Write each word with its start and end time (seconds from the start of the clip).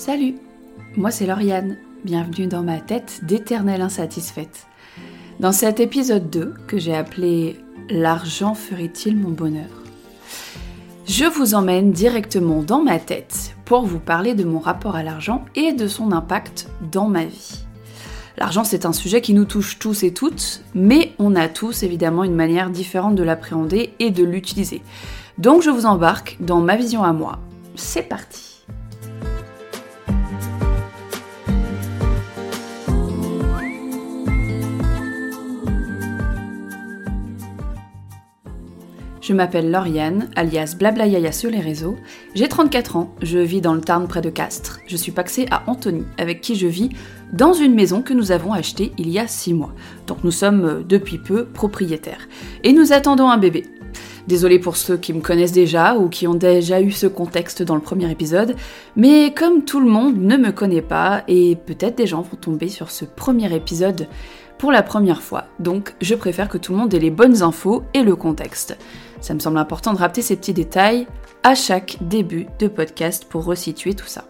Salut, 0.00 0.36
moi 0.96 1.10
c'est 1.10 1.26
Lauriane, 1.26 1.76
bienvenue 2.06 2.46
dans 2.46 2.62
ma 2.62 2.80
tête 2.80 3.20
d'éternelle 3.22 3.82
insatisfaite. 3.82 4.66
Dans 5.40 5.52
cet 5.52 5.78
épisode 5.78 6.30
2 6.30 6.54
que 6.66 6.78
j'ai 6.78 6.96
appelé 6.96 7.58
L'argent 7.90 8.54
ferait-il 8.54 9.18
mon 9.18 9.28
bonheur? 9.28 9.68
Je 11.04 11.26
vous 11.26 11.54
emmène 11.54 11.92
directement 11.92 12.62
dans 12.62 12.82
ma 12.82 12.98
tête 12.98 13.54
pour 13.66 13.82
vous 13.82 13.98
parler 13.98 14.32
de 14.32 14.42
mon 14.42 14.58
rapport 14.58 14.96
à 14.96 15.02
l'argent 15.02 15.44
et 15.54 15.74
de 15.74 15.86
son 15.86 16.12
impact 16.12 16.70
dans 16.90 17.08
ma 17.08 17.26
vie. 17.26 17.60
L'argent, 18.38 18.64
c'est 18.64 18.86
un 18.86 18.94
sujet 18.94 19.20
qui 19.20 19.34
nous 19.34 19.44
touche 19.44 19.78
tous 19.78 20.02
et 20.02 20.14
toutes, 20.14 20.62
mais 20.74 21.12
on 21.18 21.36
a 21.36 21.46
tous 21.46 21.82
évidemment 21.82 22.24
une 22.24 22.34
manière 22.34 22.70
différente 22.70 23.16
de 23.16 23.22
l'appréhender 23.22 23.92
et 23.98 24.10
de 24.10 24.24
l'utiliser. 24.24 24.80
Donc 25.36 25.60
je 25.60 25.68
vous 25.68 25.84
embarque 25.84 26.38
dans 26.40 26.62
ma 26.62 26.76
vision 26.76 27.04
à 27.04 27.12
moi. 27.12 27.38
C'est 27.74 28.08
parti 28.08 28.49
Je 39.20 39.34
m'appelle 39.34 39.70
Lauriane, 39.70 40.30
alias 40.34 40.74
Blabla 40.78 41.06
Yaya 41.06 41.30
sur 41.30 41.50
les 41.50 41.60
réseaux. 41.60 41.96
J'ai 42.34 42.48
34 42.48 42.96
ans, 42.96 43.14
je 43.20 43.38
vis 43.38 43.60
dans 43.60 43.74
le 43.74 43.82
Tarn 43.82 44.08
près 44.08 44.22
de 44.22 44.30
Castres. 44.30 44.80
Je 44.86 44.96
suis 44.96 45.12
paxée 45.12 45.46
à 45.50 45.62
Anthony, 45.66 46.04
avec 46.16 46.40
qui 46.40 46.54
je 46.54 46.66
vis 46.66 46.88
dans 47.30 47.52
une 47.52 47.74
maison 47.74 48.00
que 48.00 48.14
nous 48.14 48.32
avons 48.32 48.54
achetée 48.54 48.92
il 48.96 49.10
y 49.10 49.18
a 49.18 49.26
6 49.26 49.52
mois. 49.52 49.74
Donc 50.06 50.24
nous 50.24 50.30
sommes 50.30 50.64
euh, 50.64 50.82
depuis 50.88 51.18
peu 51.18 51.44
propriétaires. 51.44 52.28
Et 52.64 52.72
nous 52.72 52.94
attendons 52.94 53.28
un 53.28 53.36
bébé. 53.36 53.64
Désolée 54.26 54.58
pour 54.58 54.78
ceux 54.78 54.96
qui 54.96 55.12
me 55.12 55.20
connaissent 55.20 55.52
déjà 55.52 55.96
ou 55.96 56.08
qui 56.08 56.26
ont 56.26 56.34
déjà 56.34 56.80
eu 56.80 56.90
ce 56.90 57.06
contexte 57.06 57.62
dans 57.62 57.74
le 57.74 57.80
premier 57.82 58.10
épisode, 58.10 58.56
mais 58.96 59.34
comme 59.34 59.64
tout 59.64 59.80
le 59.80 59.90
monde 59.90 60.16
ne 60.16 60.38
me 60.38 60.50
connaît 60.50 60.82
pas, 60.82 61.24
et 61.28 61.56
peut-être 61.56 61.98
des 61.98 62.06
gens 62.06 62.22
vont 62.22 62.36
tomber 62.36 62.68
sur 62.68 62.90
ce 62.90 63.04
premier 63.04 63.54
épisode 63.54 64.08
pour 64.56 64.72
la 64.72 64.82
première 64.82 65.22
fois, 65.22 65.46
donc 65.58 65.94
je 66.02 66.14
préfère 66.14 66.48
que 66.48 66.58
tout 66.58 66.72
le 66.72 66.78
monde 66.78 66.92
ait 66.92 66.98
les 66.98 67.10
bonnes 67.10 67.42
infos 67.42 67.82
et 67.94 68.02
le 68.02 68.14
contexte. 68.14 68.76
Ça 69.20 69.34
me 69.34 69.38
semble 69.38 69.58
important 69.58 69.92
de 69.92 69.98
rappeler 69.98 70.22
ces 70.22 70.36
petits 70.36 70.54
détails 70.54 71.06
à 71.42 71.54
chaque 71.54 71.98
début 72.00 72.46
de 72.58 72.68
podcast 72.68 73.26
pour 73.28 73.44
resituer 73.44 73.94
tout 73.94 74.06
ça. 74.06 74.24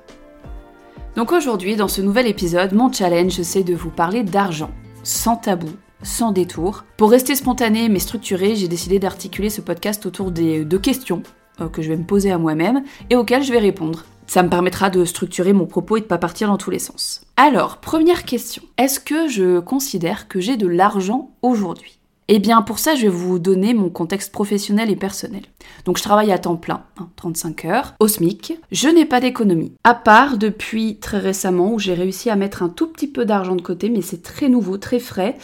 Donc 1.16 1.32
aujourd'hui, 1.32 1.76
dans 1.76 1.88
ce 1.88 2.00
nouvel 2.00 2.26
épisode, 2.26 2.72
mon 2.72 2.92
challenge, 2.92 3.42
c'est 3.42 3.64
de 3.64 3.74
vous 3.74 3.90
parler 3.90 4.22
d'argent, 4.22 4.70
sans 5.02 5.36
tabou, 5.36 5.70
sans 6.02 6.32
détour. 6.32 6.84
Pour 6.96 7.10
rester 7.10 7.34
spontané 7.34 7.88
mais 7.88 7.98
structuré, 7.98 8.54
j'ai 8.54 8.68
décidé 8.68 8.98
d'articuler 8.98 9.50
ce 9.50 9.60
podcast 9.60 10.06
autour 10.06 10.30
des 10.30 10.64
deux 10.64 10.78
questions 10.78 11.22
euh, 11.60 11.68
que 11.68 11.82
je 11.82 11.88
vais 11.88 11.96
me 11.96 12.04
poser 12.04 12.30
à 12.30 12.38
moi-même 12.38 12.84
et 13.10 13.16
auxquelles 13.16 13.44
je 13.44 13.52
vais 13.52 13.58
répondre. 13.58 14.04
Ça 14.26 14.42
me 14.44 14.48
permettra 14.48 14.90
de 14.90 15.04
structurer 15.04 15.52
mon 15.52 15.66
propos 15.66 15.96
et 15.96 16.00
de 16.00 16.06
pas 16.06 16.18
partir 16.18 16.48
dans 16.48 16.56
tous 16.56 16.70
les 16.70 16.78
sens. 16.78 17.22
Alors, 17.36 17.78
première 17.78 18.24
question. 18.24 18.62
Est-ce 18.78 19.00
que 19.00 19.26
je 19.26 19.58
considère 19.58 20.28
que 20.28 20.40
j'ai 20.40 20.56
de 20.56 20.68
l'argent 20.68 21.32
aujourd'hui? 21.42 21.99
Eh 22.32 22.38
bien, 22.38 22.62
pour 22.62 22.78
ça, 22.78 22.94
je 22.94 23.02
vais 23.02 23.08
vous 23.08 23.40
donner 23.40 23.74
mon 23.74 23.90
contexte 23.90 24.30
professionnel 24.30 24.88
et 24.88 24.94
personnel. 24.94 25.42
Donc, 25.84 25.98
je 25.98 26.04
travaille 26.04 26.30
à 26.30 26.38
temps 26.38 26.54
plein, 26.54 26.84
35 27.16 27.64
hein, 27.64 27.68
heures, 27.68 27.94
au 27.98 28.06
SMIC. 28.06 28.56
Je 28.70 28.88
n'ai 28.88 29.04
pas 29.04 29.20
d'économie. 29.20 29.72
À 29.82 29.94
part 29.94 30.38
depuis 30.38 30.98
très 30.98 31.18
récemment 31.18 31.72
où 31.72 31.80
j'ai 31.80 31.92
réussi 31.92 32.30
à 32.30 32.36
mettre 32.36 32.62
un 32.62 32.68
tout 32.68 32.86
petit 32.86 33.08
peu 33.08 33.24
d'argent 33.24 33.56
de 33.56 33.62
côté, 33.62 33.88
mais 33.90 34.00
c'est 34.00 34.22
très 34.22 34.48
nouveau, 34.48 34.78
très 34.78 35.00
frais. 35.00 35.36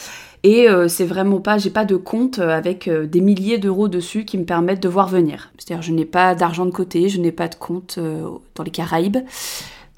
Et 0.45 0.69
euh, 0.69 0.87
c'est 0.87 1.05
vraiment 1.05 1.41
pas, 1.41 1.59
j'ai 1.59 1.71
pas 1.71 1.85
de 1.85 1.97
compte 1.97 2.39
avec 2.39 2.87
euh, 2.87 3.05
des 3.05 3.21
milliers 3.21 3.59
d'euros 3.59 3.89
dessus 3.89 4.25
qui 4.25 4.39
me 4.39 4.45
permettent 4.45 4.83
de 4.83 4.89
voir 4.89 5.09
venir. 5.09 5.51
C'est-à-dire, 5.59 5.83
je 5.83 5.91
n'ai 5.91 6.05
pas 6.05 6.37
d'argent 6.37 6.67
de 6.67 6.71
côté, 6.71 7.09
je 7.09 7.21
n'ai 7.21 7.33
pas 7.33 7.49
de 7.49 7.57
compte 7.57 7.97
euh, 7.99 8.29
dans 8.55 8.63
les 8.63 8.71
Caraïbes, 8.71 9.19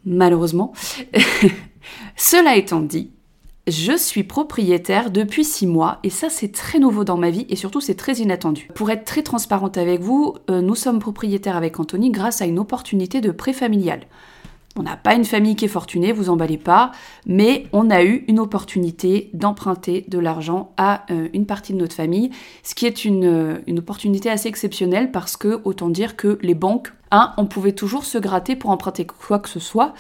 malheureusement. 0.07 0.73
Cela 2.17 2.57
étant 2.57 2.81
dit, 2.81 3.11
je 3.71 3.97
suis 3.97 4.25
propriétaire 4.25 5.11
depuis 5.11 5.45
6 5.45 5.67
mois 5.67 5.99
et 6.03 6.11
ça 6.11 6.31
c'est 6.31 6.53
très 6.53 6.79
nouveau 6.79 7.05
dans 7.05 7.17
ma 7.17 7.31
vie 7.31 7.47
et 7.49 7.57
surtout 7.57 7.81
c'est 7.81 7.95
très 7.95 8.15
inattendu. 8.15 8.69
Pour 8.75 8.91
être 8.91 9.05
très 9.05 9.23
transparente 9.23 9.79
avec 9.79 10.01
vous, 10.01 10.35
euh, 10.51 10.61
nous 10.61 10.75
sommes 10.75 10.99
propriétaires 10.99 11.57
avec 11.57 11.79
Anthony 11.79 12.11
grâce 12.11 12.43
à 12.43 12.47
une 12.47 12.59
opportunité 12.59 13.21
de 13.21 13.31
prêt 13.31 13.53
familial. 13.53 14.01
On 14.77 14.83
n'a 14.85 14.97
pas 14.97 15.15
une 15.15 15.25
famille 15.25 15.57
qui 15.57 15.65
est 15.65 15.69
fortunée, 15.69 16.13
vous 16.13 16.31
emballez 16.31 16.57
pas, 16.57 16.93
mais 17.27 17.67
on 17.73 17.91
a 17.91 18.05
eu 18.05 18.25
une 18.29 18.39
opportunité 18.39 19.29
d'emprunter 19.35 20.05
de 20.07 20.21
l'argent 20.21 20.73
à 20.77 21.05
euh, 21.11 21.29
une 21.33 21.47
partie 21.47 21.73
de 21.73 21.79
notre 21.79 21.97
famille, 21.97 22.31
ce 22.63 22.77
qui 22.77 22.87
est 22.87 23.05
une, 23.05 23.25
euh, 23.25 23.59
une, 23.67 23.81
opportunité 23.81 24.31
assez 24.31 24.49
exceptionnelle 24.49 25.11
parce 25.11 25.37
que, 25.37 25.61
autant 25.65 25.89
dire 25.89 26.17
que 26.17 26.39
les 26.43 26.55
banques, 26.55 26.93
un, 27.11 27.33
on 27.39 27.47
pouvait 27.47 27.73
toujours 27.73 28.05
se 28.05 28.19
gratter 28.19 28.55
pour 28.55 28.71
emprunter 28.71 29.05
quoi 29.05 29.41
que 29.41 29.49
ce 29.49 29.59
soit 29.59 29.95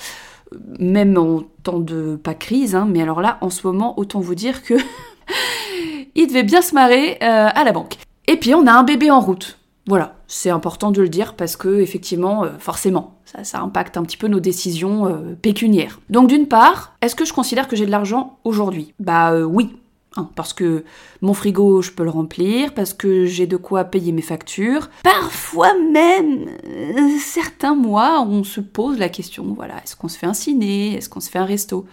même 0.79 1.17
en 1.19 1.43
temps 1.63 1.79
de 1.79 2.17
pas 2.17 2.35
crise, 2.35 2.75
hein, 2.75 2.87
mais 2.89 3.03
alors 3.03 3.21
là, 3.21 3.39
en 3.41 3.51
ce 3.51 3.67
moment, 3.67 3.99
autant 3.99 4.21
vous 4.21 4.35
dire 4.35 4.63
que 4.63 4.75
il 6.15 6.27
devait 6.27 6.43
bien 6.43 6.63
se 6.63 6.75
marrer 6.75 7.19
euh, 7.23 7.49
à 7.55 7.65
la 7.65 7.73
banque. 7.73 7.97
Et 8.27 8.37
puis 8.37 8.55
on 8.55 8.67
a 8.67 8.73
un 8.73 8.83
bébé 8.83 9.11
en 9.11 9.21
route. 9.21 9.59
Voilà, 9.87 10.17
c'est 10.27 10.51
important 10.51 10.91
de 10.91 11.01
le 11.01 11.09
dire 11.09 11.35
parce 11.35 11.57
que 11.57 11.81
effectivement, 11.81 12.45
euh, 12.45 12.51
forcément, 12.59 13.15
ça, 13.25 13.61
impacte 13.61 13.97
un 13.97 14.03
petit 14.03 14.19
peu 14.19 14.29
nos 14.29 14.41
décisions 14.41 15.07
euh, 15.07 15.35
pécuniaires. 15.41 16.01
Donc 16.11 16.29
d'une 16.29 16.47
part, 16.47 16.95
est-ce 17.01 17.15
que 17.15 17.25
je 17.25 17.33
considère 17.33 17.69
que 17.69 17.77
j'ai 17.77 17.87
de 17.87 17.91
l'argent 17.91 18.39
aujourd'hui? 18.45 18.93
Bah 18.99 19.35
oui, 19.41 19.77
Hein, 20.19 20.31
parce 20.35 20.53
que 20.53 20.85
mon 21.21 21.33
frigo, 21.33 21.81
je 21.81 21.93
peux 21.93 22.03
le 22.03 22.11
remplir, 22.11 22.75
parce 22.75 22.93
que 22.93 23.25
j'ai 23.25 23.47
de 23.47 23.57
quoi 23.57 23.85
payer 23.85 24.11
mes 24.11 24.23
factures. 24.23 24.91
Parfois 25.05 25.73
même, 25.93 26.47
euh, 26.67 27.09
certains 27.21 27.77
mois, 27.77 28.23
on 28.23 28.43
se 28.43 28.61
pose 28.61 28.99
la 28.99 29.09
question, 29.09 29.45
voilà, 29.55 29.77
est-ce 29.77 29.95
qu'on 29.95 30.09
se 30.09 30.19
fait 30.19 30.27
un 30.27 30.35
ciné 30.35 30.97
Est-ce 30.97 31.09
qu'on 31.09 31.21
se 31.21 31.31
fait 31.31 31.39
un 31.39 31.45
resto? 31.45 31.87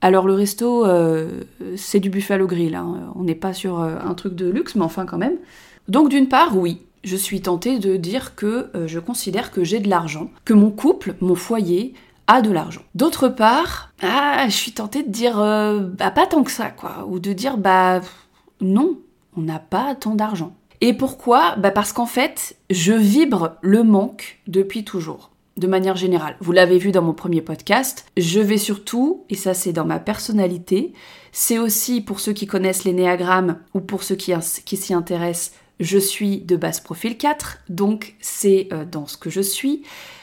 Alors 0.00 0.26
le 0.26 0.34
resto, 0.34 0.86
euh, 0.86 1.42
c'est 1.76 2.00
du 2.00 2.10
Buffalo 2.10 2.46
Grill, 2.46 2.76
hein. 2.76 3.12
on 3.16 3.24
n'est 3.24 3.34
pas 3.34 3.52
sur 3.52 3.80
euh, 3.80 3.96
un 4.04 4.14
truc 4.14 4.34
de 4.34 4.48
luxe, 4.48 4.76
mais 4.76 4.84
enfin 4.84 5.04
quand 5.04 5.18
même. 5.18 5.36
Donc 5.88 6.10
d'une 6.10 6.28
part, 6.28 6.56
oui, 6.56 6.82
je 7.02 7.16
suis 7.16 7.40
tentée 7.40 7.80
de 7.80 7.96
dire 7.96 8.36
que 8.36 8.70
je 8.86 9.00
considère 9.00 9.50
que 9.50 9.64
j'ai 9.64 9.80
de 9.80 9.88
l'argent, 9.88 10.30
que 10.44 10.52
mon 10.54 10.70
couple, 10.70 11.16
mon 11.20 11.34
foyer, 11.34 11.94
de 12.40 12.50
l'argent. 12.50 12.82
D'autre 12.94 13.28
part, 13.28 13.92
ah, 14.00 14.46
je 14.48 14.54
suis 14.54 14.72
tentée 14.72 15.02
de 15.02 15.10
dire 15.10 15.38
euh, 15.38 15.80
bah, 15.80 16.10
pas 16.10 16.26
tant 16.26 16.42
que 16.42 16.50
ça, 16.50 16.70
quoi. 16.70 17.06
Ou 17.08 17.18
de 17.18 17.32
dire 17.32 17.58
bah 17.58 18.00
non, 18.60 18.98
on 19.36 19.42
n'a 19.42 19.58
pas 19.58 19.94
tant 19.94 20.14
d'argent. 20.14 20.54
Et 20.80 20.94
pourquoi? 20.94 21.56
Bah 21.56 21.70
parce 21.70 21.92
qu'en 21.92 22.06
fait, 22.06 22.56
je 22.70 22.92
vibre 22.92 23.56
le 23.60 23.82
manque 23.82 24.40
depuis 24.46 24.84
toujours. 24.84 25.30
De 25.56 25.66
manière 25.66 25.96
générale, 25.96 26.36
vous 26.40 26.52
l'avez 26.52 26.78
vu 26.78 26.92
dans 26.92 27.02
mon 27.02 27.12
premier 27.12 27.42
podcast, 27.42 28.06
je 28.16 28.40
vais 28.40 28.56
surtout, 28.56 29.24
et 29.28 29.34
ça 29.34 29.52
c'est 29.52 29.74
dans 29.74 29.84
ma 29.84 29.98
personnalité, 29.98 30.94
c'est 31.30 31.58
aussi 31.58 32.00
pour 32.00 32.20
ceux 32.20 32.32
qui 32.32 32.46
connaissent 32.46 32.84
les 32.84 32.94
néagrammes 32.94 33.58
ou 33.74 33.80
pour 33.80 34.02
ceux 34.02 34.14
qui, 34.14 34.32
qui 34.64 34.76
s'y 34.78 34.94
intéressent, 34.94 35.52
je 35.78 35.98
suis 35.98 36.38
de 36.38 36.56
base 36.56 36.80
profil 36.80 37.18
4, 37.18 37.58
donc 37.68 38.14
c'est 38.20 38.68
euh, 38.72 38.84
dans 38.84 39.06
ce 39.06 39.18
que 39.18 39.28
je 39.28 39.40
suis 39.40 39.82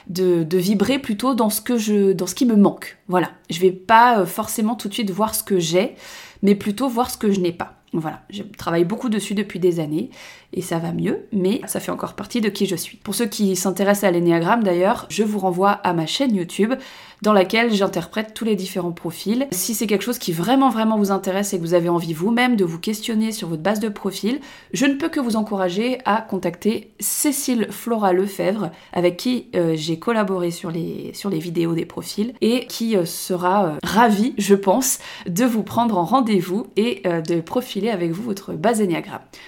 de, 0.09 0.57
vibrer 0.57 0.99
plutôt 0.99 1.35
dans 1.35 1.49
ce 1.49 1.61
que 1.61 1.77
je 1.77 2.13
dans 2.13 2.27
ce 2.27 2.35
qui 2.35 2.45
me 2.45 2.55
manque. 2.55 2.97
Voilà, 3.07 3.31
je 3.49 3.59
vais 3.59 3.71
pas 3.71 4.19
euh, 4.19 4.25
forcément 4.25 4.75
tout 4.75 4.89
de 4.89 4.93
suite 4.93 5.11
voir 5.11 5.35
ce 5.35 5.43
que 5.43 5.59
j'ai, 5.59 5.95
mais 6.41 6.55
plutôt 6.55 6.89
voir 6.89 7.09
ce 7.09 7.17
que 7.17 7.31
je 7.31 7.39
n'ai 7.39 7.53
pas. 7.53 7.78
Voilà, 7.93 8.21
je 8.29 8.43
travaille 8.43 8.85
beaucoup 8.85 9.09
dessus 9.09 9.33
depuis 9.33 9.59
des 9.59 9.79
années 9.79 10.11
et 10.53 10.61
ça 10.61 10.77
va 10.77 10.91
mieux, 10.91 11.25
mais 11.31 11.61
ça 11.65 11.79
fait 11.79 11.91
encore 11.91 12.13
partie 12.13 12.39
de 12.39 12.49
qui 12.49 12.65
je 12.67 12.75
suis. 12.75 12.97
Pour 12.97 13.15
ceux 13.15 13.25
qui 13.25 13.55
s'intéressent 13.55 14.07
à 14.07 14.11
l'énéagramme 14.11 14.63
d'ailleurs, 14.63 15.07
je 15.09 15.23
vous 15.23 15.39
renvoie 15.39 15.71
à 15.71 15.93
ma 15.93 16.05
chaîne 16.05 16.35
YouTube 16.35 16.73
dans 17.21 17.33
laquelle 17.33 17.73
j'interprète 17.73 18.33
tous 18.33 18.45
les 18.45 18.55
différents 18.55 18.91
profils. 18.91 19.47
Si 19.51 19.73
c'est 19.73 19.87
quelque 19.87 20.03
chose 20.03 20.19
qui 20.19 20.31
vraiment 20.31 20.69
vraiment 20.69 20.97
vous 20.97 21.11
intéresse 21.11 21.53
et 21.53 21.57
que 21.57 21.63
vous 21.63 21.73
avez 21.73 21.89
envie 21.89 22.13
vous-même 22.13 22.55
de 22.55 22.63
vous 22.63 22.79
questionner 22.79 23.31
sur 23.31 23.49
votre 23.49 23.61
base 23.61 23.79
de 23.79 23.89
profil, 23.89 24.39
je 24.73 24.85
ne 24.85 24.93
peux 24.93 25.09
que 25.09 25.19
vous 25.19 25.35
encourager 25.35 25.99
à 26.05 26.21
contacter 26.21 26.91
Cécile 26.99 27.67
Flora 27.71 28.13
Lefebvre 28.13 28.71
avec 28.93 29.17
qui 29.17 29.47
euh, 29.55 29.73
j'ai 29.75 29.99
collaboré 29.99 30.51
sur 30.51 30.71
les, 30.71 31.13
vidéos 31.39 31.73
des 31.73 31.85
profils 31.85 32.33
et 32.41 32.65
qui 32.67 32.95
euh, 32.95 33.05
sera 33.05 33.65
euh, 33.65 33.77
ravie, 33.83 34.33
je 34.37 34.55
pense, 34.55 34.99
de 35.27 35.45
vous 35.45 35.63
prendre 35.63 35.97
en 35.97 36.05
rendez-vous 36.05 36.67
et 36.75 37.03
de 37.05 37.41
avec 37.87 38.11
vous 38.11 38.23
votre 38.23 38.53
base. 38.53 38.79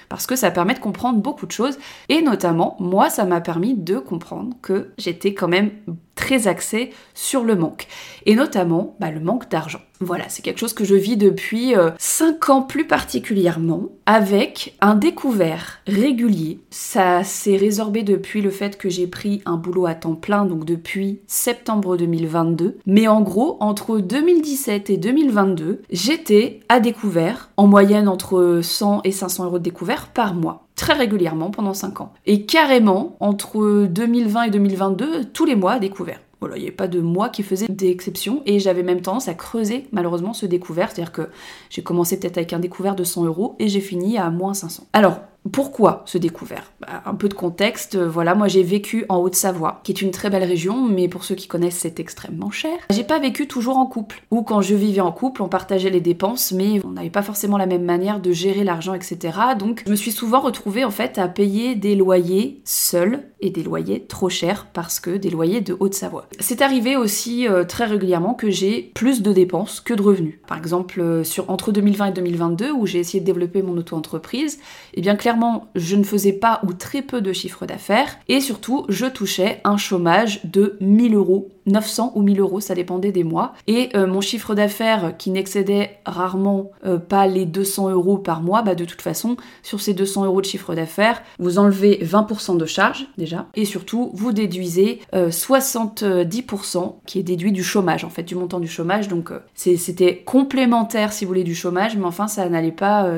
Parce 0.09 0.27
que 0.27 0.35
ça 0.35 0.51
permet 0.51 0.73
de 0.73 0.79
comprendre 0.79 1.19
beaucoup 1.19 1.45
de 1.45 1.51
choses 1.51 1.77
et 2.09 2.21
notamment, 2.21 2.75
moi, 2.79 3.09
ça 3.09 3.25
m'a 3.25 3.41
permis 3.41 3.73
de 3.73 3.97
comprendre 3.97 4.55
que 4.61 4.91
j'étais 4.97 5.33
quand 5.33 5.47
même 5.47 5.71
très 6.15 6.47
axé 6.47 6.91
sur 7.13 7.43
le 7.43 7.55
manque. 7.55 7.87
Et 8.25 8.35
notamment 8.35 8.95
bah, 8.99 9.11
le 9.11 9.19
manque 9.19 9.49
d'argent. 9.49 9.81
Voilà, 10.03 10.25
c'est 10.29 10.41
quelque 10.41 10.57
chose 10.57 10.73
que 10.73 10.83
je 10.83 10.95
vis 10.95 11.15
depuis 11.15 11.75
5 11.99 12.49
euh, 12.49 12.53
ans 12.53 12.61
plus 12.63 12.87
particulièrement, 12.87 13.89
avec 14.07 14.75
un 14.81 14.95
découvert 14.95 15.79
régulier. 15.85 16.59
Ça 16.71 17.23
s'est 17.23 17.55
résorbé 17.55 18.01
depuis 18.01 18.41
le 18.41 18.49
fait 18.49 18.79
que 18.79 18.89
j'ai 18.89 19.05
pris 19.05 19.43
un 19.45 19.57
boulot 19.57 19.85
à 19.85 19.93
temps 19.93 20.15
plein, 20.15 20.45
donc 20.45 20.65
depuis 20.65 21.19
septembre 21.27 21.97
2022. 21.97 22.79
Mais 22.87 23.07
en 23.07 23.21
gros, 23.21 23.57
entre 23.59 23.99
2017 23.99 24.89
et 24.89 24.97
2022, 24.97 25.83
j'étais 25.91 26.61
à 26.67 26.79
découvert, 26.79 27.51
en 27.55 27.67
moyenne 27.67 28.07
entre 28.07 28.61
100 28.63 29.01
et 29.03 29.11
500 29.11 29.45
euros 29.45 29.59
de 29.59 29.63
découvert 29.63 30.07
par 30.07 30.33
mois 30.33 30.65
très 30.75 30.93
régulièrement 30.93 31.51
pendant 31.51 31.75
5 31.75 32.01
ans. 32.01 32.13
Et 32.25 32.47
carrément, 32.47 33.15
entre 33.19 33.85
2020 33.85 34.43
et 34.43 34.49
2022, 34.49 35.25
tous 35.25 35.45
les 35.45 35.55
mois 35.55 35.73
à 35.73 35.79
découvert. 35.79 36.19
Voilà, 36.41 36.57
il 36.57 36.61
n'y 36.61 36.67
avait 36.67 36.75
pas 36.75 36.87
de 36.87 36.99
moi 36.99 37.29
qui 37.29 37.43
faisait 37.43 37.67
des 37.67 37.89
exceptions 37.89 38.41
et 38.47 38.59
j'avais 38.59 38.81
même 38.81 39.01
tendance 39.01 39.27
à 39.27 39.35
creuser 39.35 39.85
malheureusement 39.91 40.33
ce 40.33 40.47
découvert. 40.47 40.91
C'est-à-dire 40.91 41.13
que 41.13 41.29
j'ai 41.69 41.83
commencé 41.83 42.19
peut-être 42.19 42.37
avec 42.37 42.51
un 42.51 42.59
découvert 42.59 42.95
de 42.95 43.03
100 43.03 43.25
euros 43.25 43.55
et 43.59 43.67
j'ai 43.67 43.79
fini 43.79 44.17
à 44.17 44.29
moins 44.31 44.55
500. 44.55 44.87
Alors, 44.91 45.19
pourquoi 45.51 46.03
ce 46.05 46.17
découvert? 46.17 46.71
Bah, 46.81 47.01
Un 47.05 47.15
peu 47.15 47.27
de 47.27 47.33
contexte, 47.33 47.95
euh, 47.95 48.07
voilà, 48.07 48.35
moi 48.35 48.47
j'ai 48.47 48.61
vécu 48.61 49.05
en 49.09 49.17
Haute-Savoie, 49.17 49.81
qui 49.83 49.91
est 49.91 50.01
une 50.01 50.11
très 50.11 50.29
belle 50.29 50.43
région, 50.43 50.87
mais 50.87 51.07
pour 51.07 51.23
ceux 51.23 51.33
qui 51.33 51.47
connaissent, 51.47 51.79
c'est 51.79 51.99
extrêmement 51.99 52.51
cher. 52.51 52.77
J'ai 52.91 53.03
pas 53.03 53.17
vécu 53.17 53.47
toujours 53.47 53.77
en 53.77 53.87
couple, 53.87 54.21
ou 54.29 54.43
quand 54.43 54.61
je 54.61 54.75
vivais 54.75 55.01
en 55.01 55.11
couple, 55.11 55.41
on 55.41 55.47
partageait 55.47 55.89
les 55.89 55.99
dépenses, 55.99 56.51
mais 56.51 56.79
on 56.85 56.91
n'avait 56.91 57.09
pas 57.09 57.23
forcément 57.23 57.57
la 57.57 57.65
même 57.65 57.83
manière 57.83 58.19
de 58.19 58.31
gérer 58.31 58.63
l'argent, 58.63 58.93
etc. 58.93 59.17
Donc 59.57 59.83
je 59.85 59.91
me 59.91 59.95
suis 59.95 60.11
souvent 60.11 60.41
retrouvée 60.41 60.85
en 60.85 60.91
fait 60.91 61.17
à 61.17 61.27
payer 61.27 61.73
des 61.75 61.95
loyers 61.95 62.61
seuls 62.63 63.23
et 63.39 63.49
des 63.49 63.63
loyers 63.63 64.05
trop 64.05 64.29
chers 64.29 64.67
parce 64.67 64.99
que 64.99 65.17
des 65.17 65.31
loyers 65.31 65.61
de 65.61 65.75
Haute-Savoie. 65.79 66.27
C'est 66.39 66.61
arrivé 66.61 66.95
aussi 66.95 67.47
euh, 67.47 67.63
très 67.63 67.85
régulièrement 67.85 68.35
que 68.35 68.51
j'ai 68.51 68.91
plus 68.93 69.23
de 69.23 69.33
dépenses 69.33 69.79
que 69.79 69.95
de 69.95 70.01
revenus. 70.03 70.35
Par 70.45 70.59
exemple, 70.59 71.01
euh, 71.01 71.23
sur 71.23 71.49
entre 71.49 71.71
2020 71.71 72.07
et 72.07 72.11
2022, 72.11 72.71
où 72.71 72.85
j'ai 72.85 72.99
essayé 72.99 73.19
de 73.19 73.25
développer 73.25 73.63
mon 73.63 73.75
auto-entreprise, 73.77 74.59
eh 74.93 75.01
bien 75.01 75.15
clairement 75.15 75.30
je 75.75 75.95
ne 75.95 76.03
faisais 76.03 76.33
pas 76.33 76.59
ou 76.63 76.73
très 76.73 77.01
peu 77.01 77.21
de 77.21 77.33
chiffre 77.33 77.65
d'affaires. 77.65 78.17
Et 78.27 78.41
surtout, 78.41 78.85
je 78.89 79.05
touchais 79.05 79.61
un 79.63 79.77
chômage 79.77 80.41
de 80.43 80.77
1000 80.81 81.15
euros 81.15 81.49
900 81.65 82.13
ou 82.15 82.21
1000 82.21 82.39
euros, 82.39 82.59
ça 82.59 82.75
dépendait 82.75 83.11
des 83.11 83.23
mois. 83.23 83.53
Et 83.67 83.89
euh, 83.95 84.07
mon 84.07 84.21
chiffre 84.21 84.55
d'affaires 84.55 85.15
qui 85.17 85.31
n'excédait 85.31 85.99
rarement 86.05 86.71
euh, 86.85 86.97
pas 86.97 87.27
les 87.27 87.45
200 87.45 87.89
euros 87.91 88.17
par 88.17 88.41
mois, 88.41 88.61
bah 88.61 88.75
de 88.75 88.85
toute 88.85 89.01
façon, 89.01 89.37
sur 89.63 89.81
ces 89.81 89.93
200 89.93 90.25
euros 90.25 90.41
de 90.41 90.45
chiffre 90.45 90.75
d'affaires, 90.75 91.21
vous 91.39 91.59
enlevez 91.59 91.99
20% 92.03 92.57
de 92.57 92.65
charges 92.65 93.07
déjà, 93.17 93.47
et 93.55 93.65
surtout 93.65 94.11
vous 94.13 94.31
déduisez 94.31 95.01
70% 95.13 96.03
euh, 96.03 96.89
qui 97.05 97.19
est 97.19 97.23
déduit 97.23 97.51
du 97.51 97.63
chômage, 97.63 98.03
en 98.03 98.09
fait, 98.09 98.23
du 98.23 98.35
montant 98.35 98.59
du 98.59 98.67
chômage. 98.67 99.07
Donc 99.07 99.31
c'était 99.53 100.17
complémentaire 100.17 101.13
si 101.13 101.25
vous 101.25 101.29
voulez 101.29 101.43
du 101.43 101.55
chômage, 101.55 101.97
mais 101.97 102.05
enfin 102.05 102.27
ça 102.27 102.47
n'allait 102.49 102.71
pas, 102.71 103.11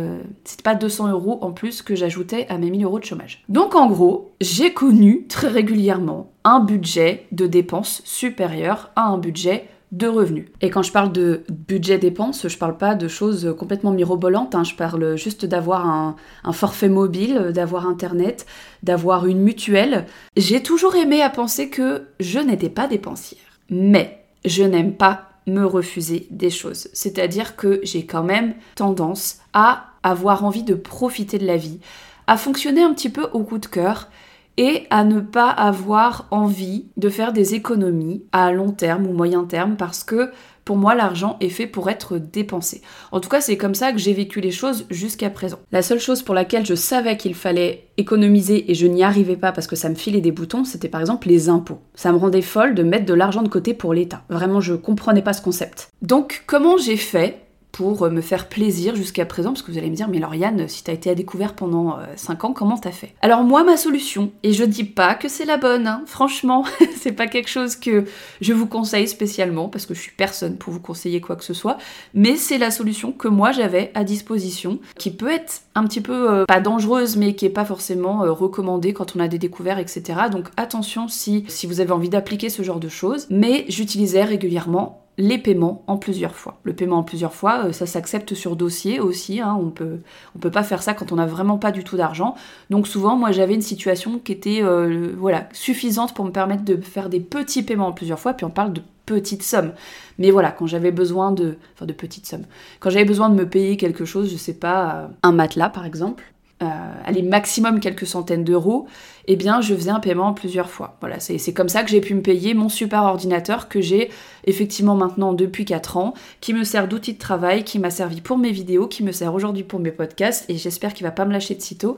c'était 0.44 0.64
pas 0.64 0.76
200 0.76 1.10
euros 1.10 1.40
en 1.42 1.52
plus 1.52 1.82
que 1.82 1.96
j'ajoutais 1.96 2.48
à 2.50 2.58
mes 2.58 2.70
1000 2.70 2.84
euros 2.84 3.00
de 3.00 3.06
chômage. 3.06 3.44
Donc 3.50 3.76
en 3.76 3.88
gros, 3.88 4.32
j'ai 4.42 4.74
connu 4.74 5.26
très 5.28 5.48
régulièrement 5.48 6.33
un 6.44 6.60
budget 6.60 7.28
de 7.32 7.48
dépenses 7.48 8.02
supérieur 8.06 8.92
à 8.96 9.04
un 9.04 9.18
budget 9.18 9.68
de 9.94 10.08
revenus. 10.08 10.48
Et 10.62 10.72
quand 10.72 10.82
je 10.82 10.92
parle 10.92 11.12
de 11.12 11.44
budget 11.50 12.00
dépenses, 12.00 12.48
je 12.48 12.58
parle 12.58 12.78
pas 12.78 12.96
de 12.96 13.08
choses 13.08 13.56
complètement 13.58 13.92
mirobolantes, 13.92 14.56
hein. 14.56 14.64
je 14.64 14.74
parle 14.74 15.16
juste 15.18 15.46
d'avoir 15.46 15.88
un, 15.88 16.16
forfait 16.52 16.90
mobile, 16.90 17.52
d'avoir 17.54 17.88
internet, 17.88 18.48
d'avoir 18.82 19.28
une 19.28 19.40
mutuelle. 19.40 20.08
J'ai 20.36 20.64
toujours 20.64 20.96
aimé 20.96 21.22
à 21.22 21.30
penser 21.30 21.70
que 21.70 22.08
je 22.20 22.40
n'étais 22.40 22.70
pas 22.70 22.88
dépensière. 22.88 23.40
Mais 23.70 24.26
je 24.46 24.64
n'aime 24.64 24.96
pas 24.96 25.30
me 25.46 25.64
refuser 25.64 26.28
des 26.32 26.50
choses. 26.50 26.88
C'est-à-dire 26.94 27.56
que 27.56 27.80
j'ai 27.84 28.06
quand 28.06 28.24
même 28.24 28.56
tendance 28.76 29.38
à 29.54 29.92
avoir 30.02 30.44
envie 30.44 30.64
de 30.64 30.74
profiter 30.74 31.38
de 31.38 31.46
la 31.46 31.58
vie, 31.58 31.80
à 32.26 32.38
fonctionner 32.38 32.82
un 32.82 32.94
petit 32.94 33.10
peu 33.10 33.28
au 33.34 33.44
coup 33.44 33.60
de 33.60 33.68
cœur 33.68 34.10
et 34.58 34.86
à 34.90 35.04
ne 35.04 35.20
pas 35.20 35.50
avoir 35.50 36.28
envie 36.32 36.86
de 36.98 37.10
faire 37.10 37.34
des 37.34 37.56
économies 37.56 38.24
à 38.32 38.52
long 38.52 38.72
terme 38.72 39.08
ou 39.08 39.14
moyen 39.14 39.46
terme 39.46 39.76
parce 39.76 40.04
que 40.04 40.32
pour 40.66 40.78
moi, 40.78 40.96
l'argent 40.96 41.36
est 41.42 41.50
fait 41.50 41.68
pour 41.68 41.90
être 41.90 42.18
dépensé. 42.18 42.82
En 43.12 43.20
tout 43.20 43.28
cas, 43.28 43.42
c'est 43.42 43.58
comme 43.58 43.76
ça 43.76 43.92
que 43.92 43.98
j'ai 43.98 44.14
vécu 44.14 44.40
les 44.40 44.52
choses 44.52 44.86
jusqu'à 44.90 45.30
présent. 45.30 45.60
La 45.74 45.82
seule 45.82 46.00
chose 46.00 46.22
pour 46.22 46.34
laquelle 46.34 46.66
je 46.66 46.76
savais 46.76 47.18
qu'il 47.18 47.36
fallait 47.36 47.88
économiser 47.98 48.72
et 48.72 48.74
je 48.74 48.88
n'y 48.88 49.04
arrivais 49.04 49.36
pas 49.36 49.52
parce 49.52 49.68
que 49.68 49.76
ça 49.76 49.90
me 49.90 49.96
filait 49.96 50.22
des 50.22 50.32
boutons, 50.32 50.64
c'était 50.64 50.88
par 50.88 51.02
exemple 51.02 51.28
les 51.28 51.50
impôts. 51.50 51.82
Ça 51.96 52.12
me 52.12 52.18
rendait 52.18 52.42
folle 52.42 52.76
de 52.76 52.84
mettre 52.84 53.06
de 53.06 53.14
l'argent 53.14 53.44
de 53.44 53.50
côté 53.50 53.74
pour 53.74 53.94
l'État. 53.94 54.24
Vraiment, 54.30 54.62
je 54.62 54.74
comprenais 54.74 55.22
pas 55.22 55.34
ce 55.34 55.42
concept. 55.42 55.90
Donc, 56.02 56.44
comment 56.48 56.78
j'ai 56.78 56.98
fait 56.98 57.42
pour 57.74 58.04
euh, 58.04 58.10
me 58.12 58.22
faire 58.22 58.48
plaisir 58.48 58.96
jusqu'à 58.96 59.26
présent, 59.26 59.50
parce 59.52 59.64
que 59.64 59.72
vous 59.72 59.78
allez 59.78 59.90
me 59.90 59.96
dire, 59.96 60.08
mais 60.08 60.20
Lauriane, 60.20 60.70
si 60.70 60.84
t'as 60.84 60.94
été 60.94 61.10
à 61.10 61.16
découvert 61.16 61.56
pendant 61.56 61.98
5 62.16 62.42
euh, 62.44 62.48
ans, 62.48 62.54
comment 62.54 62.78
t'as 62.78 62.92
fait? 62.92 63.16
Alors 63.22 63.44
moi, 63.44 63.64
ma 63.64 63.76
solution, 63.76 64.32
et 64.44 64.54
je 64.54 64.64
dis 64.64 64.84
pas 64.84 65.16
que 65.16 65.28
c'est 65.28 65.44
la 65.44 65.58
bonne, 65.58 65.88
hein, 65.88 66.04
franchement, 66.06 66.66
c'est 66.96 67.12
pas 67.12 67.28
quelque 67.28 67.50
chose 67.50 67.76
que 67.76 68.06
je 68.42 68.54
vous 68.54 68.68
conseille 68.68 69.08
spécialement, 69.08 69.70
parce 69.70 69.88
que 69.88 69.96
je 69.96 70.00
suis 70.00 70.12
personne 70.16 70.58
pour 70.58 70.72
vous 70.72 70.80
conseiller 70.80 71.20
quoi 71.20 71.36
que 71.36 71.44
ce 71.44 71.56
soit, 71.56 71.80
mais 72.14 72.38
c'est 72.38 72.60
la 72.60 72.70
solution 72.70 73.12
que 73.12 73.28
moi 73.28 73.52
j'avais 73.52 73.92
à 73.96 74.04
disposition, 74.04 74.80
qui 75.00 75.10
peut 75.10 75.32
être 75.32 75.64
un 75.74 75.86
petit 75.86 76.02
peu, 76.02 76.32
euh, 76.32 76.46
pas 76.46 76.62
dangereuse, 76.62 77.18
mais 77.18 77.34
qui 77.34 77.48
est 77.48 77.50
pas 77.50 77.66
forcément 77.66 78.20
recommandée 78.20 78.94
quand 78.94 79.16
on 79.16 79.20
a 79.20 79.28
des 79.28 79.40
découvertes, 79.40 79.80
etc. 79.80 80.20
Donc 80.32 80.50
attention 80.58 81.08
si, 81.08 81.44
si 81.48 81.66
vous 81.66 81.82
avez 81.82 81.92
envie 81.92 82.10
d'appliquer 82.10 82.50
ce 82.50 82.62
genre 82.62 82.80
de 82.80 82.90
choses, 82.90 83.26
mais 83.32 83.66
j'utilisais 83.68 84.24
régulièrement 84.24 85.03
les 85.18 85.38
paiements 85.38 85.84
en 85.88 85.98
plusieurs 85.98 86.36
fois. 86.36 86.60
Le 86.64 86.74
paiement 86.74 86.98
en 86.98 87.04
plusieurs 87.04 87.34
fois, 87.34 87.66
euh, 87.66 87.72
ça 87.72 87.86
s'accepte 87.86 88.34
sur 88.34 88.56
dossier 88.56 89.00
aussi. 89.00 89.40
Hein. 89.40 89.58
on 89.60 89.70
peut, 89.70 90.00
on 90.36 90.40
peut 90.40 90.52
pas 90.52 90.64
faire 90.64 90.82
ça 90.82 90.94
quand 90.94 91.12
on 91.12 91.16
n'a 91.16 91.26
vraiment 91.26 91.58
pas 91.58 91.72
du 91.72 91.84
tout 91.84 91.98
d'argent. 91.98 92.36
Donc 92.70 92.88
souvent, 92.88 93.16
moi, 93.16 93.32
j'avais 93.32 93.54
une 93.54 93.62
situation 93.62 94.20
qui 94.20 94.32
était 94.32 94.62
euh, 94.64 95.14
voilà 95.18 95.48
suffisante 95.54 96.14
pour 96.14 96.26
me 96.26 96.32
permettre 96.32 96.64
de 96.64 96.78
faire 96.82 97.10
des 97.10 97.20
petits 97.20 97.64
paiements 97.64 97.88
en 97.88 97.94
plusieurs 97.94 98.20
fois. 98.20 98.34
Puis 98.34 98.46
on 98.46 98.50
parle 98.50 98.74
de 98.74 98.82
petites 99.06 99.44
sommes. 99.44 99.74
Mais 100.18 100.32
voilà, 100.32 100.52
quand 100.52 100.68
j'avais 100.68 100.92
besoin 100.92 101.32
de, 101.32 101.58
enfin 101.76 101.86
de 101.86 101.94
petites 101.94 102.26
sommes. 102.26 102.46
Quand 102.80 102.90
j'avais 102.90 103.06
besoin 103.06 103.30
de 103.30 103.36
me 103.36 103.48
payer 103.48 103.78
quelque 103.78 104.06
chose, 104.06 104.32
je 104.32 104.38
sais 104.38 104.54
pas, 104.54 104.96
euh, 104.96 105.08
un 105.24 105.32
matelas 105.32 105.70
par 105.70 105.86
exemple, 105.86 106.24
euh, 106.62 106.66
allez, 107.06 107.24
maximum 107.24 107.80
quelques 107.80 108.06
centaines 108.06 108.44
d'euros, 108.44 108.88
eh 109.28 109.36
bien, 109.36 109.62
je 109.62 109.74
faisais 109.74 109.90
un 109.90 110.00
paiement 110.00 110.28
en 110.28 110.34
plusieurs 110.34 110.70
fois. 110.70 110.98
Voilà, 111.00 111.20
c'est 111.20 111.54
comme 111.54 111.70
ça 111.70 111.84
que 111.84 111.90
j'ai 111.90 112.02
pu 112.02 112.14
me 112.14 112.22
payer 112.22 112.54
mon 112.54 112.70
super 112.70 113.04
ordinateur 113.04 113.70
que 113.70 113.82
j'ai 113.82 114.12
effectivement 114.46 114.96
maintenant 114.96 115.34
depuis 115.34 115.66
4 115.66 115.98
ans, 115.98 116.14
qui 116.42 116.54
me 116.54 116.64
sert 116.64 116.88
d'outil 116.88 117.14
de 117.14 117.18
travail, 117.18 117.64
qui 117.64 117.80
m'a 117.80 117.90
servi 117.90 118.22
pour 118.22 118.38
mes 118.38 118.52
vidéos, 118.52 118.88
qui 118.88 119.04
me 119.04 119.12
sert 119.12 119.34
aujourd'hui 119.34 119.64
pour 119.64 119.80
mes 119.80 119.92
podcasts, 119.92 120.50
et 120.50 120.58
j'espère 120.58 120.94
qu'il 120.94 121.06
va 121.06 121.12
pas 121.12 121.26
me 121.26 121.32
lâcher 121.32 121.56
de 121.56 121.62
sitôt. 121.62 121.96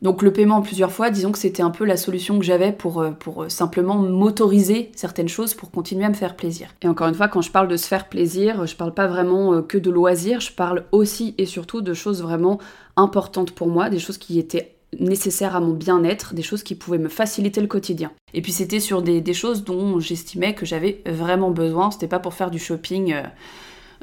Donc 0.00 0.22
le 0.22 0.32
paiement 0.32 0.56
en 0.56 0.62
plusieurs 0.62 0.92
fois, 0.92 1.10
disons 1.10 1.32
que 1.32 1.38
c'était 1.38 1.62
un 1.62 1.70
peu 1.70 1.84
la 1.84 1.96
solution 1.96 2.38
que 2.38 2.44
j'avais 2.44 2.70
pour, 2.70 3.00
euh, 3.00 3.10
pour 3.10 3.42
euh, 3.42 3.48
simplement 3.48 3.96
m'autoriser 3.96 4.92
certaines 4.94 5.28
choses 5.28 5.54
pour 5.54 5.72
continuer 5.72 6.04
à 6.04 6.08
me 6.08 6.14
faire 6.14 6.36
plaisir. 6.36 6.68
Et 6.82 6.88
encore 6.88 7.08
une 7.08 7.14
fois, 7.14 7.26
quand 7.26 7.42
je 7.42 7.50
parle 7.50 7.66
de 7.66 7.76
se 7.76 7.88
faire 7.88 8.08
plaisir, 8.08 8.66
je 8.66 8.76
parle 8.76 8.94
pas 8.94 9.08
vraiment 9.08 9.62
que 9.62 9.78
de 9.78 9.90
loisirs, 9.90 10.40
je 10.40 10.52
parle 10.52 10.84
aussi 10.92 11.34
et 11.38 11.46
surtout 11.46 11.80
de 11.80 11.94
choses 11.94 12.22
vraiment 12.22 12.58
importantes 12.98 13.52
pour 13.52 13.68
moi, 13.68 13.88
des 13.90 13.98
choses 13.98 14.18
qui 14.18 14.38
étaient 14.38 14.74
nécessaires 14.98 15.54
à 15.54 15.60
mon 15.60 15.72
bien-être, 15.72 16.34
des 16.34 16.42
choses 16.42 16.62
qui 16.62 16.74
pouvaient 16.74 16.98
me 16.98 17.08
faciliter 17.08 17.60
le 17.60 17.66
quotidien. 17.66 18.10
Et 18.34 18.42
puis 18.42 18.52
c'était 18.52 18.80
sur 18.80 19.02
des, 19.02 19.34
choses 19.34 19.64
dont 19.64 20.00
j'estimais 20.00 20.54
que 20.54 20.66
j'avais 20.66 21.02
vraiment 21.06 21.50
besoin, 21.50 21.90
c'était 21.90 22.08
pas 22.08 22.18
pour 22.18 22.34
faire 22.34 22.50
du 22.50 22.58
shopping, 22.58 23.12
euh, 23.12 23.22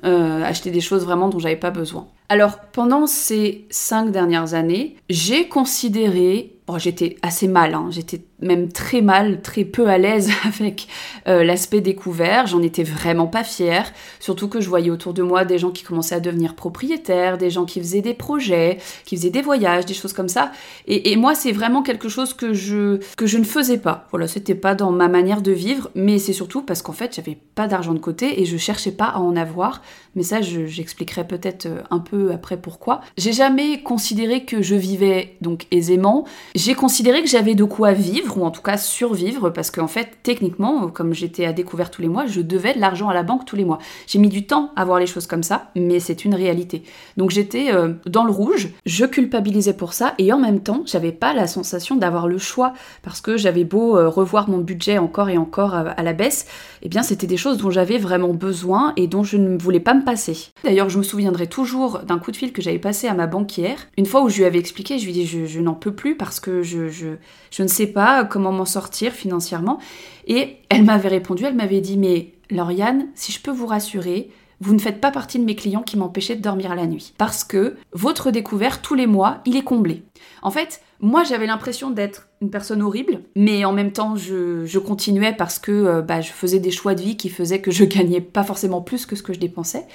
euh, 0.03 0.43
acheter 0.43 0.71
des 0.71 0.81
choses 0.81 1.03
vraiment 1.03 1.29
dont 1.29 1.39
j'avais 1.39 1.55
pas 1.55 1.71
besoin. 1.71 2.07
Alors 2.29 2.59
pendant 2.71 3.07
ces 3.07 3.65
cinq 3.69 4.11
dernières 4.11 4.53
années, 4.53 4.95
j'ai 5.09 5.47
considéré 5.47 6.55
Bon, 6.67 6.79
j'étais 6.79 7.17
assez 7.21 7.47
mal, 7.47 7.75
hein. 7.75 7.89
j'étais 7.91 8.21
même 8.41 8.71
très 8.71 9.01
mal, 9.01 9.41
très 9.43 9.65
peu 9.65 9.87
à 9.87 9.99
l'aise 9.99 10.31
avec 10.45 10.87
euh, 11.27 11.43
l'aspect 11.43 11.79
découvert, 11.79 12.47
j'en 12.47 12.63
étais 12.63 12.83
vraiment 12.83 13.27
pas 13.27 13.43
fière, 13.43 13.93
surtout 14.19 14.47
que 14.47 14.59
je 14.59 14.67
voyais 14.67 14.89
autour 14.89 15.13
de 15.13 15.21
moi 15.21 15.45
des 15.45 15.59
gens 15.59 15.69
qui 15.69 15.83
commençaient 15.83 16.15
à 16.15 16.19
devenir 16.19 16.55
propriétaires, 16.55 17.37
des 17.37 17.51
gens 17.51 17.65
qui 17.65 17.79
faisaient 17.79 18.01
des 18.01 18.15
projets, 18.15 18.79
qui 19.05 19.15
faisaient 19.15 19.29
des 19.29 19.43
voyages, 19.43 19.85
des 19.85 19.93
choses 19.93 20.13
comme 20.13 20.27
ça, 20.27 20.51
et, 20.87 21.15
moi 21.17 21.35
c'est 21.35 21.51
vraiment 21.51 21.83
quelque 21.83 22.09
chose 22.09 22.33
que 22.33 22.55
je, 22.55 22.99
que 23.15 23.27
je 23.27 23.37
ne 23.37 23.43
faisais 23.43 23.77
pas, 23.77 24.07
voilà, 24.09 24.27
c'était 24.27 24.55
pas 24.55 24.73
dans 24.73 24.91
ma 24.91 25.07
manière 25.07 25.43
de 25.43 25.51
vivre, 25.51 25.91
mais 25.93 26.17
c'est 26.17 26.33
surtout 26.33 26.63
parce 26.63 26.81
qu'en 26.81 26.93
fait 26.93 27.15
j'avais 27.15 27.37
pas 27.53 27.67
d'argent 27.67 27.93
de 27.93 27.99
côté 27.99 28.41
et 28.41 28.45
je 28.45 28.57
cherchais 28.57 28.91
pas 28.91 29.05
à 29.05 29.19
en 29.19 29.35
avoir, 29.35 29.83
mais 30.15 30.23
ça 30.23 30.41
j'expliquerai 30.41 31.27
peut-être 31.27 31.67
euh, 31.67 31.83
un 31.91 31.99
peu 31.99 32.14
après 32.33 32.57
pourquoi. 32.57 33.01
J'ai 33.17 33.33
jamais 33.33 33.81
considéré 33.81 34.45
que 34.45 34.61
je 34.61 34.75
vivais 34.75 35.35
donc 35.41 35.67
aisément, 35.71 36.25
j'ai 36.55 36.75
considéré 36.75 37.21
que 37.21 37.29
j'avais 37.29 37.55
de 37.55 37.63
quoi 37.63 37.93
vivre, 37.93 38.37
ou 38.37 38.45
en 38.45 38.51
tout 38.51 38.61
cas 38.61 38.77
survivre, 38.77 39.49
parce 39.49 39.71
qu'en 39.71 39.87
fait, 39.87 40.09
techniquement, 40.23 40.87
comme 40.87 41.13
j'étais 41.13 41.45
à 41.45 41.53
découvert 41.53 41.91
tous 41.91 42.01
les 42.01 42.07
mois, 42.07 42.25
je 42.25 42.41
devais 42.41 42.73
de 42.73 42.79
l'argent 42.79 43.09
à 43.09 43.13
la 43.13 43.23
banque 43.23 43.45
tous 43.45 43.55
les 43.55 43.65
mois. 43.65 43.79
J'ai 44.07 44.19
mis 44.19 44.29
du 44.29 44.45
temps 44.45 44.71
à 44.75 44.85
voir 44.85 44.99
les 44.99 45.07
choses 45.07 45.27
comme 45.27 45.43
ça, 45.43 45.69
mais 45.75 45.99
c'est 45.99 46.25
une 46.25 46.35
réalité. 46.35 46.83
Donc 47.17 47.31
j'étais 47.31 47.73
euh, 47.73 47.93
dans 48.05 48.23
le 48.23 48.31
rouge, 48.31 48.69
je 48.85 49.05
culpabilisais 49.05 49.73
pour 49.73 49.93
ça, 49.93 50.13
et 50.17 50.31
en 50.33 50.39
même 50.39 50.61
temps, 50.61 50.83
j'avais 50.85 51.11
pas 51.11 51.33
la 51.33 51.47
sensation 51.47 51.95
d'avoir 51.95 52.27
le 52.27 52.37
choix, 52.37 52.73
parce 53.03 53.21
que 53.21 53.37
j'avais 53.37 53.63
beau 53.63 53.97
euh, 53.97 54.09
revoir 54.09 54.49
mon 54.49 54.59
budget 54.59 54.97
encore 54.97 55.29
et 55.29 55.37
encore 55.37 55.75
à, 55.75 56.03
la 56.03 56.13
baisse, 56.13 56.47
eh 56.81 56.89
bien 56.89 57.03
c'était 57.03 57.27
des 57.27 57.37
choses 57.37 57.57
dont 57.57 57.71
j'avais 57.71 57.97
vraiment 57.97 58.33
besoin 58.33 58.93
et 58.95 59.07
dont 59.07 59.23
je 59.23 59.37
ne 59.37 59.57
voulais 59.57 59.79
pas 59.79 59.93
me 59.93 60.03
passer. 60.03 60.51
D'ailleurs, 60.63 60.89
je 60.89 60.97
me 60.97 61.03
souviendrai 61.03 61.47
toujours 61.47 61.99
d'un 62.05 62.19
coup 62.19 62.31
de 62.31 62.37
fil 62.37 62.53
que 62.53 62.61
j'avais 62.61 62.79
passé 62.79 63.07
à 63.07 63.13
ma 63.13 63.27
banquière, 63.27 63.87
une 63.97 64.05
fois 64.05 64.23
où 64.23 64.29
je 64.29 64.37
lui 64.37 64.45
avais 64.45 64.59
expliqué, 64.59 64.99
je 64.99 65.03
lui 65.03 65.11
ai 65.11 65.13
dit 65.13 65.27
je, 65.27 65.45
je 65.45 65.59
n'en 65.59 65.73
peux 65.73 65.93
plus 65.93 66.15
parce 66.15 66.39
que 66.39 66.45
que 66.45 66.61
je, 66.61 66.89
je, 66.89 67.63
ne 67.63 67.67
sais 67.67 67.87
pas 67.87 68.23
comment 68.23 68.51
m'en 68.51 68.65
sortir 68.65 69.11
financièrement. 69.11 69.79
Et 70.27 70.57
elle 70.69 70.83
m'avait 70.83 71.09
répondu, 71.09 71.43
elle 71.43 71.55
m'avait 71.55 71.81
dit, 71.81 71.97
mais 71.97 72.33
Lauriane, 72.51 73.07
si 73.15 73.31
je 73.31 73.41
peux 73.41 73.51
vous 73.51 73.65
rassurer, 73.65 74.29
vous 74.61 74.73
ne 74.73 74.79
faites 74.79 75.01
pas 75.01 75.11
partie 75.11 75.39
de 75.39 75.43
mes 75.43 75.55
clients 75.55 75.81
qui 75.81 75.97
m'empêchaient 75.97 76.35
de 76.35 76.41
dormir 76.41 76.75
la 76.75 76.85
nuit. 76.85 77.13
Parce 77.17 77.43
que 77.43 77.75
votre 77.93 78.31
découvert 78.31 78.81
tous 78.81 78.93
les 78.93 79.07
mois, 79.07 79.39
il 79.45 79.57
est 79.57 79.63
comblé. 79.63 80.03
En 80.43 80.51
fait, 80.51 80.81
moi, 80.99 81.23
j'avais 81.23 81.47
l'impression 81.47 81.89
d'être 81.89 82.29
une 82.41 82.51
personne 82.51 82.81
horrible, 82.81 83.21
mais 83.35 83.65
en 83.65 83.73
même 83.73 83.91
temps, 83.91 84.15
je, 84.15 84.77
continuais 84.77 85.33
parce 85.33 85.59
que 85.59 85.71
euh, 85.71 86.01
bah, 86.01 86.21
je 86.21 86.31
faisais 86.31 86.59
des 86.59 86.71
choix 86.71 86.95
de 86.95 87.01
vie 87.01 87.17
qui 87.17 87.29
faisaient 87.29 87.59
que 87.59 87.71
je 87.71 87.83
gagnais 87.83 88.21
pas 88.21 88.43
forcément 88.43 88.81
plus 88.81 89.05
que 89.05 89.15
ce 89.15 89.23
que 89.23 89.33
je 89.33 89.39
dépensais. 89.39 89.85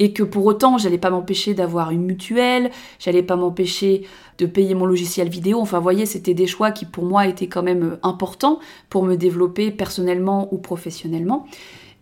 Et 0.00 0.12
que 0.12 0.22
pour 0.22 0.44
autant, 0.46 0.76
j'allais 0.76 0.98
pas 0.98 1.10
m'empêcher 1.10 1.54
d'avoir 1.54 1.90
une 1.90 2.04
mutuelle, 2.04 2.70
j'allais 2.98 3.22
pas 3.22 3.36
m'empêcher 3.36 4.06
de 4.38 4.46
payer 4.46 4.74
mon 4.74 4.86
logiciel 4.86 5.28
vidéo. 5.28 5.60
Enfin, 5.60 5.78
vous 5.78 5.84
voyez, 5.84 6.06
c'était 6.06 6.34
des 6.34 6.46
choix 6.46 6.72
qui 6.72 6.84
pour 6.84 7.04
moi 7.04 7.26
étaient 7.26 7.46
quand 7.46 7.62
même 7.62 7.84
euh, 7.84 7.96
importants 8.02 8.58
pour 8.90 9.04
me 9.04 9.16
développer 9.16 9.70
personnellement 9.70 10.52
ou 10.52 10.58
professionnellement. 10.58 11.46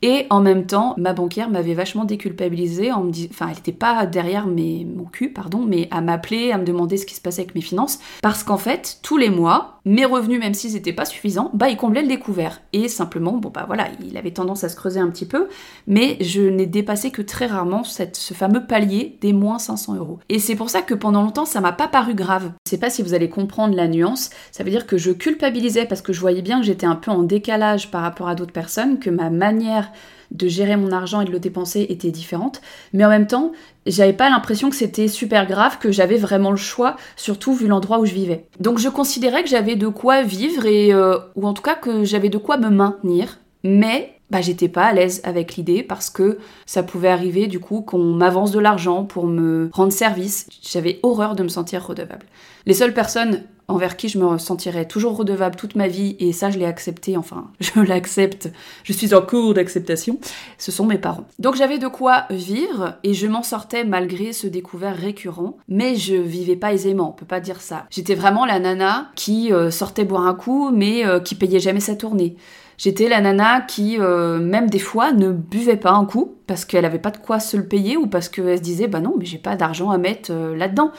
Et 0.03 0.27
en 0.31 0.41
même 0.41 0.67
temps, 0.67 0.95
ma 0.99 1.13
banquière 1.13 1.49
m'avait 1.49 1.75
vachement 1.75 2.05
déculpabilisée 2.05 2.91
en 2.93 3.05
me 3.05 3.13
disant, 3.13 3.29
enfin, 3.31 3.47
elle 3.49 3.57
n'était 3.57 3.73
pas 3.73 4.05
derrière 4.05 4.49
mes, 4.49 4.85
mon 4.85 5.05
cul, 5.05 5.33
pardon, 5.33 5.65
mais 5.67 5.87
à 5.93 6.01
m'appeler, 6.01 6.51
à 6.51 6.59
me 6.59 6.65
demander 6.65 6.97
ce 6.97 7.07
qui 7.07 7.15
se 7.15 7.21
passait 7.21 7.43
avec 7.43 7.55
mes 7.55 7.61
finances, 7.61 8.01
parce 8.21 8.43
qu'en 8.43 8.57
fait, 8.57 8.99
tous 9.03 9.17
les 9.17 9.31
mois, 9.31 9.81
mes 9.85 10.05
revenus, 10.05 10.41
même 10.41 10.55
s'ils 10.55 10.75
n'étaient 10.75 10.93
pas 10.93 11.05
suffisants, 11.05 11.51
bah, 11.55 11.69
ils 11.69 11.77
comblaient 11.77 12.03
le 12.03 12.09
découvert. 12.09 12.61
Et 12.73 12.89
simplement, 12.89 13.33
bon, 13.33 13.51
bah 13.51 13.65
voilà, 13.67 13.89
il 14.05 14.17
avait 14.17 14.31
tendance 14.31 14.65
à 14.65 14.69
se 14.69 14.77
creuser 14.77 15.01
un 15.01 15.11
petit 15.11 15.27
peu, 15.27 15.49
mais 15.87 16.17
je 16.21 16.43
n'ai 16.43 16.67
dépassé 16.67 17.11
que 17.11 17.23
très 17.23 17.47
rarement 17.47 17.85
cette, 17.85 18.17
ce 18.17 18.35
fameux 18.35 18.67
palier 18.67 19.19
des 19.21 19.33
moins 19.33 19.59
500 19.59 19.97
euros. 19.97 20.19
Et 20.29 20.39
c'est 20.39 20.57
pour 20.57 20.71
ça 20.71 20.83
que 20.83 20.95
pendant 20.95 21.23
longtemps, 21.23 21.45
ça 21.45 21.61
m'a 21.61 21.73
pas 21.73 21.89
paru 21.89 22.15
grave. 22.15 22.53
Je 22.67 22.71
sais 22.71 22.79
pas 22.79 22.91
si 22.91 23.03
vous 23.03 23.15
allez 23.15 23.29
comprendre 23.29 23.75
la 23.75 23.89
nuance, 23.89 24.31
ça 24.51 24.65
veut 24.65 24.71
dire 24.71 24.87
que 24.87 24.99
je 24.99 25.11
culpabilisais 25.11 25.87
parce 25.87 26.03
que 26.03 26.13
je 26.13 26.21
voyais 26.21 26.43
bien 26.43 26.61
que 26.61 26.67
j'étais 26.67 26.87
un 26.87 26.97
peu 26.97 27.11
en 27.11 27.23
décalage 27.23 27.91
par 27.91 28.03
rapport 28.03 28.29
à 28.29 28.35
d'autres 28.35 28.53
personnes, 28.53 28.99
que 28.99 29.11
ma 29.11 29.31
manière 29.31 29.92
de 30.31 30.49
gérer 30.49 30.77
mon 30.77 30.93
argent 30.93 31.21
et 31.21 31.25
de 31.25 31.31
le 31.31 31.39
dépenser 31.39 31.87
était 31.89 32.11
différente. 32.11 32.61
Mais 32.93 33.05
en 33.05 33.09
même 33.09 33.27
temps, 33.27 33.53
j'avais 33.87 34.13
pas 34.13 34.31
l'impression 34.31 34.71
que 34.71 34.77
c'était 34.77 35.09
super 35.09 35.47
grave, 35.47 35.79
que 35.79 35.93
j'avais 35.93 36.17
vraiment 36.17 36.51
le 36.51 36.57
choix, 36.57 36.97
surtout 37.17 37.55
vu 37.55 37.67
l'endroit 37.67 37.99
où 37.99 38.07
je 38.07 38.15
vivais. 38.15 38.47
Donc 38.61 38.79
je 38.79 38.89
considérais 38.89 39.43
que 39.43 39.49
j'avais 39.49 39.77
de 39.77 39.89
quoi 39.89 40.23
vivre 40.23 40.67
et 40.67 40.93
euh, 40.93 41.19
ou 41.35 41.47
en 41.47 41.53
tout 41.53 41.63
cas 41.63 41.75
que 41.75 42.05
j'avais 42.05 42.29
de 42.29 42.39
quoi 42.39 42.57
me 42.57 42.71
maintenir. 42.71 43.39
Mais 43.65 44.15
bah, 44.31 44.41
j'étais 44.41 44.69
pas 44.69 44.87
à 44.87 44.93
l'aise 44.95 45.21
avec 45.25 45.57
l'idée 45.57 45.83
parce 45.83 46.09
que 46.09 46.39
ça 46.65 46.83
pouvait 46.83 47.11
arriver 47.11 47.49
du 47.49 47.61
coup 47.61 47.83
qu'on 47.83 48.15
m'avance 48.15 48.51
de 48.51 48.59
l'argent 48.59 49.05
pour 49.05 49.27
me 49.27 49.69
rendre 49.73 49.93
service. 49.93 50.49
J'avais 50.63 51.01
horreur 51.03 51.37
de 51.37 51.43
me 51.43 51.49
sentir 51.49 51.87
redevable. 51.87 52.25
Les 52.65 52.73
seules 52.73 52.95
personnes 52.95 53.43
envers 53.69 53.97
qui 53.97 54.09
je 54.09 54.19
me 54.19 54.39
sentirais 54.39 54.87
toujours 54.87 55.17
redevable 55.17 55.57
toute 55.57 55.77
ma 55.77 55.89
vie, 55.89 56.17
et 56.19 56.33
ça 56.33 56.51
je 56.51 56.59
l'ai 56.59 56.67
accepté, 56.67 57.17
enfin 57.17 57.47
je 57.61 57.81
l'accepte, 57.81 58.51
je 58.85 58.93
suis 58.93 59.15
en 59.15 59.23
cours 59.23 59.55
d'acceptation, 59.55 60.19
ce 60.59 60.73
sont 60.73 60.87
mes 60.87 60.99
parents. 60.99 61.27
Donc 61.39 61.57
j'avais 61.57 61.79
de 61.79 61.89
quoi 61.89 62.25
vivre, 62.31 62.97
et 63.05 63.15
je 63.15 63.27
m'en 63.27 63.43
sortais 63.43 63.85
malgré 63.85 64.33
ce 64.33 64.47
découvert 64.47 64.97
récurrent, 64.97 65.57
mais 65.69 65.97
je 65.97 66.15
vivais 66.15 66.57
pas 66.57 66.73
aisément, 66.73 67.11
on 67.11 67.13
peut 67.13 67.27
pas 67.27 67.41
dire 67.41 67.61
ça. 67.61 67.87
J'étais 67.91 68.15
vraiment 68.15 68.47
la 68.47 68.59
nana 68.59 69.11
qui 69.15 69.53
euh, 69.53 69.71
sortait 69.71 70.05
boire 70.05 70.27
un 70.27 70.35
coup, 70.35 70.71
mais 70.73 71.07
euh, 71.07 71.21
qui 71.21 71.35
payait 71.35 71.61
jamais 71.61 71.81
sa 71.81 71.97
tournée. 71.97 72.37
J'étais 72.79 73.09
la 73.09 73.21
nana 73.21 73.61
qui, 73.61 73.99
euh, 74.01 74.39
même 74.39 74.69
des 74.69 74.79
fois, 74.79 75.13
ne 75.13 75.31
buvait 75.31 75.77
pas 75.77 75.93
un 75.93 76.05
coup 76.05 76.35
parce 76.47 76.65
qu'elle 76.65 76.85
avait 76.85 76.99
pas 76.99 77.11
de 77.11 77.19
quoi 77.19 77.39
se 77.39 77.57
le 77.57 77.67
payer 77.67 77.97
ou 77.97 78.07
parce 78.07 78.29
qu'elle 78.29 78.59
se 78.59 78.63
disait 78.63 78.89
bah 78.89 79.01
non, 79.01 79.15
mais 79.19 79.25
j'ai 79.25 79.39
pas 79.39 79.57
d'argent 79.57 79.91
à 79.91 79.99
mettre 79.99 80.33
là-dedans. 80.33 80.91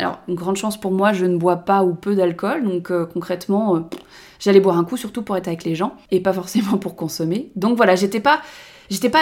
Alors, 0.00 0.18
une 0.28 0.34
grande 0.34 0.56
chance 0.56 0.80
pour 0.80 0.92
moi, 0.92 1.12
je 1.12 1.26
ne 1.26 1.36
bois 1.36 1.56
pas 1.56 1.84
ou 1.84 1.92
peu 1.92 2.14
d'alcool, 2.14 2.64
donc 2.64 2.90
euh, 2.90 3.04
concrètement, 3.04 3.76
euh, 3.76 3.80
j'allais 4.38 4.58
boire 4.58 4.78
un 4.78 4.84
coup 4.84 4.96
surtout 4.96 5.20
pour 5.20 5.36
être 5.36 5.46
avec 5.46 5.62
les 5.64 5.74
gens 5.74 5.92
et 6.10 6.20
pas 6.20 6.32
forcément 6.32 6.78
pour 6.78 6.96
consommer. 6.96 7.52
Donc 7.54 7.76
voilà, 7.76 7.96
j'étais 7.96 8.20
pas. 8.20 8.40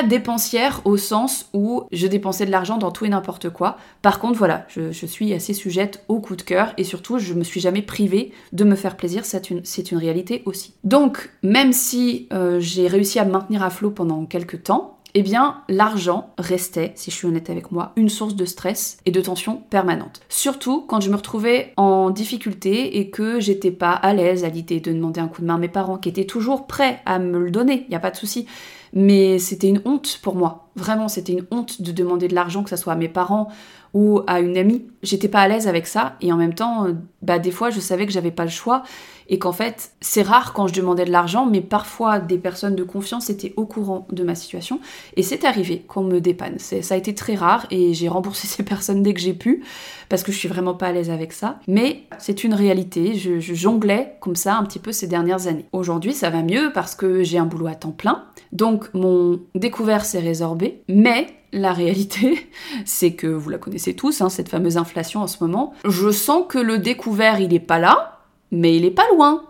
Dépensière 0.08 0.80
au 0.84 0.96
sens 0.96 1.50
où 1.52 1.82
je 1.92 2.06
dépensais 2.06 2.46
de 2.46 2.50
l'argent 2.50 2.78
dans 2.78 2.92
tout 2.92 3.04
et 3.04 3.08
n'importe 3.08 3.50
quoi. 3.50 3.76
Par 4.00 4.18
contre, 4.20 4.38
voilà, 4.38 4.64
je, 4.68 4.92
suis 4.92 5.34
assez 5.34 5.52
sujette 5.52 6.04
au 6.08 6.20
coup 6.20 6.36
de 6.36 6.42
cœur 6.42 6.72
et 6.78 6.84
surtout, 6.84 7.18
je 7.18 7.34
me 7.34 7.44
suis 7.44 7.60
jamais 7.60 7.82
privée 7.82 8.32
de 8.52 8.64
me 8.64 8.76
faire 8.76 8.96
plaisir. 8.96 9.24
C'est 9.24 9.50
une, 9.50 9.62
une 9.90 9.98
réalité 9.98 10.42
aussi. 10.46 10.74
Donc, 10.84 11.30
même 11.42 11.72
si 11.72 12.28
euh, 12.32 12.60
j'ai 12.60 12.86
réussi 12.86 13.18
à 13.18 13.24
me 13.24 13.32
maintenir 13.32 13.62
à 13.62 13.68
flot 13.68 13.90
pendant 13.90 14.24
quelques 14.24 14.62
temps, 14.62 14.97
eh 15.14 15.22
bien, 15.22 15.62
l'argent 15.68 16.34
restait, 16.38 16.92
si 16.94 17.10
je 17.10 17.16
suis 17.16 17.26
honnête 17.26 17.50
avec 17.50 17.72
moi, 17.72 17.92
une 17.96 18.08
source 18.08 18.36
de 18.36 18.44
stress 18.44 18.98
et 19.06 19.10
de 19.10 19.20
tension 19.20 19.62
permanente. 19.70 20.20
Surtout 20.28 20.82
quand 20.82 21.00
je 21.00 21.10
me 21.10 21.16
retrouvais 21.16 21.72
en 21.76 22.10
difficulté 22.10 22.98
et 22.98 23.10
que 23.10 23.40
j'étais 23.40 23.70
pas 23.70 23.92
à 23.92 24.12
l'aise 24.12 24.44
à 24.44 24.48
l'idée 24.48 24.80
de 24.80 24.92
demander 24.92 25.20
un 25.20 25.28
coup 25.28 25.42
de 25.42 25.46
main 25.46 25.54
à 25.56 25.58
mes 25.58 25.68
parents, 25.68 25.98
qui 25.98 26.08
étaient 26.08 26.24
toujours 26.24 26.66
prêts 26.66 27.00
à 27.06 27.18
me 27.18 27.38
le 27.38 27.50
donner, 27.50 27.84
il 27.86 27.90
n'y 27.90 27.96
a 27.96 28.00
pas 28.00 28.10
de 28.10 28.16
souci. 28.16 28.46
Mais 28.92 29.38
c'était 29.38 29.68
une 29.68 29.82
honte 29.84 30.18
pour 30.22 30.34
moi. 30.34 30.68
Vraiment, 30.76 31.08
c'était 31.08 31.32
une 31.32 31.46
honte 31.50 31.82
de 31.82 31.92
demander 31.92 32.28
de 32.28 32.34
l'argent, 32.34 32.62
que 32.62 32.70
ce 32.70 32.76
soit 32.76 32.92
à 32.92 32.96
mes 32.96 33.08
parents 33.08 33.48
ou 33.94 34.20
à 34.26 34.40
une 34.40 34.56
amie. 34.56 34.86
J'étais 35.02 35.28
pas 35.28 35.40
à 35.40 35.48
l'aise 35.48 35.66
avec 35.66 35.86
ça 35.86 36.16
et 36.20 36.32
en 36.32 36.36
même 36.36 36.54
temps, 36.54 36.86
euh, 36.86 36.92
bah, 37.22 37.38
des 37.38 37.50
fois, 37.50 37.70
je 37.70 37.80
savais 37.80 38.06
que 38.06 38.12
j'avais 38.12 38.30
pas 38.30 38.44
le 38.44 38.50
choix 38.50 38.82
et 39.30 39.38
qu'en 39.38 39.52
fait, 39.52 39.92
c'est 40.00 40.22
rare 40.22 40.52
quand 40.52 40.66
je 40.66 40.74
demandais 40.74 41.04
de 41.04 41.10
l'argent, 41.10 41.46
mais 41.46 41.60
parfois 41.60 42.18
des 42.18 42.38
personnes 42.38 42.74
de 42.74 42.82
confiance 42.82 43.28
étaient 43.28 43.52
au 43.56 43.66
courant 43.66 44.06
de 44.10 44.24
ma 44.24 44.34
situation 44.34 44.80
et 45.16 45.22
c'est 45.22 45.44
arrivé 45.44 45.84
qu'on 45.86 46.02
me 46.02 46.20
dépanne. 46.20 46.58
Ça 46.58 46.94
a 46.94 46.96
été 46.96 47.14
très 47.14 47.34
rare 47.34 47.66
et 47.70 47.94
j'ai 47.94 48.08
remboursé 48.08 48.46
ces 48.46 48.62
personnes 48.62 49.02
dès 49.02 49.14
que 49.14 49.20
j'ai 49.20 49.34
pu 49.34 49.64
parce 50.08 50.22
que 50.22 50.32
je 50.32 50.38
suis 50.38 50.48
vraiment 50.48 50.74
pas 50.74 50.86
à 50.86 50.92
l'aise 50.92 51.10
avec 51.10 51.32
ça. 51.32 51.58
Mais 51.66 52.04
c'est 52.18 52.44
une 52.44 52.54
réalité, 52.54 53.14
je, 53.14 53.40
je 53.40 53.54
jonglais 53.54 54.16
comme 54.20 54.36
ça 54.36 54.56
un 54.56 54.64
petit 54.64 54.78
peu 54.78 54.92
ces 54.92 55.06
dernières 55.06 55.46
années. 55.46 55.66
Aujourd'hui, 55.72 56.14
ça 56.14 56.30
va 56.30 56.42
mieux 56.42 56.72
parce 56.72 56.94
que 56.94 57.22
j'ai 57.22 57.38
un 57.38 57.46
boulot 57.46 57.66
à 57.66 57.74
temps 57.74 57.90
plein, 57.90 58.24
donc 58.52 58.77
mon 58.94 59.40
découvert 59.54 60.04
s'est 60.04 60.20
résorbé, 60.20 60.82
mais 60.88 61.26
la 61.52 61.72
réalité, 61.72 62.48
c'est 62.84 63.12
que 63.12 63.26
vous 63.26 63.50
la 63.50 63.58
connaissez 63.58 63.94
tous, 63.94 64.20
hein, 64.20 64.28
cette 64.28 64.48
fameuse 64.48 64.76
inflation 64.76 65.20
en 65.20 65.26
ce 65.26 65.42
moment. 65.42 65.74
Je 65.84 66.10
sens 66.10 66.44
que 66.48 66.58
le 66.58 66.78
découvert, 66.78 67.40
il 67.40 67.54
est 67.54 67.60
pas 67.60 67.78
là, 67.78 68.20
mais 68.50 68.76
il 68.76 68.84
est 68.84 68.90
pas 68.90 69.06
loin. 69.12 69.44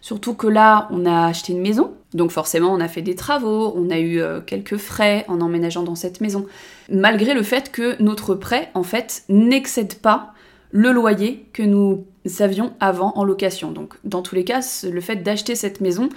Surtout 0.00 0.34
que 0.34 0.46
là, 0.46 0.88
on 0.90 1.04
a 1.04 1.26
acheté 1.26 1.52
une 1.52 1.60
maison, 1.60 1.92
donc 2.14 2.30
forcément, 2.30 2.72
on 2.72 2.80
a 2.80 2.88
fait 2.88 3.02
des 3.02 3.14
travaux, 3.14 3.72
on 3.76 3.90
a 3.90 3.98
eu 3.98 4.20
euh, 4.20 4.40
quelques 4.40 4.78
frais 4.78 5.24
en 5.28 5.40
emménageant 5.40 5.82
dans 5.82 5.94
cette 5.94 6.20
maison, 6.20 6.46
malgré 6.90 7.34
le 7.34 7.42
fait 7.42 7.70
que 7.70 8.00
notre 8.02 8.34
prêt, 8.34 8.70
en 8.74 8.82
fait, 8.82 9.24
n'excède 9.28 9.96
pas 9.96 10.32
le 10.72 10.92
loyer 10.92 11.46
que 11.52 11.62
nous 11.62 12.04
avions 12.38 12.72
avant 12.80 13.12
en 13.16 13.24
location. 13.24 13.72
Donc, 13.72 13.94
dans 14.04 14.22
tous 14.22 14.34
les 14.34 14.44
cas, 14.44 14.60
le 14.84 15.00
fait 15.00 15.16
d'acheter 15.16 15.54
cette 15.54 15.80
maison, 15.80 16.08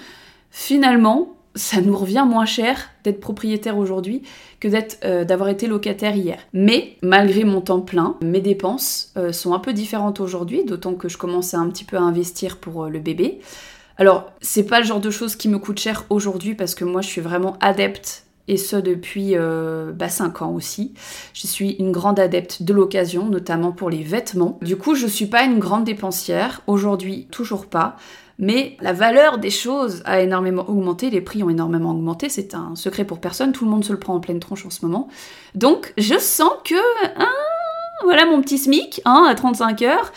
finalement, 0.50 1.36
ça 1.56 1.82
nous 1.82 1.96
revient 1.96 2.26
moins 2.28 2.46
cher 2.46 2.90
d'être 3.04 3.20
propriétaire 3.20 3.78
aujourd'hui 3.78 4.24
que 4.60 4.68
euh, 5.04 5.24
d'avoir 5.26 5.50
été 5.50 5.68
locataire 5.68 6.16
hier. 6.16 6.40
Mais 6.54 6.98
malgré 7.02 7.44
mon 7.44 7.62
temps 7.62 7.82
plein, 7.82 8.18
mes 8.22 8.42
dépenses 8.42 9.12
euh, 9.18 9.32
sont 9.32 9.54
un 9.54 9.60
peu 9.60 9.74
différentes 9.74 10.20
aujourd'hui, 10.20 10.64
d'autant 10.66 10.96
que 10.96 11.10
je 11.10 11.18
commence 11.18 11.54
à 11.54 11.60
un 11.60 11.70
petit 11.70 11.84
peu 11.86 11.98
à 11.98 12.02
investir 12.02 12.58
pour 12.58 12.86
euh, 12.86 12.90
le 12.90 13.00
bébé. 13.00 13.40
Alors, 13.98 14.32
c'est 14.42 14.66
pas 14.66 14.80
le 14.80 14.86
genre 14.86 15.02
de 15.02 15.12
choses 15.12 15.36
qui 15.36 15.50
me 15.50 15.60
coûte 15.60 15.80
cher 15.80 16.06
aujourd'hui 16.10 16.56
parce 16.56 16.74
que 16.74 16.84
moi 16.84 17.02
je 17.02 17.08
suis 17.08 17.22
vraiment 17.22 17.58
adepte 17.60 18.26
et 18.48 18.58
ce 18.58 18.76
depuis 18.76 19.36
bah, 19.94 20.10
5 20.10 20.42
ans 20.42 20.54
aussi. 20.54 20.94
Je 21.34 21.48
suis 21.48 21.72
une 21.72 21.92
grande 21.92 22.20
adepte 22.20 22.64
de 22.64 22.74
l'occasion, 22.74 23.30
notamment 23.30 23.72
pour 23.72 23.90
les 23.90 24.04
vêtements. 24.04 24.60
Du 24.62 24.76
coup, 24.76 24.96
je 24.96 25.08
suis 25.08 25.28
pas 25.28 25.44
une 25.44 25.60
grande 25.60 25.86
dépensière, 25.86 26.62
aujourd'hui 26.68 27.28
toujours 27.32 27.66
pas. 27.68 27.96
Mais 28.40 28.78
la 28.82 28.94
valeur 28.94 29.38
des 29.38 29.52
choses 29.52 30.02
a 30.06 30.20
énormément 30.20 30.68
augmenté, 30.68 31.12
les 31.12 31.22
prix 31.22 31.44
ont 31.44 31.52
énormément 31.52 31.92
augmenté, 31.92 32.30
c'est 32.30 32.56
un 32.56 32.76
secret 32.76 33.06
pour 33.06 33.20
personne, 33.20 33.52
tout 33.52 33.64
le 33.64 33.70
monde 33.70 33.86
se 33.86 33.94
le 33.94 34.00
prend 34.00 34.16
en 34.16 34.20
pleine 34.20 34.40
tronche 34.40 34.66
en 34.66 34.72
ce 34.72 34.84
moment. 34.84 35.08
Donc 35.54 35.94
je 36.00 36.18
sens 36.18 36.52
que, 36.66 36.74
hein, 37.20 37.30
voilà 38.04 38.26
mon 38.26 38.42
petit 38.42 38.58
SMIC, 38.58 39.02
hein, 39.06 39.28
à 39.30 39.36
35 39.36 39.84
heures, 39.84 40.12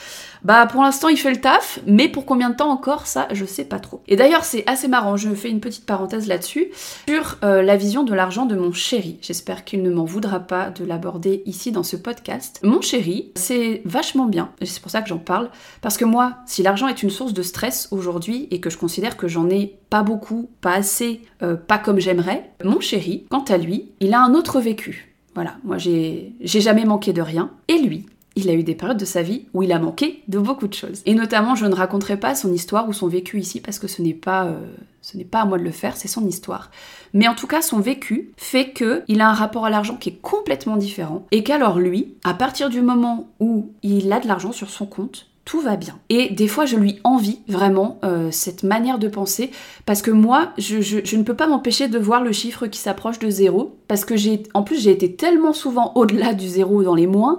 bah 0.47 0.65
pour 0.67 0.83
l'instant 0.83 1.09
il 1.09 1.17
fait 1.17 1.33
le 1.33 1.41
taf, 1.41 1.81
mais 1.89 2.09
pour 2.09 2.25
combien 2.25 2.51
de 2.51 2.55
temps 2.55 2.71
encore 2.71 3.09
ça 3.09 3.27
je 3.33 3.45
sais 3.45 3.65
pas 3.65 3.81
trop. 3.81 4.01
Et 4.07 4.15
d'ailleurs 4.15 4.45
c'est 4.45 4.63
assez 4.69 4.87
marrant, 4.87 5.17
je 5.17 5.29
fais 5.35 5.51
une 5.51 5.59
petite 5.59 5.85
parenthèse 5.87 6.29
là-dessus 6.29 6.69
sur 7.09 7.37
euh, 7.43 7.63
la 7.63 7.77
vision 7.77 8.05
de 8.05 8.15
l'argent 8.15 8.47
de 8.47 8.55
mon 8.55 8.73
chéri. 8.73 9.19
J'espère 9.23 9.65
qu'il 9.65 9.83
ne 9.83 9.91
m'en 9.91 10.05
voudra 10.05 10.39
pas 10.39 10.71
de 10.71 10.85
l'aborder 10.85 11.43
ici 11.47 11.73
dans 11.73 11.83
ce 11.83 11.97
podcast. 11.97 12.61
Mon 12.63 12.81
chéri, 12.81 13.33
c'est 13.35 13.83
vachement 13.85 14.27
bien, 14.27 14.51
et 14.61 14.67
c'est 14.67 14.81
pour 14.81 14.93
ça 14.93 15.03
que 15.03 15.09
j'en 15.09 15.19
parle, 15.19 15.51
parce 15.81 15.97
que 15.97 16.05
moi, 16.05 16.35
si 16.47 16.63
l'argent 16.63 16.87
est 16.87 17.03
une 17.03 17.11
source 17.11 17.33
de 17.33 17.43
stress 17.43 17.89
aujourd'hui 17.91 18.47
et 18.53 18.61
que 18.61 18.71
je 18.71 18.79
considère 18.79 19.17
que 19.17 19.27
j'en 19.27 19.51
ai 19.51 19.81
pas 19.91 20.05
beaucoup, 20.05 20.49
pas 20.61 20.75
assez, 20.75 21.23
euh, 21.43 21.57
pas 21.57 21.79
comme 21.79 21.99
j'aimerais, 21.99 22.53
mon 22.63 22.79
chéri, 22.79 23.27
quant 23.31 23.43
à 23.49 23.57
lui, 23.57 23.91
il 23.99 24.15
a 24.15 24.21
un 24.21 24.33
autre 24.33 24.61
vécu. 24.61 25.13
Voilà, 25.35 25.57
moi 25.65 25.77
j'ai 25.77 26.35
jamais 26.41 26.85
manqué 26.85 27.13
de 27.13 27.21
rien. 27.21 27.51
Et 27.67 27.79
lui, 27.79 28.07
il 28.37 28.51
a 28.51 28.53
eu 28.53 28.63
des 28.63 28.75
périodes 28.75 28.99
de 28.99 29.05
sa 29.07 29.23
vie 29.23 29.47
où 29.55 29.63
il 29.63 29.73
a 29.73 29.79
manqué 29.79 30.23
de 30.29 30.39
beaucoup 30.39 30.69
de 30.69 30.75
choses. 30.75 31.03
Et 31.07 31.15
notamment, 31.15 31.55
je 31.55 31.65
ne 31.65 31.75
raconterai 31.75 32.19
pas 32.19 32.35
son 32.35 32.53
histoire 32.53 32.89
ou 32.89 32.93
son 32.93 33.09
vécu 33.09 33.41
ici 33.41 33.61
parce 33.61 33.79
que 33.79 33.89
ce 33.89 34.03
n'est 34.03 34.15
pas, 34.15 34.45
euh, 34.45 34.61
ce 35.01 35.17
n'est 35.17 35.25
pas 35.25 35.41
à 35.41 35.45
moi 35.47 35.59
de 35.59 35.65
le 35.65 35.71
faire, 35.71 35.97
c'est 35.97 36.07
son 36.07 36.27
histoire. 36.27 36.71
Mais 37.15 37.27
en 37.29 37.35
tout 37.35 37.47
cas, 37.47 37.63
son 37.63 37.81
vécu 37.81 38.31
fait 38.37 38.71
que 38.71 39.03
il 39.09 39.23
a 39.23 39.29
un 39.29 39.35
rapport 39.35 39.65
à 39.65 39.71
l'argent 39.71 39.97
qui 39.97 40.11
est 40.11 40.21
complètement 40.21 40.77
différent 40.77 41.27
et 41.33 41.43
qu'alors 41.43 41.79
lui, 41.79 42.15
à 42.25 42.35
partir 42.35 42.69
du 42.69 42.83
moment 42.83 43.29
où 43.41 43.71
il 43.83 44.13
a 44.13 44.21
de 44.21 44.29
l'argent 44.29 44.53
sur 44.53 44.69
son 44.69 44.87
compte, 44.87 45.29
tout 45.47 45.61
va 45.61 45.77
bien. 45.77 45.97
Et 46.11 46.31
des 46.31 46.49
fois, 46.49 46.67
je 46.67 46.77
lui 46.77 46.99
envie 47.05 47.39
vraiment 47.47 47.99
euh, 48.05 48.31
cette 48.33 48.65
manière 48.65 48.99
de 48.99 49.07
penser, 49.07 49.53
parce 49.87 50.03
que 50.03 50.11
moi, 50.11 50.53
je, 50.59 50.81
je 50.81 51.17
ne 51.17 51.23
peux 51.23 51.37
pas 51.37 51.47
m'empêcher 51.47 51.87
de 51.87 52.01
voir 52.01 52.25
le 52.25 52.33
chiffre 52.33 52.67
qui 52.67 52.81
s'approche 52.81 53.21
de 53.21 53.31
zéro, 53.31 53.77
parce 53.87 54.05
que 54.05 54.17
j'ai, 54.17 54.43
en 54.55 54.65
plus, 54.65 54.83
j'ai 54.83 54.91
été 54.91 55.15
tellement 55.15 55.53
souvent 55.53 55.93
au-delà 55.95 56.35
du 56.35 56.49
zéro 56.49 56.83
dans 56.83 56.97
les 56.97 57.07
moins, 57.07 57.39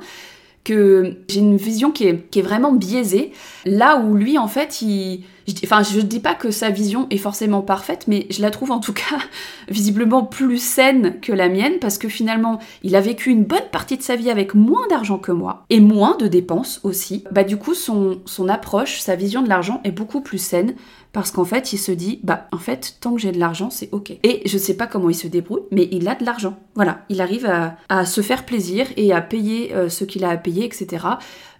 que 0.68 1.16
j'ai 1.30 1.40
une 1.40 1.56
vision 1.56 1.92
qui 1.92 2.08
est, 2.08 2.30
qui 2.30 2.40
est 2.40 2.42
vraiment 2.42 2.74
biaisée, 2.74 3.32
là 3.64 3.98
où 4.02 4.16
lui, 4.16 4.38
en 4.38 4.50
fait, 4.50 4.82
il 4.82 5.24
enfin, 5.64 5.82
je 5.82 6.02
dis 6.02 6.20
pas 6.20 6.36
que 6.36 6.52
sa 6.52 6.70
vision 6.70 7.08
est 7.10 7.18
forcément 7.18 7.62
parfaite, 7.62 8.04
mais 8.10 8.28
je 8.30 8.42
la 8.42 8.52
trouve 8.52 8.72
en 8.72 8.82
tout 8.82 8.92
cas 8.92 9.18
visiblement 9.70 10.24
plus 10.26 10.62
saine 10.62 11.22
que 11.22 11.32
la 11.32 11.48
mienne, 11.48 11.80
parce 11.80 11.98
que 11.98 12.10
finalement, 12.10 12.60
il 12.84 12.98
a 12.98 13.02
vécu 13.02 13.30
une 13.30 13.46
bonne 13.46 13.70
partie 13.72 13.96
de 13.96 14.04
sa 14.04 14.18
vie 14.18 14.30
avec 14.30 14.56
moins 14.56 14.86
d'argent 14.90 15.20
que 15.20 15.32
moi, 15.32 15.64
et 15.70 15.80
moins 15.80 16.18
de 16.18 16.28
dépenses 16.28 16.82
aussi. 16.84 17.24
Bah 17.32 17.46
du 17.46 17.56
coup, 17.56 17.74
son, 17.74 18.20
son 18.26 18.50
approche, 18.50 19.00
sa 19.00 19.16
vision 19.16 19.42
de 19.42 19.48
l'argent 19.48 19.80
est 19.86 19.92
beaucoup 19.92 20.20
plus 20.20 20.38
saine, 20.38 20.76
parce 21.18 21.32
qu'en 21.32 21.46
fait, 21.46 21.74
il 21.74 21.80
se 21.80 21.92
dit, 21.92 22.20
bah 22.22 22.48
en 22.52 22.60
fait, 22.60 22.98
tant 23.02 23.16
que 23.16 23.20
j'ai 23.20 23.32
de 23.32 23.40
l'argent, 23.40 23.72
c'est 23.72 23.90
ok. 23.92 24.12
Et 24.22 24.44
je 24.46 24.56
sais 24.56 24.76
pas 24.78 24.86
comment 24.86 25.10
il 25.10 25.16
se 25.16 25.26
débrouille, 25.26 25.64
mais 25.72 25.90
il 25.92 26.08
a 26.08 26.14
de 26.14 26.24
l'argent. 26.24 26.60
Voilà, 26.76 27.00
il 27.10 27.22
arrive 27.22 27.50
à, 27.90 28.06
se 28.06 28.22
faire 28.22 28.46
plaisir 28.46 28.86
et 28.98 29.12
à 29.12 29.20
payer 29.20 29.74
euh, 29.74 29.90
ce 29.90 30.04
qu'il 30.04 30.24
a 30.24 30.30
à 30.30 30.38
payer, 30.38 30.64
etc. 30.64 31.08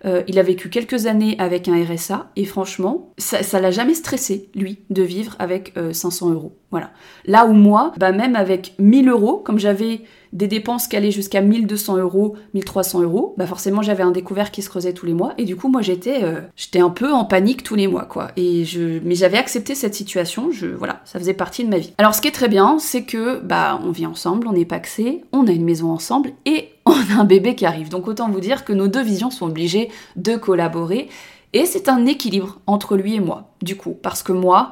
Euh, 0.06 0.22
il 0.28 0.38
a 0.38 0.44
vécu 0.44 0.70
quelques 0.70 1.08
années 1.08 1.36
avec 1.40 1.68
un 1.68 1.84
RSA 1.84 2.30
et 2.36 2.46
franchement, 2.46 3.16
ça, 3.18 3.60
l'a 3.60 3.72
jamais 3.72 3.96
stressé, 3.96 4.52
lui, 4.54 4.78
de 4.92 5.02
vivre 5.02 5.36
avec 5.40 5.74
500 5.92 6.30
euh, 6.30 6.34
euros. 6.36 6.56
Voilà. 6.70 6.92
Là 7.26 7.48
où 7.48 7.54
moi, 7.54 7.94
bah 7.98 8.12
même 8.12 8.36
avec 8.36 8.76
1000 8.78 9.10
euros, 9.10 9.38
comme 9.38 9.58
j'avais 9.58 10.02
des 10.34 10.48
dépenses 10.48 10.88
qui 10.88 10.96
allaient 10.96 11.12
jusqu'à 11.12 11.41
1200 11.41 11.98
euros, 11.98 12.36
1300 12.53 13.01
euros, 13.01 13.34
bah 13.38 13.48
forcément 13.48 13.81
j'avais 13.81 14.03
un 14.03 14.12
découvert 14.12 14.51
qui 14.51 14.62
se 14.62 14.69
creusait 14.69 14.93
tous 14.93 15.05
les 15.05 15.13
mois 15.13 15.34
et 15.38 15.46
du 15.46 15.55
coup 15.55 15.69
moi 15.69 15.81
j'étais 15.81 16.24
euh, 16.24 16.41
j'étais 16.55 16.79
un 16.79 16.89
peu 16.89 17.12
en 17.12 17.25
panique 17.25 17.63
tous 17.63 17.75
les 17.75 17.88
mois 17.88 18.05
quoi. 18.05 18.29
Et 18.36 18.65
je 18.65 19.00
mais 19.03 19.15
j'avais 19.15 19.38
accepté 19.38 19.75
cette 19.75 19.96
situation, 19.96 20.51
je 20.51 20.67
voilà, 20.67 21.01
ça 21.05 21.19
faisait 21.19 21.34
partie 21.34 21.63
de 21.63 21.69
ma 21.69 21.77
vie. 21.77 21.93
Alors 21.98 22.13
ce 22.15 22.22
qui 22.22 22.27
est 22.27 22.31
très 22.31 22.50
bien, 22.50 22.77
c'est 22.79 23.03
que 23.03 23.39
bah 23.39 23.79
on 23.84 23.91
vit 23.91 24.05
ensemble, 24.05 24.48
on 24.48 24.55
est 24.55 24.65
paxé, 24.65 25.24
on 25.31 25.48
a 25.48 25.51
une 25.51 25.65
maison 25.65 25.91
ensemble 25.91 26.31
et 26.46 26.69
on 26.86 26.91
a 26.91 27.19
un 27.19 27.25
bébé 27.25 27.55
qui 27.55 27.65
arrive. 27.65 27.89
Donc 27.89 28.07
autant 28.07 28.29
vous 28.29 28.39
dire 28.39 28.65
que 28.65 28.74
nos 28.74 28.88
deux 28.88 29.03
visions 29.03 29.31
sont 29.31 29.48
obligées 29.48 29.89
de 30.15 30.36
collaborer 30.36 31.10
et 31.53 31.65
c'est 31.65 31.89
un 31.89 32.05
équilibre 32.05 32.60
entre 32.67 32.98
lui 32.98 33.15
et 33.15 33.19
moi 33.19 33.50
du 33.62 33.77
coup 33.77 33.98
parce 34.01 34.22
que 34.22 34.34
moi 34.34 34.72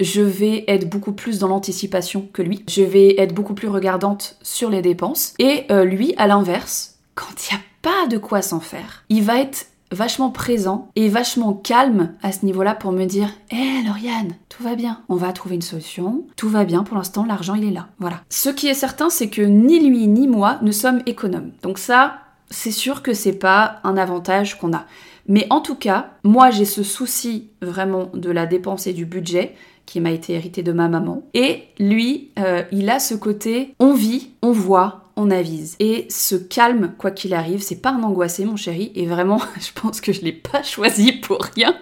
je 0.00 0.22
vais 0.22 0.64
être 0.68 0.88
beaucoup 0.88 1.12
plus 1.12 1.38
dans 1.38 1.48
l'anticipation 1.48 2.28
que 2.32 2.42
lui. 2.42 2.64
Je 2.68 2.82
vais 2.82 3.20
être 3.20 3.34
beaucoup 3.34 3.54
plus 3.54 3.68
regardante 3.68 4.36
sur 4.42 4.70
les 4.70 4.82
dépenses. 4.82 5.34
Et 5.38 5.64
euh, 5.70 5.84
lui, 5.84 6.14
à 6.16 6.26
l'inverse, 6.26 6.98
quand 7.14 7.26
il 7.38 7.54
n'y 7.54 7.60
a 7.60 7.64
pas 7.82 8.06
de 8.08 8.18
quoi 8.18 8.42
s'en 8.42 8.60
faire, 8.60 9.04
il 9.08 9.22
va 9.22 9.40
être 9.40 9.66
vachement 9.90 10.30
présent 10.30 10.90
et 10.96 11.08
vachement 11.08 11.54
calme 11.54 12.12
à 12.22 12.32
ce 12.32 12.44
niveau-là 12.44 12.74
pour 12.74 12.92
me 12.92 13.04
dire 13.06 13.30
Hé 13.50 13.56
hey, 13.56 13.86
Lauriane, 13.86 14.34
tout 14.48 14.62
va 14.62 14.74
bien, 14.74 15.00
on 15.08 15.16
va 15.16 15.32
trouver 15.32 15.54
une 15.54 15.62
solution, 15.62 16.24
tout 16.36 16.48
va 16.48 16.64
bien, 16.64 16.82
pour 16.84 16.96
l'instant 16.96 17.24
l'argent 17.24 17.54
il 17.54 17.64
est 17.64 17.72
là. 17.72 17.88
Voilà. 17.98 18.20
Ce 18.28 18.50
qui 18.50 18.68
est 18.68 18.74
certain, 18.74 19.10
c'est 19.10 19.30
que 19.30 19.42
ni 19.42 19.80
lui 19.80 20.06
ni 20.06 20.28
moi 20.28 20.58
ne 20.62 20.72
sommes 20.72 21.02
économes. 21.06 21.52
Donc 21.62 21.78
ça, 21.78 22.18
c'est 22.50 22.70
sûr 22.70 23.02
que 23.02 23.14
c'est 23.14 23.38
pas 23.38 23.80
un 23.84 23.96
avantage 23.96 24.58
qu'on 24.58 24.74
a. 24.74 24.84
Mais 25.26 25.46
en 25.50 25.60
tout 25.60 25.74
cas, 25.74 26.10
moi 26.22 26.50
j'ai 26.50 26.64
ce 26.64 26.82
souci 26.82 27.50
vraiment 27.60 28.10
de 28.14 28.30
la 28.30 28.46
dépense 28.46 28.86
et 28.86 28.92
du 28.92 29.04
budget 29.04 29.54
qui 29.88 30.00
m'a 30.00 30.10
été 30.10 30.34
hérité 30.34 30.62
de 30.62 30.72
ma 30.72 30.88
maman. 30.88 31.22
Et 31.32 31.62
lui, 31.78 32.28
euh, 32.38 32.62
il 32.72 32.90
a 32.90 33.00
ce 33.00 33.14
côté 33.14 33.74
on 33.78 33.94
vit, 33.94 34.32
on 34.42 34.52
voit, 34.52 35.04
on 35.16 35.30
avise. 35.30 35.76
Et 35.80 36.06
ce 36.10 36.34
calme, 36.34 36.92
quoi 36.98 37.10
qu'il 37.10 37.32
arrive, 37.32 37.62
c'est 37.62 37.80
pas 37.80 37.92
un 37.92 38.02
angoissé, 38.02 38.44
mon 38.44 38.56
chéri. 38.56 38.92
Et 38.94 39.06
vraiment, 39.06 39.40
je 39.60 39.70
pense 39.80 40.02
que 40.02 40.12
je 40.12 40.20
l'ai 40.20 40.32
pas 40.32 40.62
choisi 40.62 41.12
pour 41.12 41.42
rien. 41.54 41.74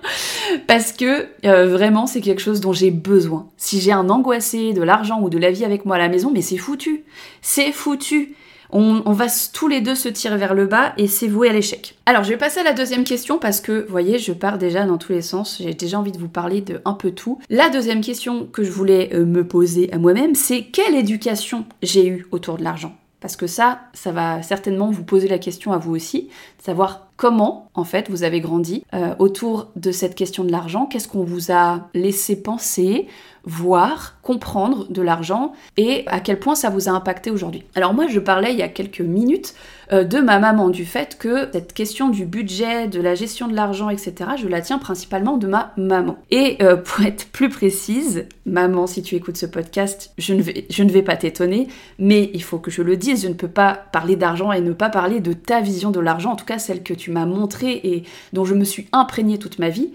Parce 0.68 0.92
que 0.92 1.26
euh, 1.44 1.66
vraiment, 1.66 2.06
c'est 2.06 2.20
quelque 2.20 2.40
chose 2.40 2.60
dont 2.60 2.72
j'ai 2.72 2.92
besoin. 2.92 3.48
Si 3.56 3.80
j'ai 3.80 3.92
un 3.92 4.08
angoissé 4.08 4.72
de 4.72 4.82
l'argent 4.82 5.20
ou 5.20 5.28
de 5.28 5.38
la 5.38 5.50
vie 5.50 5.64
avec 5.64 5.84
moi 5.84 5.96
à 5.96 5.98
la 5.98 6.08
maison, 6.08 6.30
mais 6.32 6.42
c'est 6.42 6.58
foutu. 6.58 7.02
C'est 7.42 7.72
foutu 7.72 8.36
on, 8.70 9.12
va 9.12 9.26
tous 9.52 9.68
les 9.68 9.80
deux 9.80 9.94
se 9.94 10.08
tirer 10.08 10.36
vers 10.36 10.54
le 10.54 10.66
bas 10.66 10.92
et 10.96 11.06
c'est 11.06 11.28
voué 11.28 11.48
à 11.48 11.52
l'échec. 11.52 11.96
Alors 12.06 12.24
je 12.24 12.30
vais 12.30 12.36
passer 12.36 12.60
à 12.60 12.64
la 12.64 12.72
deuxième 12.72 13.04
question 13.04 13.38
parce 13.38 13.60
que, 13.60 13.84
vous 13.84 13.90
voyez, 13.90 14.18
je 14.18 14.32
pars 14.32 14.58
déjà 14.58 14.84
dans 14.84 14.98
tous 14.98 15.12
les 15.12 15.22
sens, 15.22 15.58
j'ai 15.60 15.74
déjà 15.74 15.98
envie 15.98 16.12
de 16.12 16.18
vous 16.18 16.28
parler 16.28 16.60
de 16.60 16.80
un 16.84 16.94
peu 16.94 17.10
tout. 17.10 17.38
La 17.50 17.68
deuxième 17.68 18.00
question 18.00 18.46
que 18.46 18.64
je 18.64 18.70
voulais 18.70 19.10
euh, 19.14 19.24
me 19.24 19.46
poser 19.46 19.92
à 19.92 19.98
moi-même, 19.98 20.34
c'est 20.34 20.64
quelle 20.64 20.94
éducation 20.94 21.64
j'ai 21.82 22.06
eue 22.06 22.26
autour 22.30 22.58
de 22.58 22.64
l'argent? 22.64 22.96
Parce 23.20 23.36
que 23.36 23.46
ça, 23.46 23.80
ça 23.94 24.12
va 24.12 24.42
certainement 24.42 24.90
vous 24.90 25.02
poser 25.02 25.28
la 25.28 25.38
question 25.38 25.72
à 25.72 25.78
vous 25.78 25.94
aussi, 25.94 26.28
de 26.58 26.62
savoir 26.62 27.05
comment, 27.16 27.70
en 27.74 27.84
fait, 27.84 28.10
vous 28.10 28.22
avez 28.22 28.40
grandi 28.40 28.84
euh, 28.94 29.14
autour 29.18 29.68
de 29.76 29.90
cette 29.90 30.14
question 30.14 30.44
de 30.44 30.52
l'argent, 30.52 30.86
qu'est-ce 30.86 31.08
qu'on 31.08 31.24
vous 31.24 31.50
a 31.50 31.88
laissé 31.94 32.40
penser, 32.40 33.06
voir, 33.44 34.16
comprendre 34.22 34.86
de 34.90 35.02
l'argent 35.02 35.52
et 35.76 36.04
à 36.06 36.20
quel 36.20 36.38
point 36.38 36.54
ça 36.54 36.70
vous 36.70 36.88
a 36.88 36.92
impacté 36.92 37.30
aujourd'hui? 37.30 37.64
Alors 37.74 37.94
moi, 37.94 38.06
je 38.08 38.20
parlais 38.20 38.52
il 38.52 38.58
y 38.58 38.62
a 38.62 38.68
quelques 38.68 39.00
minutes 39.00 39.54
de 39.92 40.20
ma 40.20 40.38
maman, 40.38 40.68
du 40.68 40.84
fait 40.84 41.16
que 41.18 41.48
cette 41.52 41.72
question 41.72 42.08
du 42.08 42.26
budget, 42.26 42.88
de 42.88 43.00
la 43.00 43.14
gestion 43.14 43.48
de 43.48 43.54
l'argent, 43.54 43.90
etc., 43.90 44.30
je 44.36 44.48
la 44.48 44.60
tiens 44.60 44.78
principalement 44.78 45.36
de 45.36 45.46
ma 45.46 45.72
maman. 45.76 46.18
Et 46.30 46.56
euh, 46.62 46.76
pour 46.84 47.04
être 47.04 47.26
plus 47.28 47.48
précise, 47.48 48.26
maman, 48.44 48.86
si 48.86 49.02
tu 49.02 49.14
écoutes 49.14 49.36
ce 49.36 49.46
podcast, 49.46 50.12
je 50.18 50.34
ne 50.34 50.42
vais, 50.42 50.66
je 50.70 50.82
ne 50.82 50.90
vais 50.90 51.02
pas 51.02 51.16
t'étonner, 51.16 51.68
mais 51.98 52.30
il 52.34 52.42
faut 52.42 52.58
que 52.58 52.70
je 52.70 52.82
le 52.82 52.96
dise, 52.96 53.22
je 53.22 53.28
ne 53.28 53.34
peux 53.34 53.48
pas 53.48 53.74
parler 53.92 54.16
d'argent 54.16 54.52
et 54.52 54.60
ne 54.60 54.72
pas 54.72 54.90
parler 54.90 55.20
de 55.20 55.32
ta 55.32 55.60
vision 55.60 55.90
de 55.90 56.00
l'argent, 56.00 56.32
en 56.32 56.36
tout 56.36 56.44
cas 56.44 56.58
celle 56.58 56.82
que 56.82 56.94
tu 56.94 57.10
m'as 57.10 57.26
montrée 57.26 57.80
et 57.84 58.04
dont 58.32 58.44
je 58.44 58.54
me 58.54 58.64
suis 58.64 58.88
imprégnée 58.92 59.38
toute 59.38 59.58
ma 59.58 59.68
vie, 59.68 59.90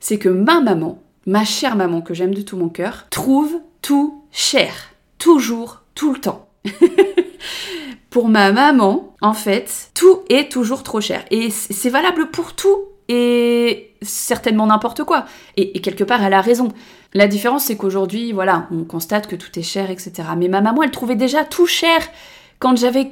c'est 0.00 0.18
que 0.18 0.28
ma 0.28 0.60
maman, 0.60 1.02
ma 1.26 1.44
chère 1.44 1.76
maman 1.76 2.00
que 2.00 2.14
j'aime 2.14 2.34
de 2.34 2.42
tout 2.42 2.56
mon 2.56 2.68
cœur, 2.68 3.06
trouve 3.10 3.60
tout 3.82 4.22
cher. 4.30 4.92
Toujours, 5.18 5.82
tout 5.94 6.12
le 6.12 6.20
temps. 6.20 6.48
pour 8.14 8.28
ma 8.28 8.52
maman, 8.52 9.12
en 9.22 9.34
fait, 9.34 9.90
tout 9.92 10.20
est 10.28 10.48
toujours 10.48 10.84
trop 10.84 11.00
cher. 11.00 11.24
Et 11.32 11.50
c'est 11.50 11.90
valable 11.90 12.30
pour 12.30 12.54
tout 12.54 12.84
et 13.08 13.92
certainement 14.02 14.66
n'importe 14.66 15.02
quoi. 15.02 15.24
Et, 15.56 15.80
quelque 15.80 16.04
part, 16.04 16.22
elle 16.22 16.32
a 16.32 16.40
raison. 16.40 16.68
La 17.12 17.26
différence, 17.26 17.64
c'est 17.64 17.76
qu'aujourd'hui, 17.76 18.30
voilà, 18.30 18.68
on 18.70 18.84
constate 18.84 19.26
que 19.26 19.34
tout 19.34 19.58
est 19.58 19.64
cher, 19.64 19.90
etc. 19.90 20.12
Mais 20.38 20.46
ma 20.46 20.60
maman, 20.60 20.84
elle 20.84 20.92
trouvait 20.92 21.16
déjà 21.16 21.44
tout 21.44 21.66
cher 21.66 21.98
quand 22.60 22.76
j'avais 22.76 23.10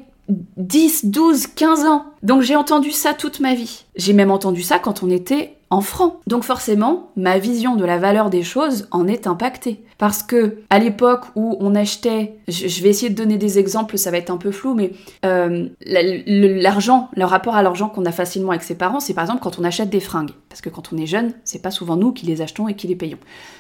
10, 0.57 1.07
12, 1.07 1.47
15 1.49 1.87
ans. 1.87 2.05
Donc 2.23 2.43
j'ai 2.43 2.57
entendu 2.57 2.91
ça 2.91 3.15
toute 3.15 3.41
ma 3.41 3.55
vie. 3.55 3.85
J'ai 3.97 4.13
même 4.13 4.31
entendu 4.31 4.63
ça 4.63 4.79
quand 4.79 5.03
on 5.03 5.11
était 5.11 5.57
en 5.73 5.81
francs. 5.81 6.21
Donc 6.27 6.45
forcément, 6.45 7.11
ma 7.17 7.39
vision 7.39 7.77
de 7.77 7.85
la 7.87 7.97
valeur 7.97 8.29
des 8.29 8.43
choses 8.43 8.89
en 8.91 9.09
est 9.09 9.27
impactée. 9.27 9.83
Parce 9.97 10.23
que 10.23 10.59
à 10.69 10.79
l'époque 10.79 11.25
où 11.35 11.57
on 11.61 11.75
achetait, 11.75 12.35
je 12.47 12.83
vais 12.83 12.91
essayer 12.91 13.09
de 13.09 13.15
donner 13.15 13.39
des 13.39 13.59
exemples, 13.59 13.97
ça 13.97 14.11
va 14.11 14.19
être 14.19 14.31
un 14.31 14.37
peu 14.37 14.51
flou, 14.51 14.75
mais 14.75 14.93
euh, 15.25 15.69
l'argent, 15.87 17.09
le 17.17 17.25
rapport 17.25 17.55
à 17.55 17.63
l'argent 17.63 17.89
qu'on 17.89 18.05
a 18.05 18.13
facilement 18.13 18.51
avec 18.51 18.65
ses 18.65 18.77
parents, 18.77 19.01
c'est 19.01 19.15
par 19.15 19.25
exemple 19.25 19.41
quand 19.43 19.59
on 19.59 19.65
achète 19.65 19.89
des 19.89 20.01
fringues. 20.01 20.33
Parce 20.51 20.61
que 20.61 20.69
quand 20.69 20.93
on 20.93 20.99
est 20.99 21.07
jeune, 21.07 21.33
c'est 21.45 21.63
pas 21.63 21.71
souvent 21.71 21.97
nous 21.97 22.13
qui 22.13 22.27
les 22.27 22.43
achetons 22.43 22.69
et 22.69 22.75
qui 22.75 22.87
les 22.87 22.97
payons. 22.97 23.19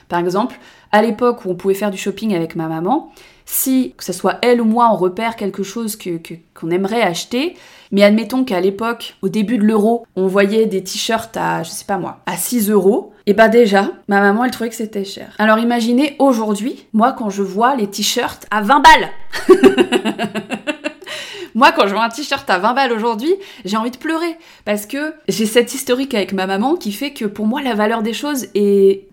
Par 0.08 0.20
exemple, 0.20 0.58
à 0.90 1.00
l'époque 1.00 1.46
où 1.46 1.50
on 1.50 1.54
pouvait 1.54 1.72
faire 1.72 1.90
du 1.90 1.96
shopping 1.96 2.34
avec 2.34 2.56
ma 2.56 2.68
maman, 2.68 3.10
si, 3.44 3.94
que 3.96 4.04
ce 4.04 4.12
soit 4.12 4.38
elle 4.42 4.60
ou 4.60 4.64
moi, 4.64 4.90
on 4.92 4.96
repère 4.96 5.36
quelque 5.36 5.62
chose 5.62 5.96
qu'on 5.96 6.18
que, 6.18 6.74
aimerait 6.74 7.02
acheter, 7.02 7.56
mais 7.90 8.02
admettons 8.02 8.44
qu'à 8.44 8.60
l'époque, 8.60 9.16
au 9.22 9.28
début 9.28 9.58
de 9.58 9.64
l'euro, 9.64 10.06
on 10.16 10.26
voyait 10.26 10.66
des 10.66 10.82
t-shirts 10.82 11.36
à, 11.36 11.62
je 11.62 11.70
sais 11.70 11.84
pas 11.84 11.98
moi, 11.98 12.20
à 12.26 12.36
6 12.36 12.70
euros, 12.70 13.12
et 13.26 13.34
bah 13.34 13.48
déjà, 13.48 13.90
ma 14.08 14.20
maman, 14.20 14.44
elle 14.44 14.50
trouvait 14.50 14.70
que 14.70 14.76
c'était 14.76 15.04
cher. 15.04 15.34
Alors 15.38 15.58
imaginez 15.58 16.16
aujourd'hui, 16.18 16.86
moi, 16.92 17.12
quand 17.12 17.30
je 17.30 17.42
vois 17.42 17.76
les 17.76 17.86
t-shirts 17.86 18.46
à 18.50 18.62
20 18.62 18.80
balles 18.80 19.10
Moi, 21.54 21.70
quand 21.72 21.86
je 21.86 21.92
vois 21.92 22.04
un 22.04 22.08
t-shirt 22.08 22.48
à 22.48 22.58
20 22.58 22.74
balles 22.74 22.92
aujourd'hui, 22.92 23.34
j'ai 23.64 23.76
envie 23.76 23.90
de 23.90 23.98
pleurer. 23.98 24.36
Parce 24.64 24.86
que 24.86 25.14
j'ai 25.28 25.46
cette 25.46 25.74
historique 25.74 26.14
avec 26.14 26.32
ma 26.32 26.46
maman 26.46 26.76
qui 26.76 26.92
fait 26.92 27.12
que 27.12 27.26
pour 27.26 27.46
moi, 27.46 27.62
la 27.62 27.74
valeur 27.74 28.02
des 28.02 28.14
choses 28.14 28.46
est. 28.54 29.06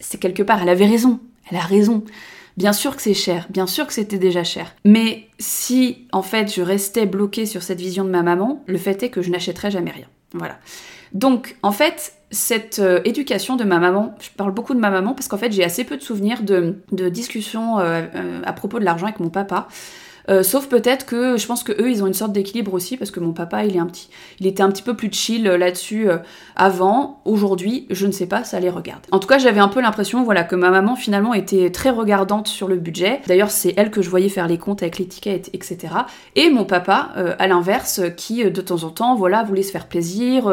c'est 0.00 0.18
quelque 0.18 0.42
part, 0.42 0.62
elle 0.62 0.68
avait 0.68 0.86
raison. 0.86 1.20
Elle 1.50 1.58
a 1.58 1.62
raison. 1.62 2.04
Bien 2.56 2.72
sûr 2.72 2.94
que 2.94 3.02
c'est 3.02 3.14
cher, 3.14 3.46
bien 3.50 3.66
sûr 3.66 3.86
que 3.86 3.92
c'était 3.92 4.18
déjà 4.18 4.44
cher. 4.44 4.74
Mais 4.84 5.28
si 5.38 6.06
en 6.12 6.22
fait 6.22 6.54
je 6.54 6.62
restais 6.62 7.06
bloquée 7.06 7.46
sur 7.46 7.62
cette 7.62 7.80
vision 7.80 8.04
de 8.04 8.10
ma 8.10 8.22
maman, 8.22 8.62
le 8.66 8.78
fait 8.78 9.02
est 9.02 9.10
que 9.10 9.22
je 9.22 9.30
n'achèterais 9.30 9.70
jamais 9.70 9.90
rien. 9.90 10.06
Voilà. 10.32 10.58
Donc 11.12 11.56
en 11.62 11.72
fait, 11.72 12.14
cette 12.30 12.80
euh, 12.80 13.00
éducation 13.04 13.56
de 13.56 13.64
ma 13.64 13.78
maman, 13.78 14.14
je 14.20 14.30
parle 14.30 14.52
beaucoup 14.52 14.74
de 14.74 14.80
ma 14.80 14.90
maman 14.90 15.14
parce 15.14 15.28
qu'en 15.28 15.38
fait 15.38 15.52
j'ai 15.52 15.64
assez 15.64 15.84
peu 15.84 15.96
de 15.96 16.02
souvenirs 16.02 16.42
de, 16.42 17.08
discussions 17.08 17.78
euh, 17.78 18.02
euh, 18.14 18.42
à 18.44 18.52
propos 18.52 18.78
de 18.78 18.84
l'argent 18.84 19.06
avec 19.06 19.20
mon 19.20 19.30
papa. 19.30 19.68
Euh, 20.30 20.42
sauf 20.42 20.68
peut-être 20.68 21.04
que 21.06 21.36
je 21.36 21.46
pense 21.46 21.62
que 21.62 21.72
eux 21.72 21.90
ils 21.90 22.02
ont 22.02 22.06
une 22.06 22.14
sorte 22.14 22.32
d'équilibre 22.32 22.72
aussi 22.72 22.96
parce 22.96 23.10
que 23.10 23.20
mon 23.20 23.32
papa 23.32 23.64
il 23.64 23.76
est 23.76 23.80
un 23.80 23.86
petit, 23.86 24.08
il 24.40 24.46
était 24.46 24.62
un 24.62 24.70
petit 24.70 24.82
peu 24.82 24.94
plus 24.94 25.12
chill 25.12 25.46
euh, 25.46 25.58
là-dessus 25.58 26.08
euh, 26.08 26.18
avant. 26.56 27.20
Aujourd'hui, 27.24 27.86
je 27.90 28.06
ne 28.06 28.12
sais 28.12 28.26
pas, 28.26 28.44
ça 28.44 28.60
les 28.60 28.70
regarde. 28.70 29.00
En 29.10 29.18
tout 29.18 29.28
cas, 29.28 29.38
j'avais 29.38 29.60
un 29.60 29.68
peu 29.68 29.80
l'impression, 29.80 30.22
voilà, 30.22 30.44
que 30.44 30.56
ma 30.56 30.70
maman 30.70 30.96
finalement 30.96 31.34
était 31.34 31.70
très 31.70 31.90
regardante 31.90 32.48
sur 32.48 32.68
le 32.68 32.76
budget. 32.76 33.20
D'ailleurs, 33.26 33.50
c'est 33.50 33.74
elle 33.76 33.90
que 33.90 34.02
je 34.02 34.10
voyais 34.10 34.28
faire 34.28 34.46
les 34.46 34.58
comptes 34.58 34.82
avec 34.82 34.98
l'étiquette, 34.98 35.50
etc. 35.52 35.94
Et 36.36 36.50
mon 36.50 36.64
papa, 36.64 37.10
à 37.38 37.46
l'inverse, 37.46 38.00
qui 38.16 38.44
de 38.44 38.60
temps 38.60 38.84
en 38.84 38.90
temps, 38.90 39.14
voilà, 39.16 39.42
voulait 39.42 39.62
se 39.62 39.72
faire 39.72 39.86
plaisir. 39.86 40.52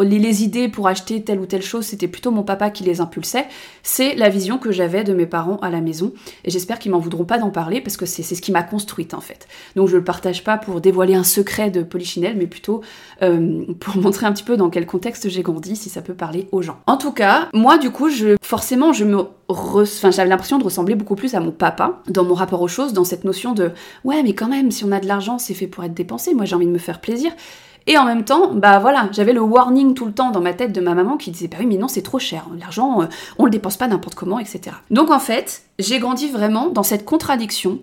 les, 0.00 0.18
les 0.18 0.44
idées 0.44 0.68
pour 0.68 0.88
acheter 0.88 1.22
telle 1.22 1.40
ou 1.40 1.46
telle 1.46 1.62
chose, 1.62 1.84
c'était 1.86 2.08
plutôt 2.08 2.30
mon 2.30 2.42
papa 2.42 2.70
qui 2.70 2.84
les 2.84 3.00
impulsait. 3.00 3.46
C'est 3.82 4.14
la 4.14 4.28
vision 4.28 4.58
que 4.58 4.72
j'avais 4.72 5.04
de 5.04 5.14
mes 5.14 5.26
parents 5.26 5.58
à 5.58 5.70
la 5.70 5.80
maison. 5.80 6.12
Et 6.44 6.50
j'espère 6.50 6.78
qu'ils 6.78 6.92
m'en 6.92 6.98
voudront 6.98 7.24
pas 7.24 7.38
d'en 7.38 7.50
parler 7.50 7.80
parce 7.80 7.96
que 7.96 8.06
c'est 8.06 8.22
ce 8.22 8.42
qui 8.42 8.52
m'a 8.52 8.62
construit 8.62 8.91
en 9.12 9.20
fait. 9.20 9.48
Donc 9.76 9.88
je 9.88 9.96
le 9.96 10.04
partage 10.04 10.44
pas 10.44 10.58
pour 10.58 10.80
dévoiler 10.80 11.14
un 11.14 11.24
secret 11.24 11.70
de 11.70 11.82
Polichinelle, 11.82 12.36
mais 12.36 12.46
plutôt 12.46 12.82
euh, 13.22 13.64
pour 13.80 13.96
montrer 14.02 14.26
un 14.26 14.32
petit 14.32 14.44
peu 14.44 14.56
dans 14.56 14.70
quel 14.70 14.86
contexte 14.86 15.28
j'ai 15.28 15.42
grandi, 15.42 15.76
si 15.76 15.88
ça 15.88 16.02
peut 16.02 16.14
parler 16.14 16.48
aux 16.52 16.62
gens. 16.62 16.78
En 16.86 16.96
tout 16.96 17.12
cas, 17.12 17.48
moi 17.52 17.78
du 17.78 17.90
coup, 17.90 18.08
je, 18.08 18.36
forcément, 18.42 18.92
je 18.92 19.04
me 19.04 19.24
enfin, 19.48 20.10
j'avais 20.10 20.28
l'impression 20.28 20.58
de 20.58 20.64
ressembler 20.64 20.94
beaucoup 20.94 21.16
plus 21.16 21.34
à 21.34 21.40
mon 21.40 21.50
papa 21.50 22.02
dans 22.08 22.24
mon 22.24 22.34
rapport 22.34 22.62
aux 22.62 22.68
choses, 22.68 22.92
dans 22.92 23.04
cette 23.04 23.24
notion 23.24 23.52
de 23.52 23.72
ouais, 24.04 24.22
mais 24.22 24.34
quand 24.34 24.48
même, 24.48 24.70
si 24.70 24.84
on 24.84 24.92
a 24.92 25.00
de 25.00 25.06
l'argent, 25.06 25.38
c'est 25.38 25.54
fait 25.54 25.66
pour 25.66 25.84
être 25.84 25.94
dépensé. 25.94 26.34
Moi, 26.34 26.44
j'ai 26.44 26.54
envie 26.54 26.66
de 26.66 26.72
me 26.72 26.78
faire 26.78 27.00
plaisir. 27.00 27.32
Et 27.86 27.98
en 27.98 28.04
même 28.04 28.24
temps, 28.24 28.52
bah 28.54 28.78
voilà, 28.78 29.08
j'avais 29.12 29.32
le 29.32 29.40
warning 29.40 29.94
tout 29.94 30.04
le 30.04 30.12
temps 30.12 30.30
dans 30.30 30.40
ma 30.40 30.54
tête 30.54 30.72
de 30.72 30.80
ma 30.80 30.94
maman 30.94 31.16
qui 31.16 31.30
disait 31.30 31.48
bah 31.48 31.56
oui 31.60 31.66
mais 31.66 31.76
non 31.76 31.88
c'est 31.88 32.02
trop 32.02 32.18
cher, 32.20 32.46
l'argent 32.58 33.02
euh, 33.02 33.06
on 33.38 33.44
le 33.44 33.50
dépense 33.50 33.76
pas 33.76 33.88
n'importe 33.88 34.14
comment, 34.14 34.38
etc. 34.38 34.76
Donc 34.90 35.10
en 35.10 35.18
fait, 35.18 35.62
j'ai 35.78 35.98
grandi 35.98 36.28
vraiment 36.28 36.68
dans 36.68 36.84
cette 36.84 37.04
contradiction 37.04 37.80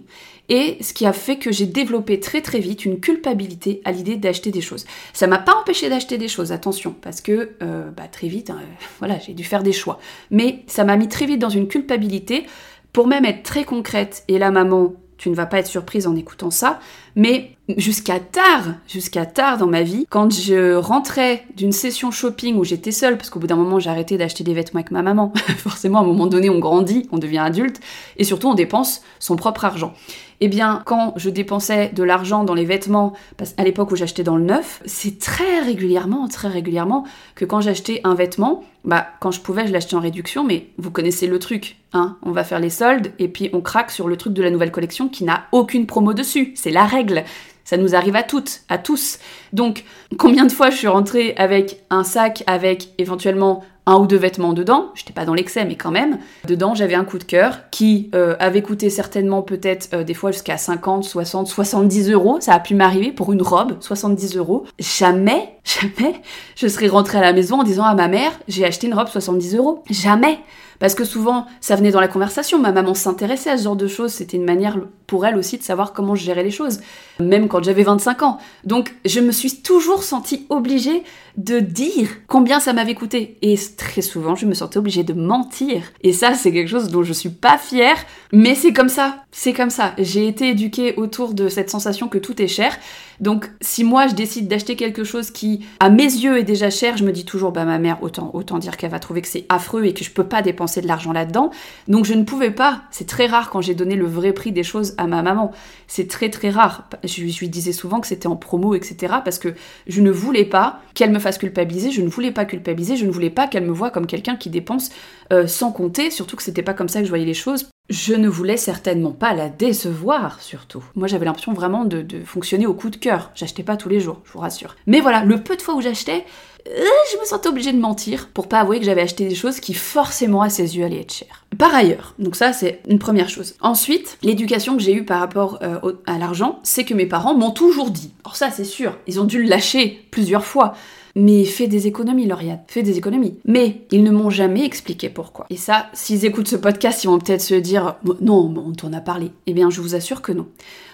et 0.49 0.77
ce 0.81 0.93
qui 0.93 1.05
a 1.05 1.13
fait 1.13 1.38
que 1.38 1.51
j'ai 1.51 1.65
développé 1.65 2.19
très 2.19 2.41
très 2.41 2.59
vite 2.59 2.85
une 2.85 2.99
culpabilité 2.99 3.81
à 3.85 3.91
l'idée 3.91 4.17
d'acheter 4.17 4.51
des 4.51 4.62
choses. 4.62 4.85
Ça 5.13 5.27
m'a 5.27 5.38
pas 5.38 5.55
empêché 5.55 5.89
d'acheter 5.89 6.17
des 6.17 6.27
choses, 6.27 6.51
attention, 6.51 6.95
parce 7.01 7.21
que 7.21 7.51
euh, 7.62 7.89
bah, 7.91 8.07
très 8.12 8.27
vite, 8.27 8.49
hein, 8.49 8.59
voilà, 8.99 9.19
j'ai 9.19 9.33
dû 9.33 9.43
faire 9.43 9.63
des 9.63 9.73
choix. 9.73 9.99
Mais 10.31 10.63
ça 10.67 10.83
m'a 10.83 10.97
mis 10.97 11.07
très 11.07 11.25
vite 11.25 11.39
dans 11.39 11.49
une 11.49 11.67
culpabilité 11.67 12.45
pour 12.91 13.07
même 13.07 13.25
être 13.25 13.43
très 13.43 13.63
concrète. 13.63 14.23
Et 14.27 14.39
là, 14.39 14.49
maman, 14.49 14.93
tu 15.19 15.29
ne 15.29 15.35
vas 15.35 15.45
pas 15.45 15.59
être 15.59 15.67
surprise 15.67 16.07
en 16.07 16.15
écoutant 16.15 16.49
ça, 16.49 16.79
mais 17.15 17.51
jusqu'à 17.75 18.19
tard, 18.19 18.75
jusqu'à 18.88 19.25
tard 19.25 19.57
dans 19.57 19.67
ma 19.67 19.83
vie, 19.83 20.07
quand 20.09 20.33
je 20.33 20.75
rentrais 20.75 21.45
d'une 21.55 21.73
session 21.73 22.09
shopping 22.09 22.55
où 22.55 22.63
j'étais 22.63 22.91
seule, 22.91 23.17
parce 23.17 23.29
qu'au 23.29 23.39
bout 23.39 23.47
d'un 23.47 23.57
moment 23.57 23.79
j'ai 23.79 23.89
arrêté 23.89 24.17
d'acheter 24.17 24.45
des 24.45 24.53
vêtements 24.53 24.79
avec 24.79 24.91
ma 24.91 25.01
maman, 25.01 25.33
forcément 25.57 25.99
à 25.99 26.01
un 26.03 26.05
moment 26.05 26.27
donné 26.27 26.49
on 26.49 26.59
grandit, 26.59 27.07
on 27.12 27.17
devient 27.17 27.39
adulte, 27.39 27.81
et 28.15 28.23
surtout 28.23 28.47
on 28.47 28.53
dépense 28.53 29.01
son 29.19 29.35
propre 29.35 29.65
argent. 29.65 29.93
Eh 30.41 30.47
bien, 30.47 30.82
quand 30.86 31.13
je 31.17 31.30
dépensais 31.30 31.89
de 31.93 32.04
l'argent 32.04 32.43
dans 32.43 32.54
les 32.54 32.63
vêtements, 32.63 33.13
à 33.58 33.63
l'époque 33.63 33.91
où 33.91 33.95
j'achetais 33.95 34.23
dans 34.23 34.38
le 34.38 34.43
neuf, 34.43 34.82
c'est 34.86 35.19
très 35.19 35.60
régulièrement, 35.60 36.28
très 36.30 36.47
régulièrement 36.47 37.04
que 37.36 37.43
quand 37.43 37.60
j'achetais 37.60 37.99
un 38.06 38.15
vêtement, 38.15 38.63
bah 38.86 39.08
quand 39.19 39.32
je 39.32 39.41
pouvais, 39.41 39.67
je 39.67 39.73
l'achetais 39.73 39.95
en 39.95 39.99
réduction, 39.99 40.45
mais 40.45 40.67
vous 40.78 40.91
connaissez 40.91 41.28
le 41.28 41.39
truc, 41.39 41.78
hein 41.91 42.17
On 42.23 42.32
va 42.32 42.45
faire 42.45 42.60
les 42.60 42.69
soldes 42.69 43.12
et 43.19 43.28
puis 43.28 43.49
on 43.52 43.60
craque 43.60 43.91
sur 43.91 44.08
le 44.08 44.15
truc 44.15 44.34
de 44.34 44.41
la 44.41 44.49
nouvelle 44.49 44.71
collection 44.71 45.10
qui 45.10 45.25
n'a 45.25 45.43
aucune 45.52 45.86
promo 45.86 46.13
dessus. 46.13 46.54
C'est 46.56 46.71
la 46.71 46.86
règle. 46.86 47.25
Ça 47.65 47.78
nous 47.78 47.93
arrive 47.93 48.15
à 48.15 48.23
toutes, 48.23 48.62
à 48.69 48.80
tous. 48.80 49.19
Donc, 49.54 49.84
combien 50.17 50.45
de 50.45 50.52
fois 50.52 50.71
je 50.71 50.78
suis 50.78 50.88
rentrée 50.88 51.36
avec 51.38 51.84
un 51.91 52.04
sac 52.04 52.43
avec 52.47 52.93
éventuellement 52.97 53.63
un 53.86 53.98
ou 53.98 54.08
deux 54.08 54.18
vêtements 54.18 54.54
dedans, 54.54 54.92
j'étais 54.94 55.13
pas 55.13 55.26
dans 55.26 55.34
l'excès 55.34 55.65
mais 55.65 55.76
quand 55.76 55.92
même, 55.92 56.20
dedans 56.46 56.76
j'avais 56.76 56.96
un 56.96 57.06
coup 57.06 57.18
de 57.18 57.24
cœur 57.24 57.70
qui 57.72 58.10
euh, 58.13 58.36
avait 58.39 58.62
coûté 58.62 58.89
certainement 58.89 59.42
peut-être 59.42 59.89
euh, 59.94 60.04
des 60.04 60.13
fois 60.13 60.32
jusqu'à 60.32 60.58
50, 60.58 61.04
60, 61.04 61.48
70 61.48 62.12
euros, 62.12 62.38
ça 62.39 62.54
a 62.54 62.60
pu 62.60 62.76
m'arriver 62.76 63.12
pour 63.12 63.34
une 63.34 63.42
robe, 63.42 63.78
70 63.80 64.38
euros. 64.38 64.65
Jamais, 64.80 65.56
jamais 65.63 66.22
je 66.56 66.68
serais 66.68 66.88
rentrée 66.88 67.18
à 67.18 67.22
la 67.22 67.34
maison 67.34 67.62
en 67.62 67.63
disant 67.63 67.86
à 67.86 67.96
ma 67.96 68.08
mère 68.08 68.32
j'ai 68.48 68.65
acheté 68.65 68.88
une 68.88 68.94
robe 68.94 69.08
70 69.08 69.56
euros. 69.56 69.84
Jamais 69.89 70.39
parce 70.80 70.96
que 70.96 71.04
souvent, 71.04 71.46
ça 71.60 71.76
venait 71.76 71.92
dans 71.92 72.00
la 72.00 72.08
conversation. 72.08 72.58
Ma 72.58 72.72
maman 72.72 72.94
s'intéressait 72.94 73.50
à 73.50 73.58
ce 73.58 73.65
genre 73.65 73.76
de 73.76 73.88
choses. 73.88 74.13
C'était 74.13 74.38
une 74.38 74.46
manière 74.46 74.78
pour 75.08 75.26
elle 75.26 75.38
aussi 75.38 75.58
de 75.58 75.63
savoir 75.63 75.92
comment 75.92 76.15
je 76.15 76.24
gérais 76.24 76.44
les 76.44 76.52
choses, 76.52 76.80
même 77.20 77.50
quand 77.50 77.63
j'avais 77.63 77.84
25 77.84 78.24
ans. 78.24 78.38
Donc, 78.63 78.96
je 79.06 79.20
me 79.20 79.32
suis 79.32 79.62
toujours 79.62 80.04
sentie 80.04 80.46
obligée 80.50 81.04
de 81.39 81.62
dire 81.62 82.10
combien 82.28 82.60
ça 82.60 82.73
m'avait 82.73 82.95
coûté. 82.95 83.38
Et 83.41 83.58
très 83.78 84.02
souvent, 84.02 84.36
je 84.36 84.45
me 84.45 84.54
sentais 84.54 84.78
obligée 84.78 85.04
de 85.04 85.13
mentir. 85.13 85.84
Et 86.02 86.12
ça, 86.12 86.34
c'est 86.34 86.52
quelque 86.52 86.67
chose 86.67 86.89
dont 86.89 87.02
je 87.02 87.13
suis 87.13 87.30
pas 87.30 87.58
fière, 87.58 87.95
mais 88.34 88.56
c'est 88.56 88.73
comme 88.73 88.89
ça. 88.89 89.23
C'est 89.32 89.54
comme 89.54 89.69
ça. 89.69 89.93
J'ai 89.97 90.28
été 90.28 90.49
éduquée 90.49 90.95
autour 90.97 91.34
de 91.34 91.47
cette 91.47 91.69
sensation 91.69 92.10
que 92.10 92.17
tout 92.17 92.41
est 92.41 92.47
cher. 92.47 92.78
Donc, 93.19 93.49
si 93.62 93.84
moi 93.84 94.08
je 94.08 94.15
décide 94.15 94.47
d'acheter 94.47 94.75
quelque 94.75 95.03
chose 95.03 95.32
qui, 95.32 95.65
à 95.79 95.89
mes 95.89 96.03
yeux, 96.03 96.38
est 96.38 96.43
déjà 96.43 96.69
cher, 96.69 96.97
je 96.97 97.03
me 97.03 97.12
dis 97.12 97.25
toujours, 97.25 97.51
bah 97.51 97.65
ma 97.65 97.79
mère, 97.79 98.01
autant, 98.01 98.32
autant 98.34 98.60
dire 98.60 98.77
qu'elle 98.77 98.91
va 98.91 98.99
trouver 98.99 99.21
que 99.21 99.27
c'est 99.27 99.45
affreux 99.49 99.86
et 99.86 99.93
que 99.93 100.03
je 100.03 100.12
peux 100.12 100.23
pas 100.23 100.41
dépenser 100.41 100.82
de 100.82 100.88
l'argent 100.88 101.12
là-dedans. 101.12 101.51
Donc, 101.88 102.05
je 102.05 102.13
ne 102.13 102.23
pouvais 102.23 102.51
pas. 102.51 102.84
C'est 102.91 103.08
très 103.08 103.27
rare 103.27 103.49
quand 103.49 103.62
j'ai 103.62 103.75
donné 103.75 103.95
le 103.95 104.05
vrai 104.05 104.34
prix 104.34 104.51
des 104.51 104.63
choses 104.63 104.93
à 104.97 105.08
ma 105.08 105.21
maman. 105.21 105.51
C'est 105.88 106.08
très 106.08 106.29
très 106.29 106.49
rare. 106.49 106.88
Je, 107.03 107.21
lui 107.21 107.49
disais 107.49 107.73
souvent 107.73 107.99
que 107.99 108.08
c'était 108.08 108.27
en 108.27 108.36
promo, 108.36 108.75
etc. 108.75 109.15
Parce 109.23 109.39
que 109.39 109.53
je 109.88 110.01
ne 110.01 110.12
voulais 110.12 110.45
pas 110.45 110.79
qu'elle 110.93 111.12
me 111.12 111.19
fasse 111.19 111.38
culpabiliser. 111.38 111.91
Je 111.91 112.01
ne 112.01 112.10
voulais 112.10 112.32
pas 112.32 112.45
culpabiliser. 112.45 112.95
Je 112.95 113.05
ne 113.05 113.12
voulais 113.12 113.29
pas 113.29 113.47
qu'elle 113.47 113.65
me 113.65 113.73
voie 113.73 113.89
comme 113.89 114.08
quelqu'un 114.08 114.36
qui 114.36 114.49
dépense 114.49 114.91
euh, 115.34 115.47
sans 115.47 115.71
compter. 115.71 116.12
Surtout 116.12 116.36
que 116.36 116.43
c'était 116.43 116.63
pas 116.63 116.73
comme 116.73 116.89
ça 116.89 116.99
que 116.99 117.05
je 117.05 117.10
voyais 117.10 117.25
les 117.25 117.34
choses 117.34 117.69
je 117.89 118.13
ne 118.13 118.30
voulais 118.30 118.58
certainement 118.58 119.12
pas 119.12 119.34
la 119.34 119.49
décevoir, 119.49 120.41
surtout. 120.41 120.84
Moi, 120.95 121.08
j'avais 121.08 121.25
l'impression 121.25 121.54
vraiment 121.54 121.86
de, 121.86 122.06
fonctionner 122.23 122.67
au 122.67 122.73
coup 122.73 122.89
de 122.89 122.97
cœur. 122.97 123.32
J'achetais 123.36 123.63
pas 123.63 123.78
tous 123.78 123.89
les 123.89 123.99
jours, 123.99 124.21
je 124.25 124.32
vous 124.32 124.39
rassure. 124.39 124.75
Mais 124.86 124.99
voilà, 124.99 125.23
le 125.23 125.41
peu 125.41 125.56
de 125.56 125.62
fois 125.62 125.75
où 125.75 125.82
j'achetais, 125.82 126.25
euh, 126.67 126.86
je 127.12 127.19
me 127.19 127.25
sentais 127.25 127.49
obligée 127.49 127.71
de 127.71 127.80
mentir 127.80 128.28
pour 128.34 128.47
pas 128.47 128.60
avouer 128.60 128.80
que 128.80 128.86
j'avais 128.86 129.02
acheté 129.02 129.28
des 129.28 129.36
choses 129.36 129.60
qui 129.60 129.73
forcément 129.73 130.41
à 130.41 130.49
ses 130.49 130.78
yeux 130.78 130.86
allaient 130.86 131.02
être 131.02 131.13
chères. 131.13 131.45
Par 131.58 131.73
ailleurs, 131.73 132.13
donc 132.19 132.36
ça 132.36 132.54
c'est 132.54 132.82
une 132.88 132.99
première 132.99 133.30
chose. 133.30 133.56
Ensuite, 133.62 134.17
l'éducation 134.21 134.75
que 134.75 134.84
j'ai 134.84 134.93
eue 134.93 135.06
par 135.06 135.19
rapport 135.19 135.60
euh, 135.62 135.93
à 136.06 136.17
l'argent, 136.17 136.60
c'est 136.63 136.84
que 136.84 136.93
mes 136.93 137.06
parents 137.06 137.34
m'ont 137.34 137.52
toujours 137.52 137.91
dit. 137.91 138.12
Alors 138.25 138.36
ça 138.36 138.52
c'est 138.52 138.65
sûr, 138.65 138.97
ils 139.08 139.19
ont 139.19 139.23
dû 139.23 139.41
le 139.41 139.47
lâcher 139.47 140.06
plusieurs 140.12 140.45
fois. 140.45 140.75
Mais 141.15 141.45
fais 141.45 141.67
des 141.67 141.88
économies, 141.88 142.28
Lauriane, 142.28 142.62
fais 142.67 142.84
des 142.84 142.98
économies. 142.98 143.38
Mais 143.45 143.82
ils 143.91 144.04
ne 144.04 144.12
m'ont 144.12 144.30
jamais 144.30 144.65
expliqué 144.65 145.10
pourquoi. 145.10 145.45
Et 145.50 145.58
ça, 145.58 145.88
s'ils 145.93 146.26
écoutent 146.26 146.48
ce 146.48 146.56
podcast, 146.56 147.04
ils 147.04 147.08
vont 147.08 147.19
peut-être 147.19 147.41
se 147.41 147.56
dire 147.56 147.95
non, 148.22 148.54
on 148.56 148.74
t'en 148.74 148.93
a 148.93 149.02
parlé. 149.02 149.32
Eh 149.48 149.54
bien, 149.54 149.69
je 149.69 149.82
vous 149.82 149.95
assure 149.95 150.22
que 150.22 150.32
non. 150.32 150.48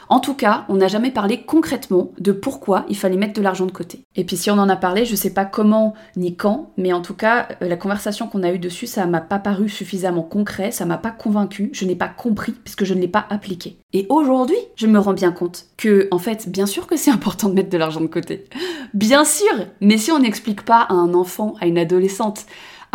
En 0.10 0.20
tout 0.20 0.34
cas, 0.34 0.66
on 0.70 0.76
n'a 0.76 0.88
jamais 0.88 1.12
parlé 1.12 1.42
concrètement 1.42 2.12
de 2.20 2.32
pourquoi 2.32 2.86
il 2.90 2.98
fallait 2.98 3.18
mettre 3.18 3.34
de 3.34 3.42
l'argent 3.42 3.66
de 3.66 3.72
côté. 3.72 4.02
Et 4.16 4.24
puis 4.24 4.38
si 4.38 4.52
on 4.52 4.58
en 4.60 4.70
a 4.70 4.76
parlé, 4.76 5.06
je 5.06 5.16
sais 5.16 5.34
pas 5.34 5.46
comment 5.46 5.94
ni 6.16 6.36
quand, 6.36 6.72
mais 6.78 6.94
en 6.94 7.02
tout 7.02 7.14
cas, 7.14 7.48
euh, 7.62 7.68
la 7.68 7.78
conversation 7.78 8.28
qu'on 8.28 8.44
a 8.44 8.52
eue 8.52 8.60
dessus, 8.60 8.88
ça 8.88 9.06
m'a 9.06 9.22
pas 9.22 9.40
paru 9.40 9.70
suffisamment 9.70 10.24
concret, 10.24 10.72
ça 10.72 10.86
m'a 10.86 10.98
pas 10.98 11.12
convaincu, 11.12 11.70
je 11.74 11.86
n'ai 11.86 11.96
pas 11.96 12.08
compris 12.08 12.52
puisque 12.52 12.86
je 12.86 12.94
ne 12.94 13.02
l'ai 13.02 13.08
pas 13.08 13.26
appliqué. 13.30 13.78
Et 13.94 14.06
aujourd'hui, 14.10 14.58
je 14.76 14.88
me 14.88 15.00
rends 15.00 15.14
bien 15.14 15.32
compte 15.32 15.66
que, 15.78 16.08
en 16.12 16.20
fait, 16.20 16.50
bien 16.50 16.66
sûr 16.66 16.88
que 16.88 16.98
c'est 16.98 17.12
important 17.12 17.50
de 17.50 17.54
mettre 17.54 17.70
de 17.70 17.78
l'argent 17.78 18.02
de 18.02 18.08
côté. 18.08 18.46
Bien 18.94 19.26
sûr, 19.26 19.54
mais 19.82 19.98
si 19.98 20.12
on 20.12 20.20
n'explique 20.20 20.64
pas 20.64 20.82
à 20.82 20.94
un 20.94 21.14
enfant, 21.14 21.56
à 21.62 21.68
une 21.68 21.78
adolescente, 21.78 22.46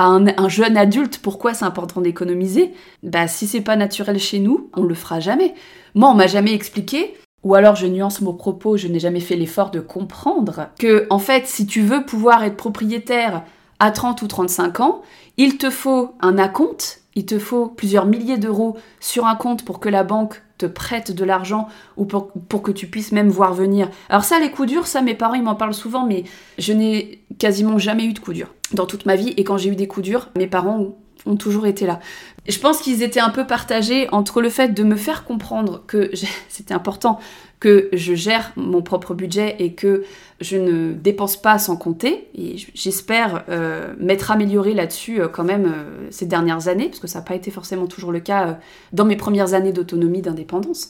un, 0.06 0.48
jeune 0.48 0.76
adulte 0.76 1.18
pourquoi 1.18 1.54
c'est 1.54 1.64
important 1.64 2.00
d'économiser, 2.00 2.72
bah 3.02 3.28
si 3.28 3.46
c'est 3.46 3.60
pas 3.60 3.76
naturel 3.76 4.18
chez 4.18 4.38
nous, 4.38 4.70
on 4.74 4.82
le 4.82 4.94
fera 4.94 5.20
jamais. 5.20 5.54
Moi, 5.94 6.10
on 6.10 6.14
m'a 6.14 6.26
jamais 6.26 6.54
expliqué, 6.54 7.14
ou 7.42 7.54
alors 7.54 7.76
je 7.76 7.86
nuance 7.86 8.20
mon 8.20 8.32
propos, 8.32 8.76
je 8.76 8.88
n'ai 8.88 9.00
jamais 9.00 9.20
fait 9.20 9.36
l'effort 9.36 9.70
de 9.70 9.80
comprendre 9.80 10.68
que, 10.78 11.06
en 11.10 11.18
fait, 11.18 11.46
si 11.46 11.66
tu 11.66 11.82
veux 11.82 12.04
pouvoir 12.04 12.44
être 12.44 12.56
propriétaire 12.56 13.42
à 13.78 13.90
30 13.90 14.22
ou 14.22 14.26
35 14.26 14.80
ans, 14.80 15.02
il 15.36 15.58
te 15.58 15.70
faut 15.70 16.14
un 16.20 16.38
acompte, 16.38 17.02
il 17.14 17.26
te 17.26 17.38
faut 17.38 17.66
plusieurs 17.66 18.06
milliers 18.06 18.38
d'euros 18.38 18.76
sur 19.00 19.26
un 19.26 19.34
compte 19.34 19.64
pour 19.64 19.80
que 19.80 19.88
la 19.88 20.04
banque 20.04 20.42
te 20.60 20.66
prête 20.66 21.12
de 21.12 21.24
l'argent 21.24 21.68
ou 21.96 22.04
pour, 22.04 22.32
pour, 22.32 22.62
que 22.62 22.70
tu 22.70 22.86
puisses 22.86 23.12
même 23.12 23.28
voir 23.28 23.54
venir. 23.54 23.88
Alors 24.08 24.24
ça, 24.24 24.38
les 24.38 24.50
coups 24.50 24.68
durs, 24.68 24.86
ça, 24.86 25.00
mes 25.00 25.14
parents, 25.14 25.34
ils 25.34 25.42
m'en 25.42 25.54
parlent 25.54 25.74
souvent, 25.74 26.06
mais 26.06 26.24
je 26.58 26.72
n'ai 26.72 27.22
quasiment 27.38 27.78
jamais 27.78 28.04
eu 28.04 28.12
de 28.12 28.18
coups 28.18 28.36
durs 28.36 28.54
dans 28.74 28.86
toute 28.86 29.06
ma 29.06 29.16
vie. 29.16 29.34
Et 29.36 29.44
quand 29.44 29.56
j'ai 29.56 29.70
eu 29.70 29.76
des 29.76 29.88
coups 29.88 30.04
durs, 30.04 30.28
mes 30.36 30.46
parents 30.46 30.94
ont 31.26 31.36
toujours 31.36 31.66
été 31.66 31.86
là. 31.86 32.00
Je 32.48 32.58
pense 32.58 32.80
qu'ils 32.80 33.02
étaient 33.02 33.20
un 33.20 33.30
peu 33.30 33.46
partagés 33.46 34.08
entre 34.12 34.40
le 34.40 34.50
fait 34.50 34.68
de 34.68 34.82
me 34.82 34.96
faire 34.96 35.24
comprendre 35.24 35.82
que 35.86 36.10
c'était 36.48 36.74
important 36.74 37.18
que 37.58 37.88
je 37.92 38.14
gère 38.14 38.52
mon 38.56 38.82
propre 38.82 39.14
budget 39.14 39.56
et 39.58 39.74
que 39.74 40.04
je 40.40 40.57
ne 40.57 40.92
dépense 40.92 41.37
pas 41.37 41.59
sans 41.59 41.76
compter. 41.76 42.29
Et 42.35 42.57
j'espère 42.74 43.44
euh, 43.48 43.92
m'être 43.98 44.31
améliorée 44.31 44.74
là-dessus 44.74 45.20
euh, 45.20 45.29
quand 45.29 45.44
même 45.44 45.66
euh, 45.66 46.09
ces 46.11 46.26
dernières 46.26 46.68
années, 46.68 46.87
parce 46.87 46.98
que 46.98 47.07
ça 47.07 47.18
n'a 47.18 47.24
pas 47.24 47.35
été 47.35 47.50
forcément 47.50 47.87
toujours 47.87 48.12
le 48.12 48.20
cas 48.20 48.59
dans 48.92 49.05
mes 49.05 49.16
premières 49.16 49.55
années 49.55 49.72
d'autonomie, 49.72 50.22
d'indépendance. 50.22 50.88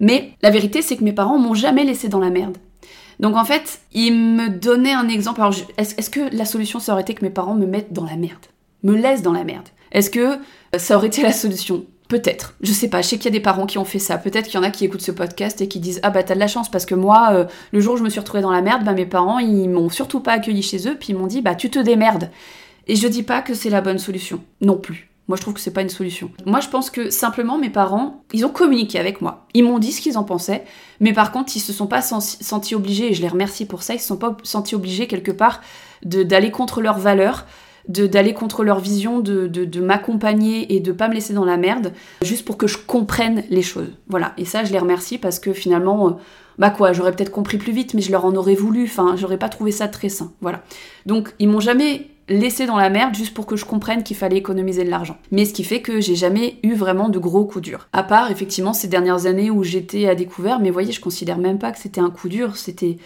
Mais 0.00 0.32
la 0.42 0.50
vérité, 0.50 0.82
c'est 0.82 0.96
que 0.96 1.04
mes 1.04 1.12
parents 1.12 1.38
m'ont 1.38 1.54
jamais 1.54 1.84
laissé 1.84 2.08
dans 2.08 2.20
la 2.20 2.30
merde. 2.30 2.58
Donc 3.18 3.36
en 3.36 3.44
fait, 3.44 3.80
ils 3.92 4.12
me 4.12 4.48
donnaient 4.48 4.94
un 4.94 5.08
exemple. 5.08 5.40
Alors, 5.40 5.54
est-ce 5.76 6.10
que 6.10 6.34
la 6.34 6.44
solution, 6.44 6.78
ça 6.78 6.92
aurait 6.92 7.02
été 7.02 7.14
que 7.14 7.24
mes 7.24 7.30
parents 7.30 7.54
me 7.54 7.66
mettent 7.66 7.92
dans 7.92 8.04
la 8.04 8.16
merde? 8.16 8.46
Me 8.82 8.94
laissent 8.94 9.22
dans 9.22 9.32
la 9.32 9.44
merde? 9.44 9.68
Est-ce 9.92 10.10
que 10.10 10.38
ça 10.78 10.96
aurait 10.96 11.08
été 11.08 11.22
la 11.22 11.32
solution? 11.32 11.84
Peut-être. 12.10 12.54
Je 12.60 12.72
sais 12.72 12.88
pas, 12.88 13.02
je 13.02 13.06
sais 13.06 13.18
qu'il 13.18 13.26
y 13.26 13.28
a 13.28 13.38
des 13.38 13.40
parents 13.40 13.66
qui 13.66 13.78
ont 13.78 13.84
fait 13.84 14.00
ça. 14.00 14.18
Peut-être 14.18 14.46
qu'il 14.46 14.56
y 14.56 14.58
en 14.58 14.64
a 14.64 14.70
qui 14.70 14.84
écoutent 14.84 15.00
ce 15.00 15.12
podcast 15.12 15.60
et 15.60 15.68
qui 15.68 15.78
disent 15.78 16.00
Ah 16.02 16.10
bah 16.10 16.24
t'as 16.24 16.34
de 16.34 16.40
la 16.40 16.48
chance 16.48 16.68
parce 16.68 16.84
que 16.84 16.96
moi, 16.96 17.28
euh, 17.30 17.44
le 17.70 17.78
jour 17.78 17.94
où 17.94 17.96
je 17.98 18.02
me 18.02 18.08
suis 18.08 18.18
retrouvée 18.18 18.42
dans 18.42 18.50
la 18.50 18.62
merde, 18.62 18.82
bah 18.82 18.94
mes 18.94 19.06
parents 19.06 19.38
ils 19.38 19.68
m'ont 19.68 19.88
surtout 19.90 20.18
pas 20.18 20.32
accueilli 20.32 20.60
chez 20.60 20.88
eux, 20.88 20.96
puis 20.98 21.10
ils 21.10 21.16
m'ont 21.16 21.28
dit 21.28 21.40
Bah 21.40 21.54
tu 21.54 21.70
te 21.70 21.78
démerdes. 21.78 22.30
Et 22.88 22.96
je 22.96 23.06
dis 23.06 23.22
pas 23.22 23.42
que 23.42 23.54
c'est 23.54 23.70
la 23.70 23.80
bonne 23.80 23.98
solution. 23.98 24.40
Non 24.60 24.76
plus. 24.76 25.08
Moi 25.28 25.36
je 25.36 25.42
trouve 25.42 25.54
que 25.54 25.60
c'est 25.60 25.72
pas 25.72 25.82
une 25.82 25.88
solution. 25.88 26.32
Moi 26.46 26.58
je 26.58 26.68
pense 26.68 26.90
que 26.90 27.10
simplement 27.10 27.58
mes 27.58 27.70
parents, 27.70 28.24
ils 28.32 28.44
ont 28.44 28.48
communiqué 28.50 28.98
avec 28.98 29.20
moi. 29.20 29.46
Ils 29.54 29.62
m'ont 29.62 29.78
dit 29.78 29.92
ce 29.92 30.00
qu'ils 30.00 30.18
en 30.18 30.24
pensaient, 30.24 30.64
mais 30.98 31.12
par 31.12 31.30
contre 31.30 31.54
ils 31.54 31.60
se 31.60 31.72
sont 31.72 31.86
pas 31.86 32.02
sentis 32.02 32.74
obligés, 32.74 33.12
et 33.12 33.14
je 33.14 33.22
les 33.22 33.28
remercie 33.28 33.66
pour 33.66 33.84
ça, 33.84 33.94
ils 33.94 34.00
se 34.00 34.08
sont 34.08 34.16
pas 34.16 34.36
sentis 34.42 34.74
obligés 34.74 35.06
quelque 35.06 35.30
part 35.30 35.60
d'aller 36.02 36.50
contre 36.50 36.80
leurs 36.80 36.98
valeurs 36.98 37.46
d'aller 37.90 38.34
contre 38.34 38.64
leur 38.64 38.80
vision, 38.80 39.20
de, 39.20 39.46
de, 39.46 39.80
m'accompagner 39.80 40.74
et 40.74 40.80
de 40.80 40.92
pas 40.92 41.08
me 41.08 41.14
laisser 41.14 41.32
dans 41.32 41.44
la 41.44 41.56
merde, 41.56 41.92
juste 42.22 42.44
pour 42.44 42.56
que 42.56 42.66
je 42.66 42.78
comprenne 42.78 43.44
les 43.50 43.62
choses. 43.62 43.88
Voilà, 44.08 44.32
et 44.38 44.44
ça 44.44 44.64
je 44.64 44.72
les 44.72 44.78
remercie 44.78 45.18
parce 45.18 45.38
que 45.38 45.52
finalement, 45.52 46.08
euh, 46.08 46.12
bah 46.58 46.70
quoi, 46.70 46.92
j'aurais 46.92 47.12
peut-être 47.12 47.32
compris 47.32 47.58
plus 47.58 47.72
vite, 47.72 47.94
mais 47.94 48.00
je 48.00 48.12
leur 48.12 48.24
en 48.24 48.34
aurais 48.34 48.54
voulu, 48.54 48.84
enfin 48.84 49.16
j'aurais 49.16 49.38
pas 49.38 49.48
trouvé 49.48 49.72
ça 49.72 49.88
très 49.88 50.08
sain. 50.08 50.32
Voilà. 50.40 50.62
Donc 51.06 51.34
ils 51.38 51.48
m'ont 51.48 51.60
jamais 51.60 52.06
laissé 52.28 52.64
dans 52.64 52.76
la 52.76 52.90
merde 52.90 53.14
juste 53.14 53.34
pour 53.34 53.44
que 53.44 53.56
je 53.56 53.64
comprenne 53.64 54.04
qu'il 54.04 54.16
fallait 54.16 54.36
économiser 54.36 54.84
de 54.84 54.90
l'argent. 54.90 55.18
Mais 55.32 55.44
ce 55.44 55.52
qui 55.52 55.64
fait 55.64 55.82
que 55.82 56.00
j'ai 56.00 56.14
jamais 56.14 56.58
eu 56.62 56.74
vraiment 56.74 57.08
de 57.08 57.18
gros 57.18 57.44
coups 57.44 57.64
durs. 57.64 57.88
À 57.92 58.04
part 58.04 58.30
effectivement 58.30 58.72
ces 58.72 58.88
dernières 58.88 59.26
années 59.26 59.50
où 59.50 59.64
j'étais 59.64 60.08
à 60.08 60.14
découvert, 60.14 60.60
mais 60.60 60.70
voyez, 60.70 60.92
je 60.92 61.00
considère 61.00 61.38
même 61.38 61.58
pas 61.58 61.72
que 61.72 61.78
c'était 61.78 62.00
un 62.00 62.10
coup 62.10 62.28
dur, 62.28 62.56
c'était 62.56 62.98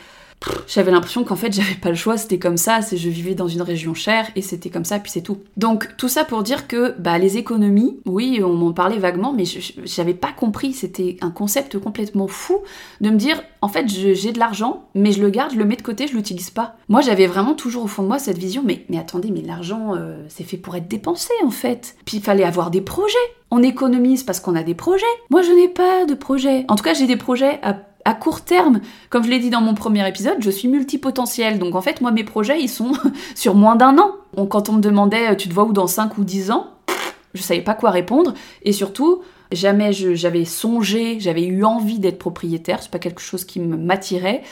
j'avais 0.67 0.91
l'impression 0.91 1.25
qu'en 1.25 1.37
fait 1.37 1.53
j'avais 1.53 1.75
pas 1.75 1.91
le 1.91 1.95
choix, 1.95 2.17
c'était 2.17 2.39
comme 2.39 2.57
ça, 2.57 2.83
c'est 2.83 2.97
je 2.97 3.09
vivais 3.09 3.35
dans 3.35 3.49
une 3.49 3.63
région 3.63 3.95
chère 3.95 4.27
et 4.37 4.43
c'était 4.43 4.71
comme 4.71 4.85
ça 4.85 4.99
puis 4.99 5.11
c'est 5.11 5.23
tout. 5.23 5.39
Donc 5.57 5.97
tout 5.97 6.09
ça 6.09 6.25
pour 6.25 6.43
dire 6.43 6.67
que 6.69 6.95
bah 6.99 7.19
les 7.19 7.37
économies, 7.37 7.99
oui, 8.07 8.41
on 8.43 8.55
m'en 8.55 8.73
parlait 8.73 8.99
vaguement 8.99 9.33
mais 9.33 9.45
j'avais 9.85 10.15
pas 10.15 10.33
compris, 10.33 10.73
c'était 10.73 11.17
un 11.21 11.31
concept 11.31 11.79
complètement 11.79 12.29
fou 12.29 12.59
de 13.01 13.11
me 13.11 13.17
dire 13.17 13.43
en 13.61 13.69
fait 13.69 13.89
j'ai 13.89 14.33
de 14.33 14.39
l'argent 14.39 14.89
mais 14.95 15.13
je 15.13 15.23
le 15.23 15.31
garde, 15.31 15.53
je 15.53 15.59
le 15.59 15.65
mets 15.65 15.77
de 15.77 15.83
côté, 15.83 16.07
je 16.07 16.15
l'utilise 16.15 16.51
pas. 16.51 16.77
Moi 16.89 17.01
j'avais 17.01 17.27
vraiment 17.27 17.55
toujours 17.55 17.85
au 17.85 17.89
fond 17.89 18.03
de 18.03 18.09
moi 18.09 18.19
cette 18.19 18.39
vision 18.39 18.65
mais 18.65 18.85
attendez, 18.99 19.31
mais 19.31 19.43
l'argent 19.43 19.95
euh, 19.95 20.23
c'est 20.29 20.45
fait 20.45 20.57
pour 20.57 20.77
être 20.77 20.89
dépensé 20.89 21.33
en 21.45 21.51
fait. 21.51 21.97
Puis 22.05 22.19
il 22.19 22.23
fallait 22.23 22.45
avoir 22.45 22.71
des 22.71 22.81
projets. 22.81 23.17
On 23.51 23.63
économise 23.63 24.25
parce 24.25 24.41
qu'on 24.41 24.57
a 24.57 24.63
des 24.63 24.75
projets. 24.75 25.05
Moi 25.31 25.43
je 25.43 25.53
n'ai 25.53 25.69
pas 25.69 26.07
de 26.07 26.15
projets. 26.15 26.65
En 26.69 26.77
tout 26.77 26.85
cas, 26.85 26.95
j'ai 26.95 27.07
des 27.07 27.17
projets 27.17 27.61
à 27.63 27.75
à 28.05 28.14
court 28.14 28.43
terme, 28.43 28.81
comme 29.11 29.25
je 29.25 29.31
l'ai 29.31 29.38
dit 29.38 29.51
dans 29.51 29.61
mon 29.61 29.75
premier 29.75 30.07
épisode, 30.07 30.37
je 30.40 30.51
suis 30.51 30.69
multipotentiel. 30.69 31.59
Donc 31.59 31.75
en 31.75 31.81
fait, 31.81 32.01
moi, 32.01 32.11
mes 32.11 32.25
projets, 32.25 32.61
ils 32.61 32.69
sont 32.69 32.93
sur 33.35 33.55
moins 33.55 33.77
d'un 33.77 33.99
an. 33.99 34.12
Quand 34.49 34.69
on 34.69 34.75
me 34.75 34.81
demandait, 34.81 35.31
euh, 35.31 35.35
tu 35.35 35.49
te 35.49 35.55
vois 35.55 35.64
où 35.64 35.73
dans 35.73 35.87
5 35.87 36.19
ou 36.19 36.25
10 36.25 36.51
ans 36.51 36.71
Je 37.35 37.43
savais 37.43 37.62
pas 37.62 37.75
quoi 37.75 37.90
répondre. 37.90 38.35
Et 38.62 38.73
surtout, 38.73 39.23
jamais 39.53 39.93
j'avais 39.93 40.45
songé, 40.45 41.19
j'avais 41.21 41.45
eu 41.45 41.64
envie 41.64 41.99
d'être 41.99 42.19
propriétaire. 42.19 42.83
C'est 42.83 42.90
pas 42.90 42.99
quelque 42.99 43.21
chose 43.21 43.45
qui 43.45 43.61
m'attirait. 43.61 44.43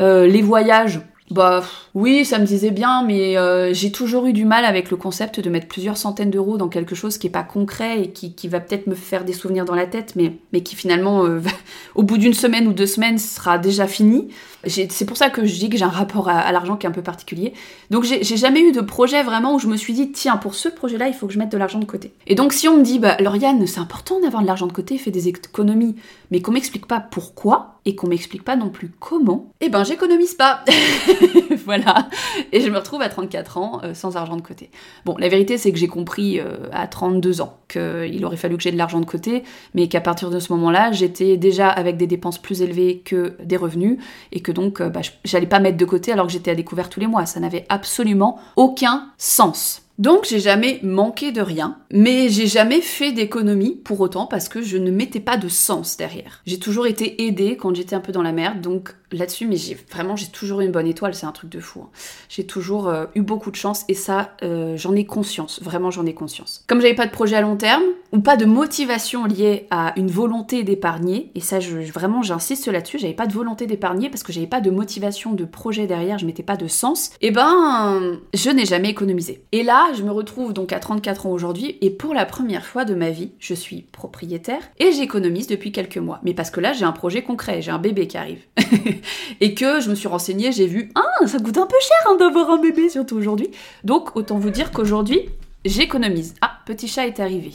Euh, 0.00 0.26
les 0.26 0.42
voyages, 0.42 1.00
bah 1.30 1.64
oui, 1.94 2.26
ça 2.26 2.38
me 2.38 2.44
disait 2.44 2.70
bien, 2.70 3.02
mais 3.02 3.38
euh, 3.38 3.72
j'ai 3.72 3.90
toujours 3.90 4.26
eu 4.26 4.34
du 4.34 4.44
mal 4.44 4.66
avec 4.66 4.90
le 4.90 4.98
concept 4.98 5.40
de 5.40 5.48
mettre 5.48 5.68
plusieurs 5.68 5.96
centaines 5.96 6.30
d'euros 6.30 6.58
dans 6.58 6.68
quelque 6.68 6.94
chose 6.94 7.16
qui 7.16 7.28
est 7.28 7.30
pas 7.30 7.42
concret 7.42 8.02
et 8.02 8.10
qui, 8.10 8.34
qui 8.34 8.46
va 8.46 8.60
peut-être 8.60 8.86
me 8.86 8.94
faire 8.94 9.24
des 9.24 9.32
souvenirs 9.32 9.64
dans 9.64 9.74
la 9.74 9.86
tête, 9.86 10.16
mais, 10.16 10.34
mais 10.52 10.62
qui 10.62 10.76
finalement, 10.76 11.24
euh, 11.24 11.40
au 11.94 12.02
bout 12.02 12.18
d'une 12.18 12.34
semaine 12.34 12.68
ou 12.68 12.74
deux 12.74 12.86
semaines, 12.86 13.18
sera 13.18 13.56
déjà 13.56 13.86
fini. 13.86 14.28
C'est 14.66 15.06
pour 15.06 15.16
ça 15.16 15.30
que 15.30 15.44
je 15.44 15.58
dis 15.58 15.68
que 15.68 15.76
j'ai 15.76 15.84
un 15.84 15.88
rapport 15.88 16.28
à, 16.28 16.50
l'argent 16.52 16.76
qui 16.76 16.86
est 16.86 16.88
un 16.88 16.92
peu 16.92 17.02
particulier. 17.02 17.52
Donc 17.90 18.04
j'ai 18.04 18.36
jamais 18.36 18.60
eu 18.60 18.72
de 18.72 18.80
projet 18.80 19.22
vraiment 19.22 19.54
où 19.54 19.58
je 19.58 19.66
me 19.66 19.76
suis 19.76 19.92
dit, 19.92 20.12
tiens, 20.12 20.36
pour 20.36 20.54
ce 20.54 20.68
projet-là, 20.68 21.08
il 21.08 21.14
faut 21.14 21.26
que 21.26 21.32
je 21.32 21.38
mette 21.38 21.52
de 21.52 21.58
l'argent 21.58 21.78
de 21.78 21.84
côté. 21.84 22.12
Et 22.26 22.34
donc 22.34 22.52
si 22.52 22.68
on 22.68 22.78
me 22.78 22.82
dit, 22.82 22.98
bah 22.98 23.16
Lauriane, 23.20 23.66
c'est 23.66 23.80
important 23.80 24.20
d'avoir 24.20 24.42
de 24.42 24.46
l'argent 24.46 24.66
de 24.66 24.72
côté, 24.72 24.98
fais 24.98 25.10
des 25.10 25.28
économies, 25.28 25.96
mais 26.30 26.40
qu'on 26.40 26.52
m'explique 26.52 26.86
pas 26.86 27.00
pourquoi, 27.00 27.74
et 27.86 27.94
qu'on 27.94 28.08
m'explique 28.08 28.44
pas 28.44 28.56
non 28.56 28.70
plus 28.70 28.90
comment, 28.98 29.50
eh 29.60 29.68
ben 29.68 29.84
j'économise 29.84 30.34
pas. 30.34 30.64
voilà. 31.64 32.08
Et 32.52 32.60
je 32.60 32.70
me 32.70 32.78
retrouve 32.78 33.02
à 33.02 33.08
34 33.08 33.58
ans 33.58 33.80
euh, 33.84 33.94
sans 33.94 34.16
argent 34.16 34.36
de 34.36 34.42
côté. 34.42 34.70
Bon, 35.04 35.16
la 35.18 35.28
vérité, 35.28 35.58
c'est 35.58 35.70
que 35.70 35.78
j'ai 35.78 35.88
compris 35.88 36.40
euh, 36.40 36.56
à 36.72 36.86
32 36.86 37.42
ans 37.42 37.58
qu'il 37.68 38.24
aurait 38.24 38.36
fallu 38.36 38.56
que 38.56 38.62
j'ai 38.62 38.72
de 38.72 38.78
l'argent 38.78 39.00
de 39.00 39.04
côté, 39.04 39.42
mais 39.74 39.88
qu'à 39.88 40.00
partir 40.00 40.30
de 40.30 40.38
ce 40.38 40.52
moment-là, 40.54 40.92
j'étais 40.92 41.36
déjà 41.36 41.68
avec 41.68 41.96
des 41.96 42.06
dépenses 42.06 42.38
plus 42.38 42.62
élevées 42.62 43.02
que 43.04 43.36
des 43.42 43.56
revenus, 43.56 43.98
et 44.32 44.40
que 44.40 44.52
donc 44.54 44.80
euh, 44.80 44.88
bah, 44.88 45.00
j'allais 45.24 45.46
pas 45.46 45.60
mettre 45.60 45.76
de 45.76 45.84
côté 45.84 46.12
alors 46.12 46.26
que 46.26 46.32
j'étais 46.32 46.50
à 46.52 46.54
découvert 46.54 46.88
tous 46.88 47.00
les 47.00 47.06
mois. 47.06 47.26
Ça 47.26 47.40
n'avait 47.40 47.66
absolument 47.68 48.38
aucun 48.56 49.08
sens. 49.18 49.82
Donc 49.98 50.26
j'ai 50.28 50.40
jamais 50.40 50.80
manqué 50.82 51.30
de 51.30 51.40
rien, 51.40 51.78
mais 51.92 52.28
j'ai 52.28 52.48
jamais 52.48 52.80
fait 52.80 53.12
d'économie 53.12 53.76
pour 53.84 54.00
autant 54.00 54.26
parce 54.26 54.48
que 54.48 54.60
je 54.60 54.76
ne 54.76 54.90
mettais 54.90 55.20
pas 55.20 55.36
de 55.36 55.48
sens 55.48 55.96
derrière. 55.96 56.42
J'ai 56.46 56.58
toujours 56.58 56.88
été 56.88 57.26
aidée 57.26 57.56
quand 57.56 57.76
j'étais 57.76 57.94
un 57.94 58.00
peu 58.00 58.10
dans 58.10 58.22
la 58.22 58.32
merde, 58.32 58.60
donc 58.60 58.96
là-dessus, 59.14 59.46
mais 59.46 59.56
j'ai 59.56 59.76
vraiment 59.90 60.16
j'ai 60.16 60.26
toujours 60.26 60.60
eu 60.60 60.64
une 60.64 60.72
bonne 60.72 60.86
étoile, 60.86 61.14
c'est 61.14 61.26
un 61.26 61.32
truc 61.32 61.50
de 61.50 61.60
fou. 61.60 61.80
Hein. 61.82 61.90
J'ai 62.28 62.46
toujours 62.46 62.88
euh, 62.88 63.06
eu 63.14 63.22
beaucoup 63.22 63.50
de 63.50 63.56
chance 63.56 63.84
et 63.88 63.94
ça, 63.94 64.32
euh, 64.42 64.76
j'en 64.76 64.94
ai 64.94 65.04
conscience, 65.04 65.60
vraiment 65.62 65.90
j'en 65.90 66.06
ai 66.06 66.14
conscience. 66.14 66.64
Comme 66.66 66.80
j'avais 66.80 66.94
pas 66.94 67.06
de 67.06 67.10
projet 67.10 67.36
à 67.36 67.40
long 67.40 67.56
terme 67.56 67.82
ou 68.12 68.20
pas 68.20 68.36
de 68.36 68.44
motivation 68.44 69.24
liée 69.24 69.66
à 69.70 69.92
une 69.96 70.10
volonté 70.10 70.62
d'épargner, 70.62 71.30
et 71.34 71.40
ça 71.40 71.58
vraiment 71.92 72.22
j'insiste 72.22 72.68
là-dessus, 72.68 72.98
j'avais 72.98 73.14
pas 73.14 73.26
de 73.26 73.32
volonté 73.32 73.66
d'épargner 73.66 74.10
parce 74.10 74.22
que 74.22 74.32
j'avais 74.32 74.46
pas 74.46 74.60
de 74.60 74.70
motivation 74.70 75.32
de 75.32 75.44
projet 75.44 75.86
derrière, 75.86 76.18
je 76.18 76.26
mettais 76.26 76.42
pas 76.42 76.56
de 76.56 76.68
sens, 76.68 77.10
et 77.20 77.28
eh 77.28 77.30
ben 77.30 78.18
je 78.32 78.50
n'ai 78.50 78.64
jamais 78.64 78.90
économisé. 78.90 79.44
Et 79.52 79.62
là, 79.62 79.92
je 79.96 80.02
me 80.02 80.10
retrouve 80.10 80.52
donc 80.52 80.72
à 80.72 80.78
34 80.78 81.26
ans 81.26 81.30
aujourd'hui 81.30 81.78
et 81.80 81.90
pour 81.90 82.14
la 82.14 82.26
première 82.26 82.64
fois 82.64 82.84
de 82.84 82.94
ma 82.94 83.10
vie, 83.10 83.32
je 83.38 83.54
suis 83.54 83.82
propriétaire 83.82 84.62
et 84.78 84.92
j'économise 84.92 85.46
depuis 85.46 85.72
quelques 85.72 85.98
mois. 85.98 86.20
Mais 86.22 86.34
parce 86.34 86.50
que 86.50 86.60
là, 86.60 86.72
j'ai 86.72 86.84
un 86.84 86.92
projet 86.92 87.22
concret, 87.22 87.62
j'ai 87.62 87.70
un 87.70 87.78
bébé 87.78 88.06
qui 88.06 88.16
arrive. 88.16 88.42
et 89.40 89.54
que 89.54 89.80
je 89.80 89.90
me 89.90 89.94
suis 89.94 90.08
renseignée, 90.08 90.52
j'ai 90.52 90.66
vu, 90.66 90.90
ah, 90.94 91.26
ça 91.26 91.38
coûte 91.38 91.58
un 91.58 91.66
peu 91.66 91.76
cher 91.80 92.10
hein, 92.10 92.16
d'avoir 92.16 92.50
un 92.50 92.58
bébé, 92.58 92.88
surtout 92.88 93.16
aujourd'hui. 93.16 93.50
Donc, 93.82 94.16
autant 94.16 94.38
vous 94.38 94.50
dire 94.50 94.70
qu'aujourd'hui, 94.70 95.28
j'économise. 95.64 96.34
Ah, 96.40 96.58
petit 96.66 96.88
chat 96.88 97.06
est 97.06 97.20
arrivé. 97.20 97.52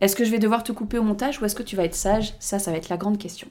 Est-ce 0.00 0.16
que 0.16 0.24
je 0.24 0.30
vais 0.30 0.40
devoir 0.40 0.64
te 0.64 0.72
couper 0.72 0.98
au 0.98 1.02
montage 1.04 1.40
ou 1.40 1.44
est-ce 1.44 1.54
que 1.54 1.62
tu 1.62 1.76
vas 1.76 1.84
être 1.84 1.94
sage? 1.94 2.34
Ça, 2.40 2.58
ça 2.58 2.72
va 2.72 2.76
être 2.76 2.88
la 2.88 2.96
grande 2.96 3.18
question. 3.18 3.48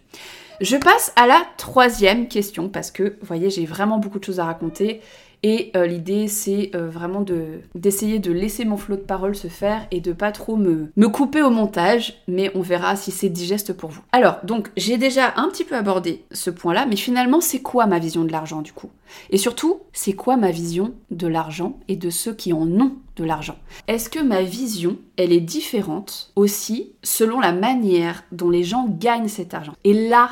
Je 0.59 0.75
passe 0.75 1.13
à 1.15 1.25
la 1.25 1.41
troisième 1.57 2.27
question 2.27 2.67
parce 2.69 2.91
que, 2.91 3.03
vous 3.03 3.25
voyez, 3.25 3.49
j'ai 3.49 3.65
vraiment 3.65 3.99
beaucoup 3.99 4.19
de 4.19 4.23
choses 4.25 4.39
à 4.39 4.45
raconter 4.45 5.01
et 5.43 5.71
euh, 5.75 5.87
l'idée, 5.87 6.27
c'est 6.27 6.71
euh, 6.75 6.89
vraiment 6.89 7.25
d'essayer 7.73 8.19
de, 8.19 8.31
laisser 8.31 8.63
mon 8.63 8.77
flot 8.77 8.95
de 8.95 9.01
parole 9.01 9.35
se 9.35 9.47
faire 9.47 9.87
et 9.89 9.99
de 9.99 10.13
pas 10.13 10.31
trop 10.31 10.55
me, 10.55 10.91
me 10.95 11.07
couper 11.07 11.41
au 11.41 11.49
montage, 11.49 12.21
mais 12.27 12.51
on 12.53 12.61
verra 12.61 12.95
si 12.95 13.11
c'est 13.11 13.29
digeste 13.29 13.73
pour 13.73 13.89
vous. 13.89 14.01
Alors, 14.11 14.37
donc, 14.43 14.69
j'ai 14.77 14.97
déjà 14.97 15.33
un 15.37 15.49
petit 15.49 15.63
peu 15.63 15.75
abordé 15.75 16.23
ce 16.31 16.49
point-là, 16.51 16.85
mais 16.85 16.95
finalement, 16.95 17.41
c'est 17.41 17.61
quoi 17.61 17.87
ma 17.87 17.97
vision 17.97 18.23
de 18.23 18.31
l'argent 18.31 18.61
du 18.61 18.71
coup? 18.71 18.91
Et 19.31 19.37
surtout, 19.37 19.79
c'est 19.93 20.13
quoi 20.13 20.37
ma 20.37 20.51
vision 20.51 20.93
de 21.09 21.27
l'argent 21.27 21.79
et 21.87 21.95
de 21.95 22.09
ceux 22.09 22.33
qui 22.33 22.53
en 22.53 22.67
ont 22.79 22.93
de 23.15 23.23
l'argent? 23.23 23.57
Est-ce 23.87 24.09
que 24.09 24.19
ma 24.19 24.43
vision, 24.43 24.97
elle 25.17 25.33
est 25.33 25.41
différente 25.41 26.31
aussi 26.35 26.93
selon 27.01 27.39
la 27.39 27.51
manière 27.51 28.23
dont 28.31 28.49
les 28.49 28.63
gens 28.63 28.87
gagnent 28.87 29.27
cet 29.27 29.53
argent? 29.53 29.73
Et 29.83 30.07
là, 30.07 30.29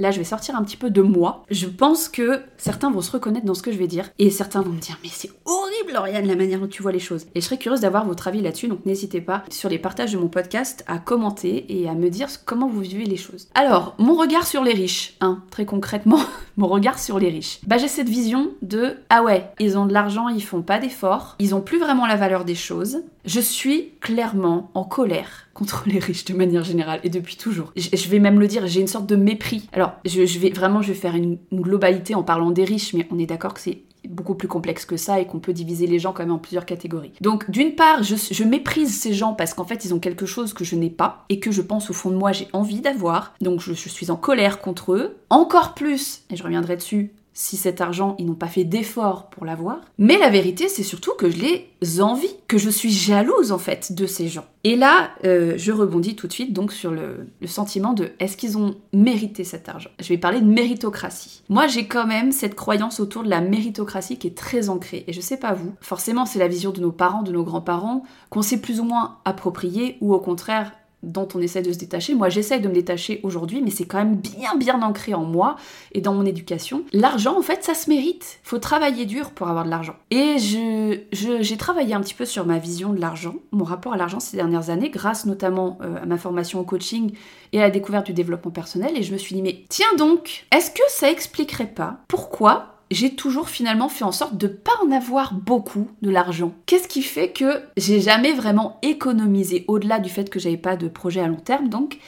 Là, 0.00 0.10
je 0.10 0.18
vais 0.18 0.24
sortir 0.24 0.56
un 0.56 0.64
petit 0.64 0.76
peu 0.76 0.90
de 0.90 1.02
moi. 1.02 1.44
Je 1.50 1.66
pense 1.66 2.08
que 2.08 2.42
certains 2.64 2.90
vont 2.90 3.02
se 3.02 3.10
reconnaître 3.10 3.44
dans 3.44 3.52
ce 3.52 3.62
que 3.62 3.72
je 3.72 3.76
vais 3.76 3.86
dire 3.86 4.08
et 4.18 4.30
certains 4.30 4.62
vont 4.62 4.72
me 4.72 4.80
dire 4.80 4.98
mais 5.02 5.10
c'est 5.12 5.30
horrible 5.44 5.92
Lauriane 5.92 6.26
la 6.26 6.34
manière 6.34 6.60
dont 6.60 6.66
tu 6.66 6.80
vois 6.80 6.92
les 6.92 6.98
choses. 6.98 7.26
Et 7.34 7.42
je 7.42 7.44
serais 7.44 7.58
curieuse 7.58 7.82
d'avoir 7.82 8.06
votre 8.06 8.26
avis 8.26 8.40
là-dessus, 8.40 8.68
donc 8.68 8.86
n'hésitez 8.86 9.20
pas 9.20 9.44
sur 9.50 9.68
les 9.68 9.78
partages 9.78 10.12
de 10.12 10.18
mon 10.18 10.28
podcast 10.28 10.82
à 10.86 10.98
commenter 10.98 11.66
et 11.68 11.90
à 11.90 11.94
me 11.94 12.08
dire 12.08 12.28
comment 12.46 12.66
vous 12.66 12.80
vivez 12.80 13.04
les 13.04 13.18
choses. 13.18 13.48
Alors, 13.54 13.94
mon 13.98 14.14
regard 14.14 14.46
sur 14.46 14.64
les 14.64 14.72
riches, 14.72 15.14
hein, 15.20 15.42
très 15.50 15.66
concrètement, 15.66 16.20
mon 16.56 16.68
regard 16.68 16.98
sur 16.98 17.18
les 17.18 17.28
riches. 17.28 17.60
Bah 17.66 17.76
j'ai 17.76 17.88
cette 17.88 18.08
vision 18.08 18.52
de 18.62 18.96
ah 19.10 19.22
ouais, 19.22 19.50
ils 19.60 19.76
ont 19.76 19.84
de 19.84 19.92
l'argent, 19.92 20.28
ils 20.28 20.42
font 20.42 20.62
pas 20.62 20.78
d'efforts, 20.78 21.36
ils 21.40 21.54
ont 21.54 21.60
plus 21.60 21.78
vraiment 21.78 22.06
la 22.06 22.16
valeur 22.16 22.46
des 22.46 22.54
choses. 22.54 23.02
Je 23.26 23.40
suis 23.40 23.90
clairement 24.00 24.70
en 24.74 24.84
colère 24.84 25.48
contre 25.54 25.84
les 25.86 25.98
riches 25.98 26.26
de 26.26 26.34
manière 26.34 26.64
générale 26.64 27.00
et 27.04 27.08
depuis 27.10 27.36
toujours. 27.36 27.72
Je, 27.76 28.08
vais 28.08 28.18
même 28.18 28.38
le 28.38 28.46
dire, 28.46 28.66
j'ai 28.66 28.80
une 28.80 28.88
sorte 28.88 29.06
de 29.06 29.16
mépris. 29.16 29.68
Alors, 29.72 29.92
je, 30.04 30.38
vais 30.38 30.50
vraiment, 30.50 30.82
je 30.82 30.88
vais 30.88 30.98
faire 30.98 31.14
une, 31.14 31.38
globalité 31.52 32.14
en 32.14 32.22
parlant 32.22 32.50
des 32.54 32.64
riches, 32.64 32.94
mais 32.94 33.06
on 33.10 33.18
est 33.18 33.26
d'accord 33.26 33.54
que 33.54 33.60
c'est 33.60 33.82
beaucoup 34.08 34.34
plus 34.34 34.48
complexe 34.48 34.84
que 34.84 34.96
ça 34.96 35.20
et 35.20 35.26
qu'on 35.26 35.38
peut 35.38 35.52
diviser 35.52 35.86
les 35.86 35.98
gens 35.98 36.12
quand 36.12 36.22
même 36.22 36.32
en 36.32 36.38
plusieurs 36.38 36.66
catégories. 36.66 37.12
Donc 37.20 37.50
d'une 37.50 37.74
part, 37.74 38.02
je, 38.02 38.44
méprise 38.44 39.00
ces 39.00 39.12
gens 39.12 39.32
parce 39.32 39.54
qu'en 39.54 39.64
fait 39.64 39.84
ils 39.84 39.94
ont 39.94 39.98
quelque 39.98 40.26
chose 40.26 40.52
que 40.52 40.64
je 40.64 40.76
n'ai 40.76 40.90
pas 40.90 41.24
et 41.28 41.40
que 41.40 41.50
je 41.50 41.62
pense 41.62 41.90
au 41.90 41.92
fond 41.92 42.10
de 42.10 42.16
moi 42.16 42.32
j'ai 42.32 42.48
envie 42.52 42.80
d'avoir. 42.80 43.34
Donc 43.40 43.60
je, 43.60 43.72
je 43.72 43.88
suis 43.88 44.10
en 44.10 44.16
colère 44.16 44.60
contre 44.60 44.92
eux. 44.92 45.16
Encore 45.30 45.74
plus, 45.74 46.22
et 46.30 46.36
je 46.36 46.42
reviendrai 46.42 46.76
dessus, 46.76 47.12
si 47.34 47.56
cet 47.56 47.80
argent, 47.80 48.14
ils 48.18 48.26
n'ont 48.26 48.34
pas 48.34 48.46
fait 48.46 48.64
d'effort 48.64 49.28
pour 49.28 49.44
l'avoir. 49.44 49.80
Mais 49.98 50.18
la 50.18 50.30
vérité, 50.30 50.68
c'est 50.68 50.84
surtout 50.84 51.12
que 51.18 51.28
je 51.28 51.36
les 51.36 52.00
envie, 52.00 52.34
que 52.46 52.58
je 52.58 52.70
suis 52.70 52.92
jalouse 52.92 53.50
en 53.50 53.58
fait 53.58 53.92
de 53.92 54.06
ces 54.06 54.28
gens. 54.28 54.46
Et 54.62 54.76
là, 54.76 55.10
euh, 55.24 55.54
je 55.56 55.72
rebondis 55.72 56.14
tout 56.14 56.28
de 56.28 56.32
suite 56.32 56.52
donc 56.52 56.72
sur 56.72 56.92
le, 56.92 57.26
sentiment 57.46 57.92
de 57.92 58.12
est-ce 58.20 58.36
qu'ils 58.36 58.56
ont 58.56 58.76
mérité 58.92 59.44
cet 59.44 59.68
argent? 59.68 59.90
Je 60.00 60.08
vais 60.08 60.16
parler 60.16 60.40
de 60.40 60.46
méritocratie. 60.46 61.42
Moi, 61.48 61.66
j'ai 61.66 61.86
quand 61.86 62.06
même 62.06 62.32
cette 62.32 62.54
croyance 62.54 63.00
autour 63.00 63.24
de 63.24 63.28
la 63.28 63.40
méritocratie 63.40 64.16
qui 64.16 64.28
est 64.28 64.36
très 64.36 64.68
ancrée. 64.68 65.04
Et 65.08 65.12
je 65.12 65.20
sais 65.20 65.36
pas 65.36 65.52
vous, 65.52 65.74
forcément, 65.80 66.26
c'est 66.26 66.38
la 66.38 66.48
vision 66.48 66.70
de 66.70 66.80
nos 66.80 66.92
parents, 66.92 67.22
de 67.22 67.32
nos 67.32 67.42
grands-parents, 67.42 68.04
qu'on 68.30 68.42
sait 68.42 68.60
plus 68.60 68.80
ou 68.80 68.84
moins 68.84 69.18
approprier 69.24 69.98
ou 70.00 70.14
au 70.14 70.20
contraire 70.20 70.72
dont 71.04 71.28
on 71.34 71.40
essaie 71.40 71.62
de 71.62 71.72
se 71.72 71.78
détacher. 71.78 72.14
Moi, 72.14 72.28
j'essaie 72.28 72.60
de 72.60 72.68
me 72.68 72.74
détacher 72.74 73.20
aujourd'hui, 73.22 73.62
mais 73.62 73.70
c'est 73.70 73.84
quand 73.84 73.98
même 73.98 74.16
bien, 74.16 74.56
bien 74.56 74.82
ancré 74.82 75.14
en 75.14 75.24
moi 75.24 75.56
et 75.92 76.00
dans 76.00 76.14
mon 76.14 76.24
éducation. 76.24 76.84
L'argent, 76.92 77.38
en 77.38 77.42
fait, 77.42 77.62
ça 77.64 77.74
se 77.74 77.88
mérite. 77.88 78.38
Faut 78.42 78.58
travailler 78.58 79.06
dur 79.06 79.30
pour 79.30 79.48
avoir 79.48 79.64
de 79.64 79.70
l'argent. 79.70 79.94
Et 80.10 80.38
je, 80.38 80.98
j'ai 81.12 81.56
travaillé 81.56 81.94
un 81.94 82.00
petit 82.00 82.14
peu 82.14 82.24
sur 82.24 82.46
ma 82.46 82.58
vision 82.58 82.92
de 82.92 83.00
l'argent, 83.00 83.34
mon 83.52 83.64
rapport 83.64 83.92
à 83.92 83.96
l'argent 83.96 84.20
ces 84.20 84.36
dernières 84.36 84.70
années, 84.70 84.90
grâce 84.90 85.26
notamment 85.26 85.78
euh, 85.82 86.02
à 86.02 86.06
ma 86.06 86.18
formation 86.18 86.60
au 86.60 86.64
coaching 86.64 87.12
et 87.52 87.60
à 87.60 87.62
la 87.62 87.70
découverte 87.70 88.06
du 88.06 88.12
développement 88.12 88.50
personnel. 88.50 88.96
Et 88.96 89.02
je 89.02 89.12
me 89.12 89.18
suis 89.18 89.34
dit, 89.34 89.42
mais 89.42 89.64
tiens 89.68 89.94
donc, 89.98 90.46
est-ce 90.54 90.70
que 90.70 90.82
ça 90.88 91.10
expliquerait 91.10 91.66
pas 91.66 91.98
pourquoi 92.08 92.73
j'ai 92.90 93.14
toujours 93.14 93.48
finalement 93.48 93.88
fait 93.88 94.04
en 94.04 94.12
sorte 94.12 94.36
de 94.36 94.46
pas 94.46 94.72
en 94.86 94.92
avoir 94.92 95.34
beaucoup 95.34 95.90
de 96.02 96.10
l'argent. 96.10 96.52
Qu'est-ce 96.66 96.88
qui 96.88 97.02
fait 97.02 97.30
que 97.30 97.62
j'ai 97.76 98.00
jamais 98.00 98.32
vraiment 98.32 98.78
économisé 98.82 99.64
au-delà 99.68 99.98
du 99.98 100.10
fait 100.10 100.30
que 100.30 100.38
j'avais 100.38 100.56
pas 100.56 100.76
de 100.76 100.88
projet 100.88 101.20
à 101.20 101.28
long 101.28 101.36
terme 101.36 101.68
donc 101.68 101.98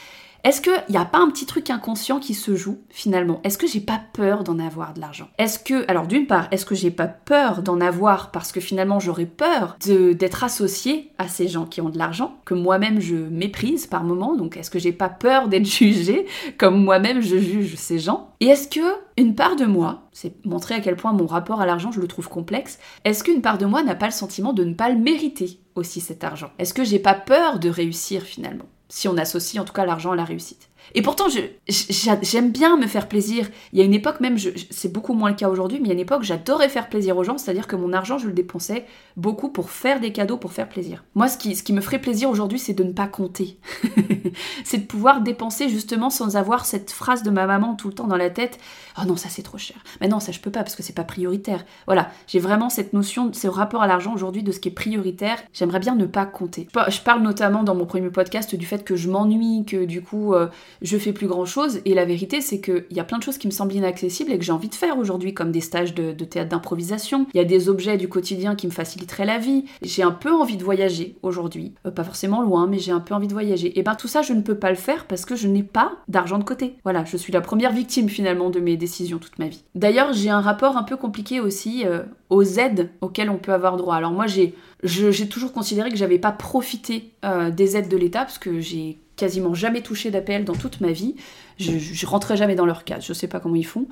est-ce 0.46 0.60
qu'il 0.60 0.84
n'y 0.90 0.96
a 0.96 1.04
pas 1.04 1.18
un 1.18 1.28
petit 1.28 1.44
truc 1.44 1.70
inconscient 1.70 2.20
qui 2.20 2.32
se 2.32 2.54
joue 2.54 2.78
finalement? 2.88 3.40
Est-ce 3.42 3.58
que 3.58 3.66
j'ai 3.66 3.80
pas 3.80 4.00
peur 4.12 4.44
d'en 4.44 4.60
avoir 4.60 4.94
de 4.94 5.00
l'argent? 5.00 5.26
Est-ce 5.38 5.58
que, 5.58 5.84
alors 5.90 6.06
d'une 6.06 6.28
part, 6.28 6.46
est-ce 6.52 6.64
que 6.64 6.76
j'ai 6.76 6.92
pas 6.92 7.08
peur 7.08 7.62
d'en 7.62 7.80
avoir 7.80 8.30
parce 8.30 8.52
que 8.52 8.60
finalement 8.60 9.00
j'aurais 9.00 9.26
peur 9.26 9.76
d'être 9.84 10.44
associée 10.44 11.10
à 11.18 11.26
ces 11.26 11.48
gens 11.48 11.66
qui 11.66 11.80
ont 11.80 11.88
de 11.88 11.98
l'argent, 11.98 12.38
que 12.44 12.54
moi-même 12.54 13.00
je 13.00 13.16
méprise 13.16 13.88
par 13.88 14.04
moment, 14.04 14.36
donc 14.36 14.56
est-ce 14.56 14.70
que 14.70 14.78
j'ai 14.78 14.92
pas 14.92 15.08
peur 15.08 15.48
d'être 15.48 15.66
jugée 15.68 16.26
comme 16.58 16.80
moi-même 16.80 17.22
je 17.22 17.38
juge 17.38 17.74
ces 17.74 17.98
gens? 17.98 18.30
Et 18.38 18.46
est-ce 18.46 18.68
que 18.68 18.94
une 19.16 19.34
part 19.34 19.56
de 19.56 19.64
moi, 19.64 20.02
c'est 20.12 20.46
montrer 20.46 20.76
à 20.76 20.80
quel 20.80 20.94
point 20.94 21.12
mon 21.12 21.26
rapport 21.26 21.60
à 21.60 21.66
l'argent 21.66 21.90
je 21.90 22.00
le 22.00 22.06
trouve 22.06 22.28
complexe, 22.28 22.78
est-ce 23.04 23.24
qu'une 23.24 23.42
part 23.42 23.58
de 23.58 23.66
moi 23.66 23.82
n'a 23.82 23.96
pas 23.96 24.06
le 24.06 24.12
sentiment 24.12 24.52
de 24.52 24.62
ne 24.62 24.74
pas 24.74 24.90
le 24.90 24.96
mériter 24.96 25.58
aussi 25.74 26.00
cet 26.00 26.22
argent? 26.22 26.52
Est-ce 26.60 26.72
que 26.72 26.84
j'ai 26.84 27.00
pas 27.00 27.14
peur 27.14 27.58
de 27.58 27.68
réussir 27.68 28.22
finalement? 28.22 28.66
Si 28.88 29.08
on 29.08 29.16
associe 29.16 29.60
en 29.60 29.64
tout 29.64 29.72
cas 29.72 29.84
l'argent 29.84 30.12
à 30.12 30.16
la 30.16 30.24
réussite. 30.24 30.68
Et 30.94 31.02
pourtant, 31.02 31.26
j'aime 31.28 32.50
bien 32.50 32.76
me 32.76 32.86
faire 32.86 33.08
plaisir. 33.08 33.48
Il 33.72 33.78
y 33.78 33.82
a 33.82 33.84
une 33.84 33.94
époque 33.94 34.20
même, 34.20 34.36
c'est 34.70 34.92
beaucoup 34.92 35.14
moins 35.14 35.30
le 35.30 35.36
cas 35.36 35.48
aujourd'hui, 35.48 35.78
mais 35.78 35.86
il 35.86 35.88
y 35.88 35.92
a 35.92 35.94
une 35.94 36.00
époque, 36.00 36.22
j'adorais 36.22 36.68
faire 36.68 36.88
plaisir 36.88 37.16
aux 37.16 37.24
gens, 37.24 37.38
c'est-à-dire 37.38 37.66
que 37.66 37.76
mon 37.76 37.92
argent, 37.92 38.18
je 38.18 38.26
le 38.26 38.32
dépensais 38.32 38.86
beaucoup 39.16 39.48
pour 39.48 39.70
faire 39.70 40.00
des 40.00 40.12
cadeaux, 40.12 40.36
pour 40.36 40.52
faire 40.52 40.68
plaisir. 40.68 41.04
Moi, 41.14 41.28
ce 41.28 41.38
qui, 41.38 41.56
ce 41.56 41.62
qui 41.62 41.72
me 41.72 41.80
ferait 41.80 42.00
plaisir 42.00 42.30
aujourd'hui, 42.30 42.58
c'est 42.58 42.74
de 42.74 42.84
ne 42.84 42.92
pas 42.92 43.06
compter. 43.06 43.58
c'est 44.64 44.78
de 44.78 44.86
pouvoir 44.86 45.20
dépenser 45.20 45.68
justement 45.68 46.10
sans 46.10 46.36
avoir 46.36 46.66
cette 46.66 46.90
phrase 46.90 47.22
de 47.22 47.30
ma 47.30 47.46
maman 47.46 47.74
tout 47.74 47.88
le 47.88 47.94
temps 47.94 48.06
dans 48.06 48.16
la 48.16 48.30
tête. 48.30 48.58
Oh 48.98 49.04
non, 49.06 49.16
ça 49.16 49.28
c'est 49.28 49.42
trop 49.42 49.58
cher. 49.58 49.76
Mais 50.00 50.08
non, 50.08 50.20
ça 50.20 50.32
je 50.32 50.40
peux 50.40 50.50
pas 50.50 50.62
parce 50.62 50.76
que 50.76 50.82
c'est 50.82 50.94
pas 50.94 51.04
prioritaire. 51.04 51.64
Voilà, 51.86 52.10
j'ai 52.26 52.38
vraiment 52.38 52.70
cette 52.70 52.92
notion, 52.92 53.32
ce 53.32 53.48
rapport 53.48 53.82
à 53.82 53.86
l'argent 53.86 54.14
aujourd'hui 54.14 54.42
de 54.42 54.52
ce 54.52 54.60
qui 54.60 54.68
est 54.68 54.72
prioritaire. 54.72 55.38
J'aimerais 55.52 55.80
bien 55.80 55.94
ne 55.94 56.06
pas 56.06 56.26
compter. 56.26 56.68
Je 56.88 57.00
parle 57.00 57.22
notamment 57.22 57.62
dans 57.62 57.74
mon 57.74 57.86
premier 57.86 58.10
podcast 58.10 58.54
du 58.54 58.66
fait 58.66 58.84
que 58.84 58.96
je 58.96 59.08
m'ennuie, 59.08 59.64
que 59.66 59.84
du 59.84 60.02
coup, 60.02 60.34
euh, 60.34 60.48
je 60.82 60.96
fais 60.96 61.12
plus 61.12 61.26
grand 61.26 61.44
chose. 61.44 61.80
Et 61.84 61.94
la 61.94 62.04
vérité, 62.04 62.40
c'est 62.40 62.60
qu'il 62.60 62.84
y 62.90 63.00
a 63.00 63.04
plein 63.04 63.18
de 63.18 63.22
choses 63.22 63.38
qui 63.38 63.46
me 63.46 63.52
semblent 63.52 63.74
inaccessibles 63.74 64.32
et 64.32 64.38
que 64.38 64.44
j'ai 64.44 64.52
envie 64.52 64.68
de 64.68 64.74
faire 64.74 64.98
aujourd'hui, 64.98 65.34
comme 65.34 65.52
des 65.52 65.60
stages 65.60 65.94
de, 65.94 66.12
théâtre 66.12 66.50
d'improvisation. 66.50 67.26
Il 67.34 67.38
y 67.38 67.40
a 67.40 67.44
des 67.44 67.68
objets 67.68 67.96
du 67.96 68.08
quotidien 68.08 68.54
qui 68.54 68.66
me 68.66 68.72
faciliteraient 68.72 69.26
la 69.26 69.38
vie. 69.38 69.64
J'ai 69.82 70.02
un 70.02 70.10
peu 70.10 70.32
envie 70.32 70.56
de 70.56 70.64
voyager 70.64 71.16
aujourd'hui. 71.22 71.72
Euh, 71.86 71.90
pas 71.90 72.04
forcément 72.04 72.42
loin, 72.42 72.66
mais 72.66 72.78
j'ai 72.78 72.92
un 72.92 73.00
peu 73.00 73.14
envie 73.14 73.28
de 73.28 73.32
voyager. 73.32 73.78
Et 73.78 73.82
ben 73.82 73.94
tout 73.94 74.08
ça, 74.08 74.22
je 74.22 74.32
ne 74.32 74.42
peux 74.42 74.56
pas 74.56 74.70
le 74.70 74.76
faire 74.76 75.06
parce 75.06 75.24
que 75.24 75.36
je 75.36 75.48
n'ai 75.48 75.62
pas 75.62 75.92
d'argent 76.08 76.38
de 76.38 76.44
côté. 76.44 76.76
Voilà, 76.84 77.04
je 77.04 77.16
suis 77.16 77.32
la 77.32 77.40
première 77.40 77.72
victime 77.72 78.08
finalement 78.08 78.50
de 78.50 78.60
mes 78.60 78.76
décisions 78.76 79.18
toute 79.18 79.38
ma 79.38 79.48
vie. 79.48 79.62
D'ailleurs, 79.74 80.12
j'ai 80.12 80.30
un 80.30 80.40
rapport 80.40 80.76
un 80.76 80.82
peu 80.82 80.96
compliqué 80.96 81.40
aussi 81.40 81.84
euh, 81.86 82.02
aux 82.30 82.42
aides 82.42 82.90
auxquelles 83.00 83.30
on 83.30 83.38
peut 83.38 83.52
avoir 83.52 83.76
droit. 83.76 83.94
Alors 83.94 84.12
moi, 84.12 84.26
j'ai 84.26 84.54
j'ai 84.82 85.28
toujours 85.28 85.52
considéré 85.52 85.90
que 85.90 85.96
j'avais 85.96 86.18
pas 86.18 86.32
profité 86.32 87.12
euh, 87.24 87.50
des 87.50 87.76
aides 87.76 87.88
de 87.88 87.96
l'État 87.96 88.20
parce 88.20 88.38
que 88.38 88.60
j'ai 88.60 88.98
quasiment 89.16 89.54
jamais 89.54 89.80
touché 89.80 90.10
d'APL 90.10 90.44
dans 90.44 90.54
toute 90.54 90.80
ma 90.80 90.92
vie. 90.92 91.16
Je, 91.58 92.06
rentrais 92.06 92.36
jamais 92.36 92.54
dans 92.54 92.66
leur 92.66 92.84
cadre, 92.84 93.02
je 93.02 93.14
sais 93.14 93.28
pas 93.28 93.40
comment 93.40 93.54
ils 93.56 93.64
font. 93.64 93.86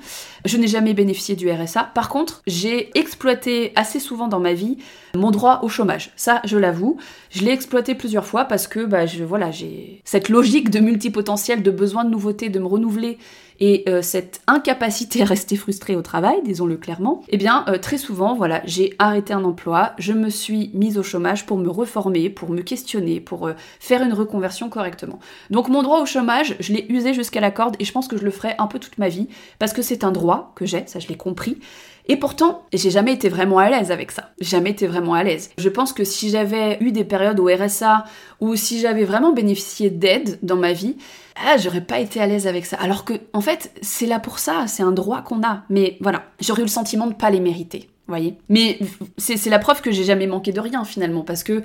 Je 0.45 0.57
n'ai 0.57 0.67
jamais 0.67 0.93
bénéficié 0.93 1.35
du 1.35 1.51
RSA. 1.51 1.91
Par 1.95 2.09
contre, 2.09 2.43
j'ai 2.45 2.95
exploité 2.97 3.73
assez 3.75 3.99
souvent 3.99 4.27
dans 4.27 4.39
ma 4.39 4.53
vie 4.53 4.77
mon 5.15 5.31
droit 5.31 5.61
au 5.63 5.67
chômage. 5.67 6.11
Ça, 6.15 6.41
je 6.45 6.57
l'avoue. 6.57 6.97
Je 7.31 7.43
l'ai 7.43 7.51
exploité 7.51 7.95
plusieurs 7.95 8.25
fois 8.25 8.45
parce 8.45 8.67
que 8.67 8.85
bah, 8.85 9.07
je, 9.07 9.23
voilà, 9.23 9.49
j'ai 9.49 10.01
cette 10.05 10.29
logique 10.29 10.69
de 10.69 10.79
multipotentiel, 10.79 11.63
de 11.63 11.71
besoin 11.71 12.05
de 12.05 12.11
nouveauté, 12.11 12.49
de 12.49 12.59
me 12.59 12.67
renouveler 12.67 13.17
et 13.59 13.83
euh, 13.87 14.01
cette 14.01 14.41
incapacité 14.47 15.21
à 15.21 15.25
rester 15.25 15.55
frustrée 15.55 15.95
au 15.95 16.01
travail, 16.01 16.41
disons-le 16.43 16.77
clairement, 16.77 17.21
eh 17.29 17.37
bien 17.37 17.65
euh, 17.67 17.77
très 17.77 17.97
souvent, 17.97 18.35
voilà, 18.35 18.61
j'ai 18.65 18.93
arrêté 18.99 19.33
un 19.33 19.43
emploi, 19.43 19.93
je 19.97 20.13
me 20.13 20.29
suis 20.29 20.71
mise 20.73 20.97
au 20.97 21.03
chômage 21.03 21.45
pour 21.45 21.57
me 21.57 21.69
reformer, 21.69 22.29
pour 22.29 22.49
me 22.49 22.61
questionner, 22.61 23.19
pour 23.19 23.47
euh, 23.47 23.53
faire 23.79 24.01
une 24.01 24.13
reconversion 24.13 24.69
correctement. 24.69 25.19
Donc 25.49 25.69
mon 25.69 25.83
droit 25.83 26.01
au 26.01 26.05
chômage, 26.05 26.55
je 26.59 26.73
l'ai 26.73 26.85
usé 26.89 27.13
jusqu'à 27.13 27.39
la 27.39 27.51
corde 27.51 27.75
et 27.79 27.85
je 27.85 27.91
pense 27.91 28.07
que 28.07 28.17
je 28.17 28.25
le 28.25 28.31
ferai 28.31 28.55
un 28.57 28.67
peu 28.67 28.79
toute 28.79 28.97
ma 28.97 29.09
vie 29.09 29.27
parce 29.59 29.73
que 29.73 29.81
c'est 29.81 30.03
un 30.03 30.11
droit 30.11 30.51
que 30.55 30.65
j'ai, 30.65 30.85
ça 30.87 30.99
je 30.99 31.07
l'ai 31.07 31.17
compris. 31.17 31.57
Et 32.07 32.17
pourtant, 32.17 32.63
j'ai 32.71 32.91
jamais 32.91 33.13
été 33.13 33.29
vraiment 33.29 33.57
à 33.57 33.69
l'aise 33.69 33.91
avec 33.91 34.11
ça. 34.11 34.29
Jamais 34.39 34.71
été 34.71 34.87
vraiment 34.87 35.13
à 35.13 35.23
l'aise. 35.23 35.51
Je 35.57 35.69
pense 35.69 35.91
que 35.91 36.03
si 36.03 36.29
j'avais 36.29 36.77
eu 36.81 36.91
des 36.91 37.03
périodes 37.03 37.39
au 37.39 37.47
RSA 37.47 38.05
ou 38.41 38.55
si 38.55 38.79
j'avais 38.79 39.05
vraiment 39.05 39.33
bénéficié 39.33 39.89
d'aide 39.89 40.37
dans 40.43 40.55
ma 40.55 40.73
vie, 40.73 40.97
ah, 41.35 41.57
j'aurais 41.57 41.81
pas 41.81 41.99
été 41.99 42.21
à 42.21 42.27
l'aise 42.27 42.47
avec 42.47 42.65
ça. 42.65 42.77
Alors 42.77 43.05
que, 43.05 43.13
en 43.33 43.41
fait, 43.41 43.71
c'est 43.81 44.05
là 44.05 44.19
pour 44.19 44.39
ça, 44.39 44.65
c'est 44.67 44.83
un 44.83 44.91
droit 44.91 45.21
qu'on 45.21 45.41
a. 45.43 45.63
Mais 45.69 45.97
voilà, 45.99 46.23
j'aurais 46.39 46.61
eu 46.61 46.65
le 46.65 46.69
sentiment 46.69 47.07
de 47.07 47.13
pas 47.13 47.29
les 47.29 47.39
mériter. 47.39 47.89
Voyez 48.07 48.37
Mais 48.49 48.77
c'est 49.17 49.49
la 49.49 49.57
preuve 49.57 49.81
que 49.81 49.91
j'ai 49.91 50.03
jamais 50.03 50.27
manqué 50.27 50.51
de 50.51 50.59
rien 50.59 50.83
finalement, 50.85 51.23
parce 51.23 51.43
que 51.43 51.63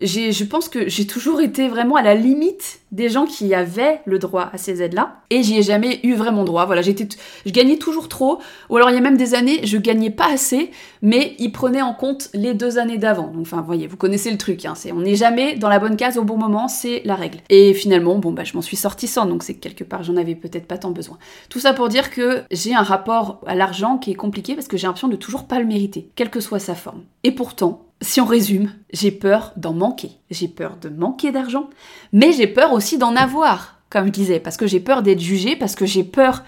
je 0.00 0.44
pense 0.44 0.68
que 0.68 0.88
j'ai 0.88 1.06
toujours 1.06 1.40
été 1.40 1.68
vraiment 1.68 1.96
à 1.96 2.02
la 2.02 2.14
limite 2.14 2.80
des 2.92 3.08
gens 3.08 3.26
qui 3.26 3.54
avaient 3.54 4.00
le 4.04 4.18
droit 4.18 4.50
à 4.52 4.58
ces 4.58 4.82
aides-là, 4.82 5.20
et 5.30 5.42
j'y 5.42 5.58
ai 5.58 5.62
jamais 5.62 6.00
eu 6.02 6.14
vraiment 6.14 6.44
droit. 6.44 6.66
Voilà, 6.66 6.82
j'étais, 6.82 7.06
je 7.46 7.52
gagnais 7.52 7.76
toujours 7.76 8.08
trop, 8.08 8.40
ou 8.68 8.76
alors 8.76 8.90
il 8.90 8.94
y 8.94 8.98
a 8.98 9.00
même 9.00 9.16
des 9.16 9.34
années, 9.34 9.60
je 9.64 9.76
gagnais 9.78 10.10
pas 10.10 10.32
assez, 10.32 10.70
mais 11.02 11.36
ils 11.38 11.52
prenaient 11.52 11.82
en 11.82 11.94
compte 11.94 12.30
les 12.34 12.54
deux 12.54 12.78
années 12.78 12.98
d'avant. 12.98 13.28
Donc, 13.28 13.42
enfin, 13.42 13.62
voyez, 13.62 13.86
vous 13.86 13.96
connaissez 13.96 14.30
le 14.30 14.38
truc, 14.38 14.64
hein, 14.64 14.74
on 14.92 15.00
n'est 15.00 15.14
jamais 15.14 15.54
dans 15.56 15.68
la 15.68 15.78
bonne 15.78 15.96
case 15.96 16.18
au 16.18 16.24
bon 16.24 16.36
moment, 16.36 16.66
c'est 16.66 17.02
la 17.04 17.14
règle. 17.14 17.38
Et 17.48 17.74
finalement, 17.74 18.18
bon, 18.18 18.32
bah, 18.32 18.44
je 18.44 18.54
m'en 18.54 18.62
suis 18.62 18.76
sortie 18.76 19.06
sans, 19.06 19.26
donc 19.26 19.42
c'est 19.42 19.54
quelque 19.54 19.84
part, 19.84 20.02
j'en 20.02 20.16
avais 20.16 20.34
peut-être 20.34 20.66
pas 20.66 20.78
tant 20.78 20.90
besoin. 20.90 21.18
Tout 21.48 21.60
ça 21.60 21.72
pour 21.72 21.88
dire 21.88 22.10
que 22.10 22.42
j'ai 22.50 22.74
un 22.74 22.82
rapport 22.82 23.40
à 23.46 23.54
l'argent 23.54 23.98
qui 23.98 24.10
est 24.10 24.14
compliqué 24.14 24.54
parce 24.54 24.66
que 24.66 24.76
j'ai 24.76 24.86
l'impression 24.86 25.08
de 25.08 25.16
toujours 25.16 25.46
pas 25.46 25.60
le 25.60 25.66
mériter, 25.66 26.10
quelle 26.16 26.30
que 26.30 26.40
soit 26.40 26.58
sa 26.58 26.74
forme. 26.74 27.02
Et 27.22 27.32
pourtant, 27.32 27.89
si 28.00 28.20
on 28.20 28.26
résume, 28.26 28.72
j'ai 28.92 29.10
peur 29.10 29.52
d'en 29.56 29.72
manquer. 29.74 30.12
J'ai 30.30 30.48
peur 30.48 30.76
de 30.80 30.88
manquer 30.88 31.32
d'argent, 31.32 31.68
mais 32.12 32.32
j'ai 32.32 32.46
peur 32.46 32.72
aussi 32.72 32.98
d'en 32.98 33.14
avoir, 33.14 33.80
comme 33.90 34.06
je 34.06 34.12
disais, 34.12 34.40
parce 34.40 34.56
que 34.56 34.66
j'ai 34.66 34.80
peur 34.80 35.02
d'être 35.02 35.20
jugée, 35.20 35.56
parce 35.56 35.74
que 35.74 35.86
j'ai 35.86 36.04
peur 36.04 36.42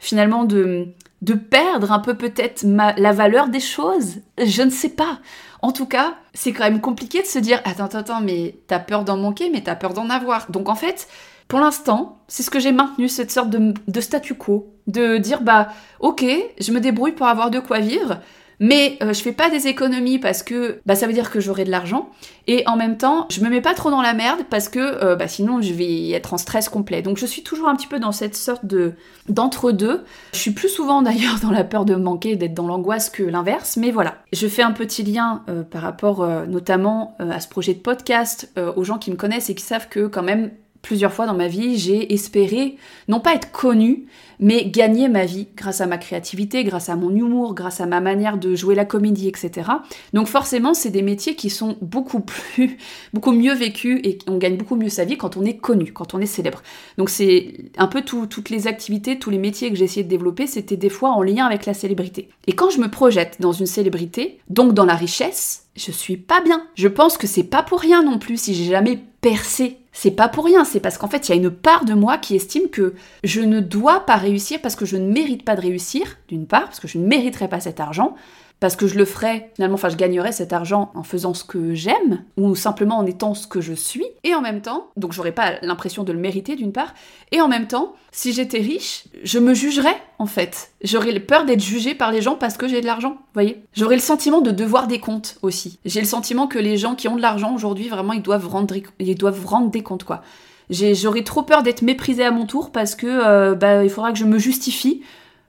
finalement 0.00 0.44
de, 0.44 0.88
de 1.22 1.34
perdre 1.34 1.92
un 1.92 2.00
peu 2.00 2.14
peut-être 2.14 2.64
la 2.64 3.12
valeur 3.12 3.48
des 3.48 3.60
choses. 3.60 4.16
Je 4.38 4.62
ne 4.62 4.70
sais 4.70 4.90
pas. 4.90 5.20
En 5.62 5.72
tout 5.72 5.86
cas, 5.86 6.16
c'est 6.34 6.52
quand 6.52 6.64
même 6.64 6.80
compliqué 6.80 7.22
de 7.22 7.26
se 7.26 7.38
dire 7.38 7.60
attends, 7.64 7.84
attends, 7.84 7.98
attends, 7.98 8.20
mais 8.20 8.56
t'as 8.66 8.78
peur 8.78 9.04
d'en 9.04 9.16
manquer, 9.16 9.50
mais 9.50 9.62
t'as 9.62 9.76
peur 9.76 9.94
d'en 9.94 10.10
avoir. 10.10 10.50
Donc 10.50 10.68
en 10.68 10.74
fait, 10.74 11.08
pour 11.48 11.60
l'instant, 11.60 12.18
c'est 12.28 12.42
ce 12.42 12.50
que 12.50 12.60
j'ai 12.60 12.72
maintenu, 12.72 13.08
cette 13.08 13.30
sorte 13.30 13.50
de, 13.50 13.74
de 13.86 14.00
statu 14.00 14.34
quo. 14.34 14.72
De 14.86 15.18
dire 15.18 15.40
bah 15.40 15.68
ok, 16.00 16.24
je 16.60 16.72
me 16.72 16.80
débrouille 16.80 17.12
pour 17.12 17.26
avoir 17.26 17.50
de 17.50 17.58
quoi 17.58 17.80
vivre. 17.80 18.20
Mais 18.60 18.96
euh, 19.02 19.12
je 19.12 19.22
fais 19.22 19.32
pas 19.32 19.50
des 19.50 19.66
économies 19.66 20.18
parce 20.18 20.42
que 20.42 20.80
bah, 20.86 20.94
ça 20.94 21.06
veut 21.06 21.12
dire 21.12 21.30
que 21.30 21.40
j'aurai 21.40 21.64
de 21.64 21.70
l'argent. 21.70 22.10
Et 22.46 22.66
en 22.66 22.76
même 22.76 22.96
temps, 22.96 23.26
je 23.30 23.40
me 23.40 23.50
mets 23.50 23.60
pas 23.60 23.74
trop 23.74 23.90
dans 23.90 24.02
la 24.02 24.14
merde 24.14 24.40
parce 24.48 24.68
que 24.68 24.78
euh, 24.78 25.16
bah, 25.16 25.28
sinon 25.28 25.60
je 25.60 25.72
vais 25.72 26.10
être 26.10 26.32
en 26.32 26.38
stress 26.38 26.68
complet. 26.68 27.02
Donc 27.02 27.18
je 27.18 27.26
suis 27.26 27.42
toujours 27.42 27.68
un 27.68 27.76
petit 27.76 27.86
peu 27.86 27.98
dans 27.98 28.12
cette 28.12 28.36
sorte 28.36 28.64
de 28.64 28.94
d'entre-deux. 29.28 30.04
Je 30.32 30.38
suis 30.38 30.52
plus 30.52 30.68
souvent 30.68 31.02
d'ailleurs 31.02 31.38
dans 31.40 31.50
la 31.50 31.64
peur 31.64 31.84
de 31.84 31.94
manquer, 31.94 32.36
d'être 32.36 32.54
dans 32.54 32.66
l'angoisse 32.66 33.10
que 33.10 33.22
l'inverse. 33.22 33.76
Mais 33.76 33.90
voilà, 33.90 34.16
je 34.32 34.46
fais 34.48 34.62
un 34.62 34.72
petit 34.72 35.02
lien 35.02 35.42
euh, 35.48 35.62
par 35.62 35.82
rapport 35.82 36.26
notamment 36.48 37.16
à 37.18 37.40
ce 37.40 37.48
projet 37.48 37.74
de 37.74 37.78
podcast, 37.78 38.52
aux 38.76 38.84
gens 38.84 38.98
qui 38.98 39.10
me 39.10 39.16
connaissent 39.16 39.50
et 39.50 39.54
qui 39.54 39.62
savent 39.62 39.88
que 39.88 40.06
quand 40.06 40.22
même 40.22 40.50
plusieurs 40.86 41.12
fois 41.12 41.26
dans 41.26 41.34
ma 41.34 41.48
vie, 41.48 41.78
j'ai 41.78 42.14
espéré 42.14 42.76
non 43.08 43.18
pas 43.18 43.34
être 43.34 43.50
connue, 43.50 44.06
mais 44.38 44.66
gagner 44.66 45.08
ma 45.08 45.24
vie 45.24 45.48
grâce 45.56 45.80
à 45.80 45.86
ma 45.86 45.98
créativité, 45.98 46.62
grâce 46.62 46.88
à 46.88 46.94
mon 46.94 47.10
humour, 47.10 47.54
grâce 47.54 47.80
à 47.80 47.86
ma 47.86 48.00
manière 48.00 48.38
de 48.38 48.54
jouer 48.54 48.76
la 48.76 48.84
comédie, 48.84 49.26
etc. 49.26 49.68
Donc 50.12 50.28
forcément, 50.28 50.74
c'est 50.74 50.90
des 50.90 51.02
métiers 51.02 51.34
qui 51.34 51.50
sont 51.50 51.76
beaucoup 51.80 52.20
plus, 52.20 52.78
beaucoup 53.12 53.32
mieux 53.32 53.54
vécus 53.54 54.00
et 54.04 54.18
on 54.28 54.38
gagne 54.38 54.56
beaucoup 54.56 54.76
mieux 54.76 54.88
sa 54.88 55.04
vie 55.04 55.16
quand 55.16 55.36
on 55.36 55.44
est 55.44 55.56
connu, 55.56 55.92
quand 55.92 56.14
on 56.14 56.20
est 56.20 56.26
célèbre. 56.26 56.62
Donc 56.98 57.10
c'est 57.10 57.54
un 57.78 57.88
peu 57.88 58.02
toutes 58.02 58.50
les 58.50 58.68
activités, 58.68 59.18
tous 59.18 59.30
les 59.30 59.38
métiers 59.38 59.70
que 59.70 59.76
j'ai 59.76 59.86
essayé 59.86 60.04
de 60.04 60.08
développer, 60.08 60.46
c'était 60.46 60.76
des 60.76 60.90
fois 60.90 61.10
en 61.10 61.22
lien 61.22 61.46
avec 61.46 61.66
la 61.66 61.74
célébrité. 61.74 62.28
Et 62.46 62.52
quand 62.52 62.70
je 62.70 62.78
me 62.78 62.88
projette 62.88 63.38
dans 63.40 63.52
une 63.52 63.66
célébrité, 63.66 64.38
donc 64.48 64.72
dans 64.72 64.84
la 64.84 64.94
richesse, 64.94 65.66
je 65.76 65.90
suis 65.90 66.16
pas 66.16 66.40
bien. 66.40 66.62
Je 66.74 66.88
pense 66.88 67.18
que 67.18 67.26
c'est 67.26 67.42
pas 67.42 67.62
pour 67.62 67.80
rien 67.80 68.02
non 68.02 68.18
plus 68.18 68.40
si 68.40 68.54
j'ai 68.54 68.70
jamais 68.70 69.00
percé. 69.20 69.78
C'est 69.98 70.10
pas 70.10 70.28
pour 70.28 70.44
rien, 70.44 70.66
c'est 70.66 70.80
parce 70.80 70.98
qu'en 70.98 71.08
fait, 71.08 71.26
il 71.26 71.30
y 71.30 71.32
a 71.32 71.40
une 71.40 71.50
part 71.50 71.86
de 71.86 71.94
moi 71.94 72.18
qui 72.18 72.36
estime 72.36 72.68
que 72.68 72.92
je 73.24 73.40
ne 73.40 73.60
dois 73.60 74.00
pas 74.00 74.16
réussir 74.16 74.60
parce 74.60 74.76
que 74.76 74.84
je 74.84 74.98
ne 74.98 75.10
mérite 75.10 75.42
pas 75.42 75.56
de 75.56 75.62
réussir, 75.62 76.18
d'une 76.28 76.46
part, 76.46 76.64
parce 76.64 76.80
que 76.80 76.86
je 76.86 76.98
ne 76.98 77.06
mériterai 77.06 77.48
pas 77.48 77.60
cet 77.60 77.80
argent, 77.80 78.14
parce 78.58 78.74
que 78.74 78.86
je 78.86 78.96
le 78.96 79.04
ferais, 79.04 79.50
finalement, 79.54 79.74
enfin 79.74 79.90
je 79.90 79.96
gagnerais 79.96 80.32
cet 80.32 80.52
argent 80.52 80.90
en 80.94 81.02
faisant 81.02 81.34
ce 81.34 81.44
que 81.44 81.74
j'aime, 81.74 82.24
ou 82.38 82.54
simplement 82.54 82.96
en 82.96 83.04
étant 83.04 83.34
ce 83.34 83.46
que 83.46 83.60
je 83.60 83.74
suis, 83.74 84.06
et 84.24 84.34
en 84.34 84.40
même 84.40 84.62
temps, 84.62 84.88
donc 84.96 85.12
j'aurais 85.12 85.32
pas 85.32 85.54
l'impression 85.60 86.04
de 86.04 86.12
le 86.12 86.18
mériter 86.18 86.56
d'une 86.56 86.72
part, 86.72 86.94
et 87.32 87.40
en 87.40 87.48
même 87.48 87.66
temps, 87.66 87.94
si 88.12 88.32
j'étais 88.32 88.60
riche, 88.60 89.04
je 89.24 89.38
me 89.38 89.52
jugerais 89.52 89.96
en 90.18 90.26
fait. 90.26 90.70
J'aurais 90.82 91.18
peur 91.20 91.44
d'être 91.44 91.60
jugée 91.60 91.94
par 91.94 92.12
les 92.12 92.22
gens 92.22 92.36
parce 92.36 92.56
que 92.56 92.66
j'ai 92.66 92.80
de 92.80 92.86
l'argent, 92.86 93.18
voyez 93.34 93.62
J'aurais 93.74 93.96
le 93.96 94.00
sentiment 94.00 94.40
de 94.40 94.50
devoir 94.50 94.86
des 94.86 95.00
comptes 95.00 95.36
aussi. 95.42 95.78
J'ai 95.84 96.00
le 96.00 96.06
sentiment 96.06 96.46
que 96.46 96.58
les 96.58 96.78
gens 96.78 96.94
qui 96.94 97.08
ont 97.08 97.16
de 97.16 97.22
l'argent 97.22 97.54
aujourd'hui, 97.54 97.88
vraiment, 97.88 98.14
ils 98.14 98.22
doivent 98.22 98.48
rendre, 98.48 98.74
ils 98.98 99.14
doivent 99.16 99.44
rendre 99.44 99.70
des 99.70 99.82
comptes, 99.82 100.04
quoi. 100.04 100.22
J'aurais 100.70 101.22
trop 101.22 101.42
peur 101.42 101.62
d'être 101.62 101.82
méprisée 101.82 102.24
à 102.24 102.30
mon 102.30 102.46
tour 102.46 102.72
parce 102.72 102.94
que 102.94 103.06
euh, 103.06 103.54
bah, 103.54 103.84
il 103.84 103.90
faudra 103.90 104.12
que 104.12 104.18
je 104.18 104.24
me 104.24 104.38
justifie 104.38 105.02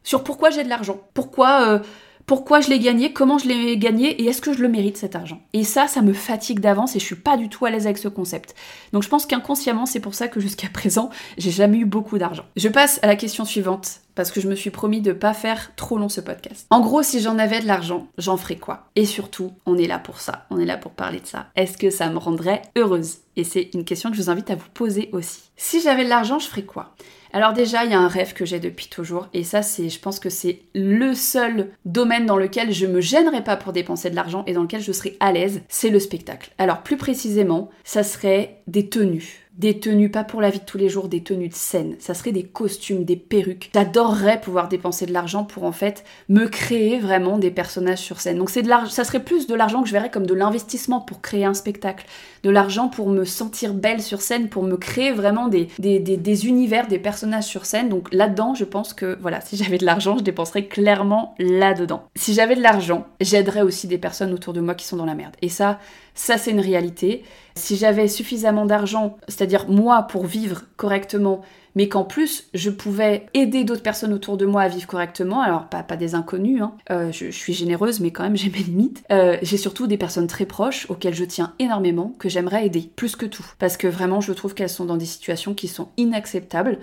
sur 0.04 0.24
pourquoi 0.24 0.50
j'ai 0.50 0.64
de 0.66 0.70
l'argent. 0.70 1.00
Pourquoi... 1.14 1.62
Euh, 1.68 1.80
pourquoi 2.28 2.60
je 2.60 2.70
l'ai 2.70 2.80
gagné, 2.80 3.14
comment 3.14 3.38
je 3.38 3.48
l'ai 3.48 3.78
gagné 3.78 4.22
et 4.22 4.26
est-ce 4.26 4.42
que 4.42 4.52
je 4.52 4.62
le 4.62 4.68
mérite 4.68 4.98
cet 4.98 5.16
argent. 5.16 5.42
Et 5.54 5.64
ça, 5.64 5.88
ça 5.88 6.02
me 6.02 6.12
fatigue 6.12 6.60
d'avance 6.60 6.94
et 6.98 7.00
je 7.00 7.06
suis 7.06 7.16
pas 7.16 7.38
du 7.38 7.48
tout 7.48 7.66
à 7.66 7.70
l'aise 7.70 7.86
avec 7.86 7.98
ce 7.98 8.10
concept. 8.10 8.54
Donc 8.92 9.04
je 9.04 9.08
pense 9.08 9.26
qu'inconsciemment, 9.26 9.86
c'est 9.86 10.02
pour 10.02 10.14
ça 10.14 10.28
que 10.28 10.42
jusqu'à 10.42 10.68
présent, 10.74 11.10
j'ai 11.38 11.52
jamais 11.52 11.78
eu 11.78 11.86
beaucoup 11.86 12.18
d'argent. 12.18 12.44
Je 12.58 12.68
passe 12.68 13.00
à 13.02 13.08
la 13.08 13.16
question 13.16 13.46
suivante 13.46 14.02
parce 14.14 14.32
que 14.32 14.42
je 14.42 14.50
me 14.50 14.56
suis 14.56 14.72
promis 14.72 15.00
de 15.00 15.14
pas 15.14 15.34
faire 15.34 15.74
trop 15.78 15.98
long 15.98 16.10
ce 16.10 16.20
podcast. 16.20 16.68
En 16.70 16.82
gros, 16.82 17.02
si 17.02 17.22
j'en 17.22 17.40
avais 17.40 17.62
de 17.62 17.66
l'argent, 17.66 18.08
j'en 18.18 18.36
ferais 18.36 18.58
quoi? 18.58 18.90
Et 18.98 19.06
surtout, 19.06 19.54
on 19.66 19.78
est 19.78 19.88
là 19.88 19.98
pour 19.98 20.20
ça, 20.20 20.48
on 20.50 20.60
est 20.60 20.66
là 20.66 20.76
pour 20.76 20.92
parler 20.92 21.22
de 21.22 21.28
ça. 21.28 21.48
Est-ce 21.56 21.78
que 21.78 21.90
ça 21.90 22.10
me 22.10 22.18
rendrait 22.18 22.62
heureuse? 22.76 23.20
Et 23.38 23.46
c'est 23.46 23.70
une 23.74 23.86
question 23.86 24.10
que 24.12 24.18
je 24.18 24.22
vous 24.24 24.30
invite 24.30 24.52
à 24.52 24.56
vous 24.56 24.70
poser 24.74 25.10
aussi. 25.14 25.44
Si 25.56 25.80
j'avais 25.80 26.04
de 26.04 26.10
l'argent, 26.10 26.40
je 26.40 26.48
ferais 26.48 26.64
quoi? 26.64 26.94
Alors 27.34 27.54
déjà, 27.54 27.86
il 27.86 27.92
y 27.92 27.94
a 27.94 28.00
un 28.00 28.08
rêve 28.08 28.34
que 28.34 28.46
j'ai 28.46 28.60
depuis 28.60 28.88
toujours, 28.88 29.28
et 29.34 29.44
ça, 29.44 29.62
c'est, 29.62 29.90
je 29.90 30.00
pense 30.00 30.20
que 30.20 30.30
c'est 30.30 30.62
le 30.74 31.14
seul 31.14 31.72
domaine 31.86 32.26
dans 32.26 32.38
lequel 32.38 32.72
je 32.72 32.86
me 32.86 33.02
gênerais 33.02 33.44
pas 33.44 33.58
pour 33.58 33.74
dépenser 33.74 34.10
de 34.10 34.16
l'argent 34.16 34.44
et 34.48 34.54
dans 34.54 34.62
lequel 34.62 34.82
je 34.82 34.92
serais 34.92 35.16
à 35.20 35.32
l'aise, 35.32 35.62
c'est 35.68 35.90
le 35.90 36.00
spectacle. 36.00 36.52
Alors 36.58 36.84
plus 36.84 36.98
précisément, 36.98 37.70
ça 37.84 38.04
serait 38.04 38.62
des 38.68 38.90
tenues 38.90 39.47
des 39.58 39.80
tenues, 39.80 40.10
pas 40.10 40.24
pour 40.24 40.42
la 40.42 40.50
vie 40.50 40.60
de 40.60 40.66
tous 40.66 40.78
les 40.78 40.90
jours, 40.90 41.08
des 41.08 41.24
tenues 41.24 41.50
de 41.50 41.56
scène. 41.56 41.96
Ça 42.00 42.14
serait 42.14 42.32
des 42.32 42.44
costumes, 42.44 43.04
des 43.04 43.16
perruques. 43.16 43.72
J'adorerais 43.74 44.40
pouvoir 44.40 44.68
dépenser 44.68 45.06
de 45.06 45.14
l'argent 45.14 45.44
pour 45.44 45.64
en 45.64 45.72
fait 45.72 46.04
me 46.30 46.46
créer 46.46 47.00
vraiment 47.00 47.38
des 47.38 47.52
personnages 47.52 48.00
sur 48.00 48.20
scène. 48.20 48.38
Donc 48.38 48.50
c'est 48.50 48.62
de 48.62 48.70
l'argent, 48.70 48.92
ça 48.92 49.04
serait 49.04 49.24
plus 49.24 49.48
de 49.48 49.56
l'argent 49.56 49.82
que 49.82 49.88
je 49.88 49.94
verrais 49.94 50.12
comme 50.12 50.26
de 50.28 50.34
l'investissement 50.34 51.02
pour 51.02 51.22
créer 51.22 51.46
un 51.46 51.54
spectacle, 51.54 52.06
de 52.44 52.50
l'argent 52.50 52.88
pour 52.88 53.10
me 53.10 53.26
sentir 53.26 53.74
belle 53.74 54.02
sur 54.02 54.22
scène, 54.22 54.50
pour 54.50 54.64
me 54.64 54.78
créer 54.78 55.12
vraiment 55.12 55.48
des, 55.48 55.70
des, 55.80 56.00
des 56.00 56.48
univers, 56.48 56.88
des 56.88 57.00
personnages 57.00 57.46
sur 57.46 57.66
scène. 57.66 57.90
Donc 57.90 58.14
là-dedans, 58.14 58.54
je 58.54 58.64
pense 58.64 58.94
que 58.94 59.18
voilà, 59.22 59.42
si 59.42 59.58
j'avais 59.58 59.78
de 59.78 59.86
l'argent, 59.86 60.18
je 60.18 60.24
dépenserais 60.24 60.66
clairement 60.66 61.36
là-dedans. 61.40 62.04
Si 62.16 62.34
j'avais 62.34 62.56
de 62.56 62.62
l'argent, 62.62 63.08
j'aiderais 63.22 63.62
aussi 63.62 63.88
des 63.88 63.98
personnes 63.98 64.34
autour 64.34 64.54
de 64.54 64.62
moi 64.62 64.76
qui 64.76 64.86
sont 64.86 64.98
dans 64.98 65.06
la 65.06 65.16
merde. 65.16 65.36
Et 65.42 65.50
ça, 65.50 65.80
ça, 66.18 66.40
c'est 66.40 66.52
une 66.52 66.60
réalité. 66.60 67.24
Si 67.56 67.78
j'avais 67.78 68.08
suffisamment 68.08 68.66
d'argent, 68.66 69.18
c'est-à-dire 69.28 69.70
moi 69.70 70.04
pour 70.04 70.26
vivre 70.26 70.64
correctement, 70.76 71.42
mais 71.76 71.88
qu'en 71.88 72.04
plus 72.04 72.48
je 72.56 72.72
pouvais 72.72 73.28
aider 73.36 73.64
d'autres 73.64 73.84
personnes 73.84 74.14
autour 74.14 74.36
de 74.36 74.48
moi 74.48 74.64
à 74.64 74.68
vivre 74.68 74.88
correctement, 74.88 75.42
alors 75.42 75.68
pas, 75.70 75.84
des 75.96 76.16
inconnus, 76.16 76.62
hein. 76.62 76.74
euh, 76.90 77.12
je, 77.12 77.30
suis 77.30 77.54
généreuse 77.54 78.00
mais 78.00 78.10
quand 78.10 78.24
même 78.24 78.36
j'ai 78.38 78.50
mes 78.50 78.58
limites, 78.64 79.04
euh, 79.12 79.38
j'ai 79.44 79.58
surtout 79.58 79.86
des 79.86 79.98
personnes 79.98 80.28
très 80.28 80.46
proches 80.46 80.90
auxquelles 80.90 81.14
je 81.14 81.24
tiens 81.24 81.54
énormément, 81.60 82.14
que 82.18 82.30
j'aimerais 82.30 82.66
aider, 82.66 82.90
plus 82.96 83.16
que 83.16 83.28
tout, 83.28 83.46
parce 83.60 83.78
que 83.78 83.88
vraiment 83.88 84.20
je 84.20 84.34
trouve 84.34 84.56
qu'elles 84.56 84.70
sont 84.70 84.86
dans 84.86 84.98
des 84.98 85.06
situations 85.06 85.54
qui 85.54 85.68
sont 85.68 85.90
inacceptables 85.98 86.80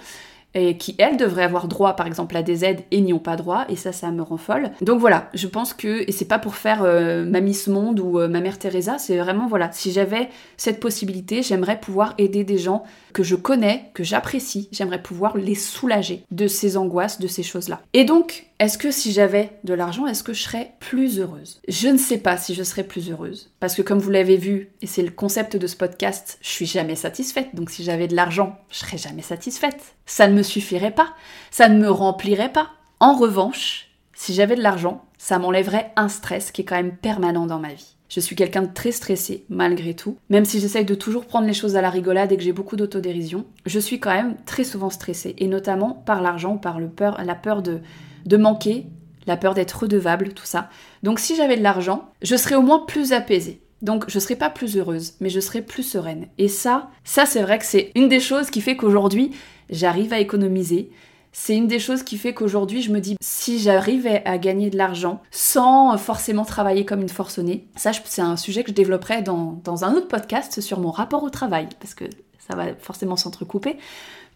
et 0.55 0.77
qui, 0.77 0.95
elles, 0.99 1.17
devraient 1.17 1.45
avoir 1.45 1.69
droit, 1.69 1.95
par 1.95 2.07
exemple, 2.07 2.37
à 2.37 2.43
des 2.43 2.65
aides 2.65 2.85
et 2.91 3.01
n'y 3.01 3.13
ont 3.13 3.19
pas 3.19 3.37
droit, 3.37 3.65
et 3.69 3.77
ça, 3.77 3.93
ça 3.93 4.11
me 4.11 4.23
rend 4.23 4.37
folle. 4.37 4.71
Donc 4.81 5.01
voilà, 5.01 5.29
je 5.35 5.47
pense 5.47 5.75
que, 5.75 6.09
et 6.09 6.13
c'est 6.13 6.25
pas 6.25 6.39
pour 6.39 6.55
faire 6.55 6.83
euh, 6.83 7.25
ma 7.25 7.41
Miss 7.41 7.67
Monde 7.67 8.01
ou 8.01 8.19
euh, 8.19 8.29
ma 8.29 8.41
mère 8.41 8.59
Teresa, 8.59 8.99
c'est 8.99 9.17
vraiment, 9.17 9.47
voilà, 9.47 9.71
si 9.73 9.93
j'avais 9.93 10.29
cette 10.57 10.81
possibilité, 10.81 11.43
j'aimerais 11.43 11.81
pouvoir 11.81 12.15
aider 12.19 12.45
des 12.45 12.59
gens 12.59 12.85
que 13.13 13.23
je 13.23 13.35
connais, 13.35 13.91
que 13.95 14.05
j'apprécie, 14.05 14.69
j'aimerais 14.73 15.03
pouvoir 15.03 15.37
les 15.37 15.55
soulager 15.55 16.25
de 16.31 16.47
ces 16.47 16.77
angoisses, 16.77 17.21
de 17.21 17.29
ces 17.29 17.43
choses-là. 17.43 17.81
Et 17.93 18.05
donc, 18.05 18.47
est-ce 18.61 18.79
que 18.79 18.91
si 18.91 19.13
j'avais 19.13 19.59
de 19.65 19.75
l'argent, 19.75 20.07
est-ce 20.07 20.23
que 20.23 20.33
je 20.33 20.43
serais 20.43 20.75
plus 20.79 21.19
heureuse? 21.19 21.61
Je 21.67 21.89
ne 21.89 21.99
sais 21.99 22.19
pas 22.19 22.37
si 22.37 22.55
je 22.55 22.63
serais 22.63 22.85
plus 22.85 23.11
heureuse. 23.11 23.51
Parce 23.59 23.75
que 23.75 23.83
comme 23.83 23.99
vous 23.99 24.11
l'avez 24.11 24.37
vu, 24.37 24.71
et 24.81 24.87
c'est 24.87 25.03
le 25.03 25.11
concept 25.11 25.57
de 25.57 25.67
ce 25.67 25.77
podcast, 25.77 26.39
je 26.41 26.51
suis 26.51 26.67
jamais 26.67 26.95
satisfaite. 26.95 27.55
Donc 27.55 27.71
si 27.71 27.83
j'avais 27.83 28.07
de 28.07 28.15
l'argent, 28.15 28.59
je 28.71 28.79
serais 28.79 28.99
jamais 28.99 29.23
satisfaite. 29.23 29.97
Ça 30.07 30.29
ne 30.29 30.35
me 30.35 30.43
suffirait 30.43 30.93
pas. 30.93 31.15
Ça 31.51 31.69
ne 31.69 31.81
me 31.81 31.91
remplirait 31.91 32.53
pas. 32.53 32.71
En 33.01 33.17
revanche, 33.17 33.89
si 34.15 34.35
j'avais 34.35 34.57
de 34.57 34.63
l'argent, 34.63 35.05
ça 35.19 35.39
m'enlèverait 35.39 35.93
un 35.97 36.09
stress 36.09 36.53
qui 36.53 36.63
est 36.63 36.65
quand 36.65 36.77
même 36.77 36.97
permanent 36.97 37.47
dans 37.47 37.59
ma 37.59 37.75
vie. 37.75 37.97
Je 38.09 38.21
suis 38.21 38.37
quelqu'un 38.37 38.63
de 38.63 38.73
très 38.73 38.93
stressé, 38.93 39.45
malgré 39.49 39.95
tout. 39.95 40.19
Même 40.29 40.45
si 40.45 40.61
j'essaye 40.61 40.85
de 40.85 40.95
toujours 40.95 41.27
prendre 41.27 41.49
les 41.49 41.55
choses 41.55 41.75
à 41.75 41.83
la 41.83 41.91
rigolade 41.91 42.31
et 42.31 42.37
que 42.37 42.43
j'ai 42.43 42.53
beaucoup 42.53 42.77
d'autodérision, 42.77 43.45
je 43.67 43.81
suis 43.81 43.99
quand 43.99 44.15
même 44.15 44.37
très 44.47 44.63
souvent 44.63 44.91
stressée. 44.91 45.35
Et 45.39 45.49
notamment 45.49 45.91
par 46.07 46.23
l'argent, 46.23 46.57
par 46.57 46.79
la 46.79 47.35
peur 47.35 47.63
de 47.63 47.81
de 48.25 48.37
manquer, 48.37 48.87
la 49.27 49.37
peur 49.37 49.55
d'être 49.55 49.81
redevable, 49.81 50.35
tout 50.35 50.47
ça. 50.47 50.69
Donc 51.03 51.19
si 51.19 51.37
j'avais 51.37 51.57
de 51.57 51.63
l'argent, 51.63 52.11
je 52.23 52.37
serais 52.37 52.55
au 52.55 52.63
moins 52.63 52.85
plus 52.87 53.13
apaisée. 53.13 53.61
Donc 53.83 54.05
je 54.09 54.19
serais 54.19 54.37
pas 54.37 54.51
plus 54.51 54.77
heureuse, 54.77 55.15
mais 55.21 55.31
je 55.31 55.41
serais 55.41 55.63
plus 55.63 55.83
sereine. 55.83 56.27
Et 56.39 56.49
ça, 56.49 56.91
ça 57.05 57.27
c'est 57.27 57.43
vrai 57.43 57.59
que 57.59 57.67
c'est 57.67 57.93
une 57.95 58.09
des 58.09 58.21
choses 58.21 58.51
qui 58.51 58.61
fait 58.61 58.77
qu'aujourd'hui, 58.77 59.33
j'arrive 59.71 60.13
à 60.13 60.21
économiser. 60.21 60.91
C'est 61.33 61.57
une 61.57 61.67
des 61.67 61.81
choses 61.81 62.05
qui 62.05 62.17
fait 62.17 62.33
qu'aujourd'hui, 62.33 62.81
je 62.81 62.93
me 62.93 63.01
dis, 63.01 63.17
si 63.21 63.59
j'arrivais 63.59 64.23
à 64.25 64.39
gagner 64.39 64.71
de 64.71 64.79
l'argent 64.79 65.21
sans 65.33 65.99
forcément 65.99 66.45
travailler 66.45 66.85
comme 66.85 67.03
une 67.03 67.09
forcenée, 67.09 67.67
ça 67.75 67.91
c'est 68.05 68.23
un 68.23 68.37
sujet 68.37 68.63
que 68.63 68.71
je 68.71 68.75
développerai 68.75 69.21
dans, 69.21 69.61
dans 69.65 69.85
un 69.85 69.95
autre 69.95 70.07
podcast 70.07 70.61
sur 70.61 70.79
mon 70.79 70.93
rapport 70.93 71.25
au 71.25 71.31
travail, 71.31 71.69
parce 71.81 71.95
que 71.95 72.05
ça 72.47 72.57
va 72.57 72.75
forcément 72.75 73.17
s'entrecouper. 73.17 73.77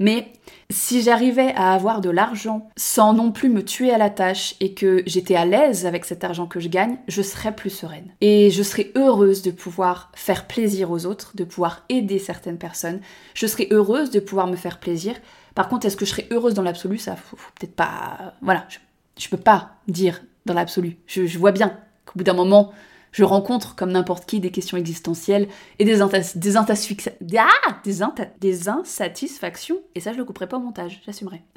Mais 0.00 0.32
si 0.70 1.02
j'arrivais 1.02 1.52
à 1.54 1.72
avoir 1.74 2.00
de 2.00 2.10
l'argent 2.10 2.68
sans 2.76 3.12
non 3.12 3.32
plus 3.32 3.48
me 3.48 3.64
tuer 3.64 3.90
à 3.90 3.98
la 3.98 4.10
tâche 4.10 4.54
et 4.60 4.72
que 4.74 5.02
j'étais 5.06 5.34
à 5.34 5.44
l'aise 5.44 5.86
avec 5.86 6.04
cet 6.04 6.22
argent 6.22 6.46
que 6.46 6.60
je 6.60 6.68
gagne, 6.68 6.98
je 7.08 7.20
serais 7.20 7.54
plus 7.54 7.70
sereine. 7.70 8.12
Et 8.20 8.50
je 8.50 8.62
serais 8.62 8.92
heureuse 8.94 9.42
de 9.42 9.50
pouvoir 9.50 10.10
faire 10.14 10.46
plaisir 10.46 10.90
aux 10.90 11.04
autres, 11.04 11.32
de 11.34 11.44
pouvoir 11.44 11.84
aider 11.88 12.18
certaines 12.18 12.58
personnes. 12.58 13.00
Je 13.34 13.46
serais 13.46 13.68
heureuse 13.72 14.10
de 14.10 14.20
pouvoir 14.20 14.46
me 14.46 14.56
faire 14.56 14.78
plaisir. 14.78 15.14
Par 15.54 15.68
contre, 15.68 15.86
est-ce 15.86 15.96
que 15.96 16.04
je 16.04 16.10
serais 16.10 16.28
heureuse 16.30 16.54
dans 16.54 16.62
l'absolu? 16.62 16.98
Ça, 16.98 17.16
faut, 17.16 17.36
peut-être 17.58 17.74
pas. 17.74 18.34
Voilà, 18.40 18.66
je, 18.68 18.78
je 19.18 19.28
peux 19.28 19.36
pas 19.36 19.70
dire 19.88 20.22
dans 20.46 20.54
l'absolu. 20.54 20.96
Je, 21.06 21.26
je 21.26 21.38
vois 21.38 21.52
bien 21.52 21.76
qu'au 22.06 22.12
bout 22.16 22.24
d'un 22.24 22.34
moment, 22.34 22.72
je 23.18 23.24
rencontre, 23.24 23.74
comme 23.74 23.90
n'importe 23.90 24.26
qui, 24.26 24.38
des 24.38 24.52
questions 24.52 24.76
existentielles 24.76 25.48
et 25.80 25.84
des, 25.84 25.96
des, 25.96 27.38
ah, 28.68 28.76
insatisfactions. 28.78 29.78
Et 29.96 30.00
ça, 30.00 30.12
je 30.12 30.18
le 30.18 30.24
couperai 30.24 30.48
pas 30.48 30.56
au 30.56 30.60
montage, 30.60 31.02
j'assumerai. 31.04 31.42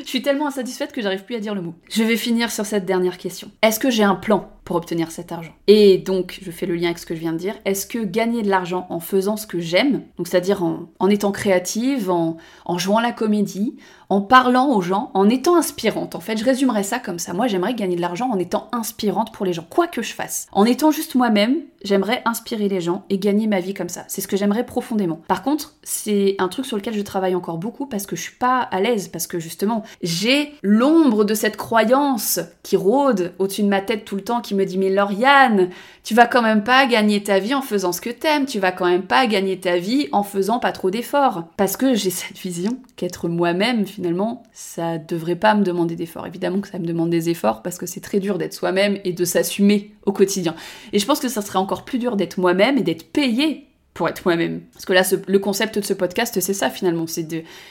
je 0.00 0.08
suis 0.08 0.22
tellement 0.22 0.48
insatisfaite 0.48 0.90
que 0.90 1.00
j'arrive 1.00 1.22
plus 1.22 1.36
à 1.36 1.38
dire 1.38 1.54
le 1.54 1.62
mot. 1.62 1.76
Je 1.88 2.02
vais 2.02 2.16
finir 2.16 2.50
sur 2.50 2.66
cette 2.66 2.84
dernière 2.84 3.16
question. 3.16 3.52
Est-ce 3.62 3.78
que 3.78 3.90
j'ai 3.90 4.02
un 4.02 4.16
plan? 4.16 4.50
Pour 4.70 4.76
obtenir 4.76 5.10
cet 5.10 5.32
argent 5.32 5.50
Et 5.66 5.98
donc, 5.98 6.38
je 6.40 6.52
fais 6.52 6.64
le 6.64 6.76
lien 6.76 6.84
avec 6.84 7.00
ce 7.00 7.04
que 7.04 7.16
je 7.16 7.18
viens 7.18 7.32
de 7.32 7.38
dire. 7.38 7.56
Est-ce 7.64 7.88
que 7.88 7.98
gagner 7.98 8.42
de 8.42 8.48
l'argent 8.48 8.86
en 8.88 9.00
faisant 9.00 9.36
ce 9.36 9.44
que 9.44 9.58
j'aime, 9.58 10.02
donc 10.16 10.28
c'est-à-dire 10.28 10.62
en, 10.62 10.90
en, 11.00 11.10
étant 11.10 11.32
créative, 11.32 12.08
en, 12.08 12.36
en 12.64 12.78
jouant 12.78 13.00
la 13.00 13.10
comédie, 13.10 13.74
en 14.10 14.20
parlant 14.20 14.74
aux 14.74 14.82
gens, 14.82 15.10
en 15.14 15.28
étant 15.28 15.56
inspirante. 15.56 16.16
En 16.16 16.20
fait, 16.20 16.36
je 16.36 16.44
résumerais 16.44 16.82
ça 16.82 16.98
comme 16.98 17.20
ça. 17.20 17.32
Moi, 17.32 17.46
j'aimerais 17.46 17.74
gagner 17.74 17.94
de 17.94 18.00
l'argent 18.00 18.28
en 18.28 18.38
étant 18.38 18.68
inspirante 18.72 19.32
pour 19.32 19.46
les 19.46 19.52
gens, 19.52 19.64
quoi 19.68 19.86
que 19.86 20.02
je 20.02 20.12
fasse. 20.12 20.48
En 20.52 20.64
étant 20.64 20.90
juste 20.90 21.14
moi-même, 21.14 21.62
j'aimerais 21.82 22.20
inspirer 22.24 22.68
les 22.68 22.80
gens 22.80 23.04
et 23.08 23.18
gagner 23.18 23.46
ma 23.46 23.60
vie 23.60 23.72
comme 23.72 23.88
ça. 23.88 24.04
C'est 24.08 24.20
ce 24.20 24.28
que 24.28 24.36
j'aimerais 24.36 24.66
profondément. 24.66 25.20
Par 25.28 25.44
contre, 25.44 25.76
c'est 25.84 26.34
un 26.38 26.48
truc 26.48 26.66
sur 26.66 26.76
lequel 26.76 26.94
je 26.94 27.02
travaille 27.02 27.36
encore 27.36 27.58
beaucoup 27.58 27.86
parce 27.86 28.04
que 28.04 28.16
je 28.16 28.22
suis 28.22 28.36
pas 28.36 28.58
à 28.58 28.80
l'aise, 28.80 29.08
parce 29.08 29.28
que 29.28 29.38
justement, 29.38 29.84
j'ai 30.02 30.52
l'ombre 30.62 31.24
de 31.24 31.34
cette 31.34 31.56
croyance 31.56 32.40
qui 32.64 32.76
rôde 32.76 33.32
au-dessus 33.38 33.62
de 33.62 33.68
ma 33.68 33.80
tête 33.80 34.04
tout 34.04 34.16
le 34.16 34.24
temps, 34.24 34.40
qui 34.40 34.56
me 34.56 34.59
dit 34.64 34.78
mais 34.78 34.90
Lauriane, 34.90 35.70
tu 36.02 36.14
vas 36.14 36.26
quand 36.26 36.42
même 36.42 36.64
pas 36.64 36.86
gagner 36.86 37.22
ta 37.22 37.38
vie 37.38 37.54
en 37.54 37.62
faisant 37.62 37.92
ce 37.92 38.00
que 38.00 38.10
t'aimes, 38.10 38.46
tu 38.46 38.58
vas 38.58 38.72
quand 38.72 38.88
même 38.88 39.02
pas 39.02 39.26
gagner 39.26 39.58
ta 39.58 39.78
vie 39.78 40.08
en 40.12 40.22
faisant 40.22 40.58
pas 40.58 40.72
trop 40.72 40.90
d'efforts. 40.90 41.44
Parce 41.56 41.76
que 41.76 41.94
j'ai 41.94 42.10
cette 42.10 42.38
vision 42.38 42.78
qu'être 42.96 43.28
moi-même, 43.28 43.86
finalement, 43.86 44.42
ça 44.52 44.98
devrait 44.98 45.36
pas 45.36 45.54
me 45.54 45.64
demander 45.64 45.96
d'efforts. 45.96 46.26
Évidemment 46.26 46.60
que 46.60 46.68
ça 46.68 46.78
me 46.78 46.86
demande 46.86 47.10
des 47.10 47.30
efforts 47.30 47.62
parce 47.62 47.78
que 47.78 47.86
c'est 47.86 48.00
très 48.00 48.20
dur 48.20 48.38
d'être 48.38 48.54
soi-même 48.54 48.98
et 49.04 49.12
de 49.12 49.24
s'assumer 49.24 49.92
au 50.06 50.12
quotidien. 50.12 50.54
Et 50.92 50.98
je 50.98 51.06
pense 51.06 51.20
que 51.20 51.28
ça 51.28 51.42
serait 51.42 51.58
encore 51.58 51.84
plus 51.84 51.98
dur 51.98 52.16
d'être 52.16 52.38
moi-même 52.38 52.78
et 52.78 52.82
d'être 52.82 53.10
payé 53.12 53.69
pour 53.94 54.08
être 54.08 54.24
moi-même. 54.24 54.60
Parce 54.72 54.84
que 54.84 54.92
là, 54.92 55.02
le 55.26 55.38
concept 55.38 55.78
de 55.78 55.84
ce 55.84 55.92
podcast, 55.92 56.38
c'est 56.40 56.54
ça 56.54 56.70
finalement, 56.70 57.06
c'est 57.06 57.26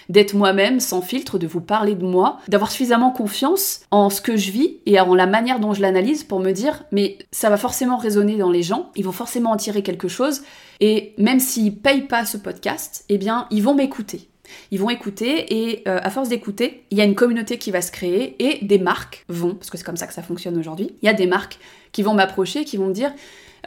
d'être 0.09 0.33
moi-même, 0.33 0.79
sans 0.79 1.01
filtre, 1.01 1.39
de 1.39 1.47
vous 1.47 1.61
parler 1.61 1.95
de 1.95 2.05
moi, 2.05 2.39
d'avoir 2.47 2.71
suffisamment 2.71 3.11
confiance 3.11 3.81
en 3.91 4.09
ce 4.09 4.21
que 4.21 4.35
je 4.35 4.51
vis 4.51 4.77
et 4.85 4.99
en 4.99 5.15
la 5.15 5.27
manière 5.27 5.59
dont 5.59 5.73
je 5.73 5.81
l'analyse 5.81 6.23
pour 6.23 6.39
me 6.39 6.51
dire, 6.51 6.83
mais 6.91 7.17
ça 7.31 7.49
va 7.49 7.57
forcément 7.57 7.97
résonner 7.97 8.37
dans 8.37 8.51
les 8.51 8.63
gens, 8.63 8.91
ils 8.95 9.05
vont 9.05 9.11
forcément 9.11 9.51
en 9.51 9.57
tirer 9.57 9.81
quelque 9.81 10.07
chose, 10.07 10.41
et 10.81 11.13
même 11.17 11.39
s'ils 11.39 11.75
payent 11.75 12.07
pas 12.07 12.25
ce 12.25 12.37
podcast, 12.37 13.05
eh 13.09 13.17
bien, 13.17 13.47
ils 13.49 13.63
vont 13.63 13.73
m'écouter. 13.73 14.29
Ils 14.71 14.79
vont 14.79 14.89
écouter 14.89 15.69
et 15.69 15.83
euh, 15.87 15.99
à 16.01 16.09
force 16.09 16.29
d'écouter, 16.29 16.83
il 16.89 16.97
y 16.97 17.01
a 17.01 17.03
une 17.03 17.15
communauté 17.15 17.57
qui 17.57 17.71
va 17.71 17.81
se 17.81 17.91
créer 17.91 18.35
et 18.39 18.65
des 18.65 18.79
marques 18.79 19.25
vont, 19.29 19.55
parce 19.55 19.69
que 19.69 19.77
c'est 19.77 19.83
comme 19.83 19.97
ça 19.97 20.07
que 20.07 20.13
ça 20.13 20.23
fonctionne 20.23 20.57
aujourd'hui, 20.57 20.95
il 21.01 21.05
y 21.05 21.09
a 21.09 21.13
des 21.13 21.27
marques 21.27 21.59
qui 21.91 22.03
vont 22.03 22.13
m'approcher, 22.13 22.65
qui 22.65 22.77
vont 22.77 22.87
me 22.87 22.93
dire 22.93 23.11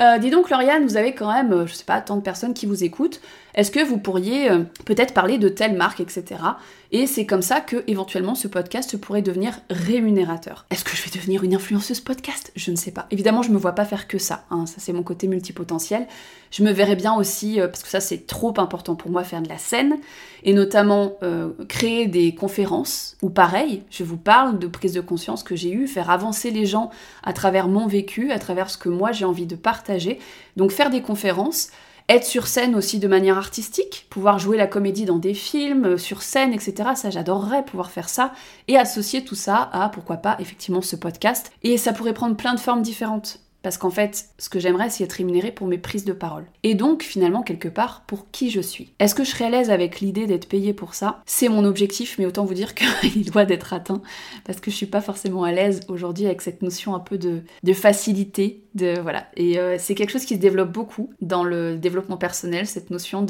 Euh, 0.01 0.19
dis 0.19 0.31
donc, 0.31 0.51
Lauriane, 0.51 0.85
vous 0.85 0.97
avez 0.97 1.15
quand 1.15 1.33
même, 1.33 1.53
euh, 1.53 1.67
je 1.67 1.75
sais 1.75 1.85
pas, 1.85 2.01
tant 2.01 2.17
de 2.17 2.23
personnes 2.23 2.55
qui 2.55 2.67
vous 2.67 2.85
écoutent. 2.85 3.21
Est-ce 3.55 3.71
que 3.71 3.85
vous 3.85 3.99
pourriez 3.99 4.51
euh, 4.51 4.65
peut-être 4.85 5.15
parler 5.15 5.39
de 5.39 5.49
telle 5.49 5.77
marque, 5.77 6.01
etc. 6.01 6.41
Et 6.91 7.07
c'est 7.07 7.27
comme 7.27 7.43
ça 7.43 7.61
que 7.61 7.85
éventuellement 7.87 8.35
ce 8.35 8.49
podcast 8.49 8.97
pourrait 8.97 9.23
devenir 9.23 9.61
rémunérateur. 9.71 10.67
Est-ce 10.71 10.85
que 10.85 10.97
je 10.97 11.03
vais 11.03 11.11
devenir 11.11 11.45
une 11.45 11.55
influenceuse 11.55 12.01
podcast? 12.01 12.53
Je 12.57 12.71
ne 12.71 12.77
sais 12.77 12.91
pas. 12.91 13.07
Évidemment, 13.11 13.43
je 13.43 13.51
me 13.51 13.59
vois 13.59 13.73
pas 13.73 13.85
faire 13.85 14.09
que 14.09 14.19
ça. 14.19 14.45
Hein. 14.51 14.67
Ça, 14.67 14.77
c'est 14.79 14.93
mon 14.93 15.03
côté 15.03 15.27
multipotentiel. 15.27 16.07
Je 16.51 16.63
me 16.63 16.71
verrais 16.71 16.97
bien 16.97 17.15
aussi, 17.15 17.59
parce 17.59 17.83
que 17.83 17.89
ça, 17.89 18.01
c'est 18.01 18.27
trop 18.27 18.53
important 18.59 18.95
pour 18.95 19.11
moi, 19.11 19.25
faire 19.25 19.41
de 19.41 19.49
la 19.49 19.57
scène 19.57 19.97
et 20.43 20.53
notamment 20.53 21.19
créer 21.67 22.07
des 22.09 22.35
conférences 22.35 23.17
ou 23.23 23.31
pareil, 23.31 23.85
je 23.91 24.05
vous 24.05 24.17
parle 24.17 24.59
de 24.59 24.67
prise 24.67 24.93
de 24.93 25.01
conscience 25.01 25.43
que 25.43 25.57
j'ai 25.57 25.73
eue, 25.73 25.87
faire 25.87 26.11
avancer 26.11 26.51
les 26.51 26.67
gens 26.67 26.91
à 27.23 27.33
travers 27.33 27.69
mon 27.69 27.87
vécu, 27.87 28.33
à 28.33 28.39
travers 28.39 28.69
ce 28.69 28.77
que 28.77 28.89
moi 28.89 29.13
j'ai 29.13 29.25
envie 29.25 29.47
de 29.47 29.57
partager. 29.57 30.19
Donc 30.57 30.73
faire 30.73 30.91
des 30.91 31.03
conférences, 31.03 31.71
être 32.09 32.25
sur 32.25 32.47
scène 32.47 32.75
aussi 32.75 32.99
de 32.99 33.09
manière 33.09 33.39
artistique, 33.39 34.07
pouvoir 34.11 34.39
jouer 34.39 34.57
la 34.57 34.67
comédie 34.67 35.05
dans 35.05 35.19
des 35.19 35.35
films, 35.35 35.85
euh, 35.85 35.99
sur 35.99 36.23
scène, 36.23 36.53
etc. 36.53 36.91
Ça, 36.95 37.11
j'adorerais 37.11 37.65
pouvoir 37.65 37.91
faire 37.91 38.09
ça 38.09 38.33
et 38.69 38.77
associer 38.77 39.25
tout 39.25 39.35
ça 39.35 39.71
à, 39.73 39.89
pourquoi 39.89 40.17
pas, 40.17 40.37
effectivement, 40.39 40.83
ce 40.83 40.97
podcast. 40.97 41.53
Et 41.63 41.77
ça 41.79 41.93
pourrait 41.93 42.15
prendre 42.15 42.37
plein 42.37 42.55
de 42.55 42.61
formes 42.61 42.83
différentes. 42.83 43.39
Parce 43.63 43.79
qu'en 43.79 43.91
fait, 43.91 44.27
ce 44.39 44.49
que 44.49 44.59
j'aimerais, 44.59 44.91
c'est 44.91 45.05
être 45.05 45.13
rémunéré 45.13 45.53
pour 45.53 45.67
mes 45.67 45.79
prises 45.79 46.05
de 46.05 46.13
parole. 46.13 46.45
Et 46.63 46.75
donc, 46.75 47.03
finalement, 47.03 47.43
quelque 47.43 47.69
part, 47.69 48.03
pour 48.07 48.31
qui 48.31 48.51
je 48.51 48.61
suis. 48.61 48.93
Est-ce 48.99 49.15
que 49.15 49.25
je 49.25 49.31
serais 49.31 49.45
à 49.45 49.51
l'aise 49.51 49.71
avec 49.71 50.01
l'idée 50.01 50.27
d'être 50.27 50.49
payé 50.49 50.73
pour 50.73 50.95
ça? 50.95 51.23
C'est 51.27 51.49
mon 51.49 51.65
objectif, 51.65 52.17
mais 52.19 52.27
autant 52.27 52.45
vous 52.45 52.55
dire 52.55 52.75
qu'il 52.75 53.31
doit 53.31 53.45
d'être 53.45 53.73
atteint. 53.73 54.03
Parce 54.45 54.61
que 54.61 54.71
je 54.71 54.77
suis 54.77 54.87
pas 54.87 55.01
forcément 55.01 55.45
à 55.45 55.53
l'aise 55.53 55.81
aujourd'hui 55.89 56.27
avec 56.27 56.43
cette 56.43 56.63
notion 56.63 56.95
un 56.95 57.01
peu 57.01 57.19
de, 57.19 57.43
facilité. 57.73 58.65
De, 58.75 58.99
voilà. 59.01 59.27
Et 59.37 59.59
euh, 59.59 59.77
c'est 59.79 59.95
quelque 59.95 60.11
chose 60.11 60.25
qui 60.25 60.35
se 60.35 60.41
développe 60.41 60.73
beaucoup 60.73 61.11
dans 61.21 61.45
le 61.45 61.77
développement 61.77 62.17
personnel, 62.17 62.67
cette 62.67 62.91
notion 62.91 63.25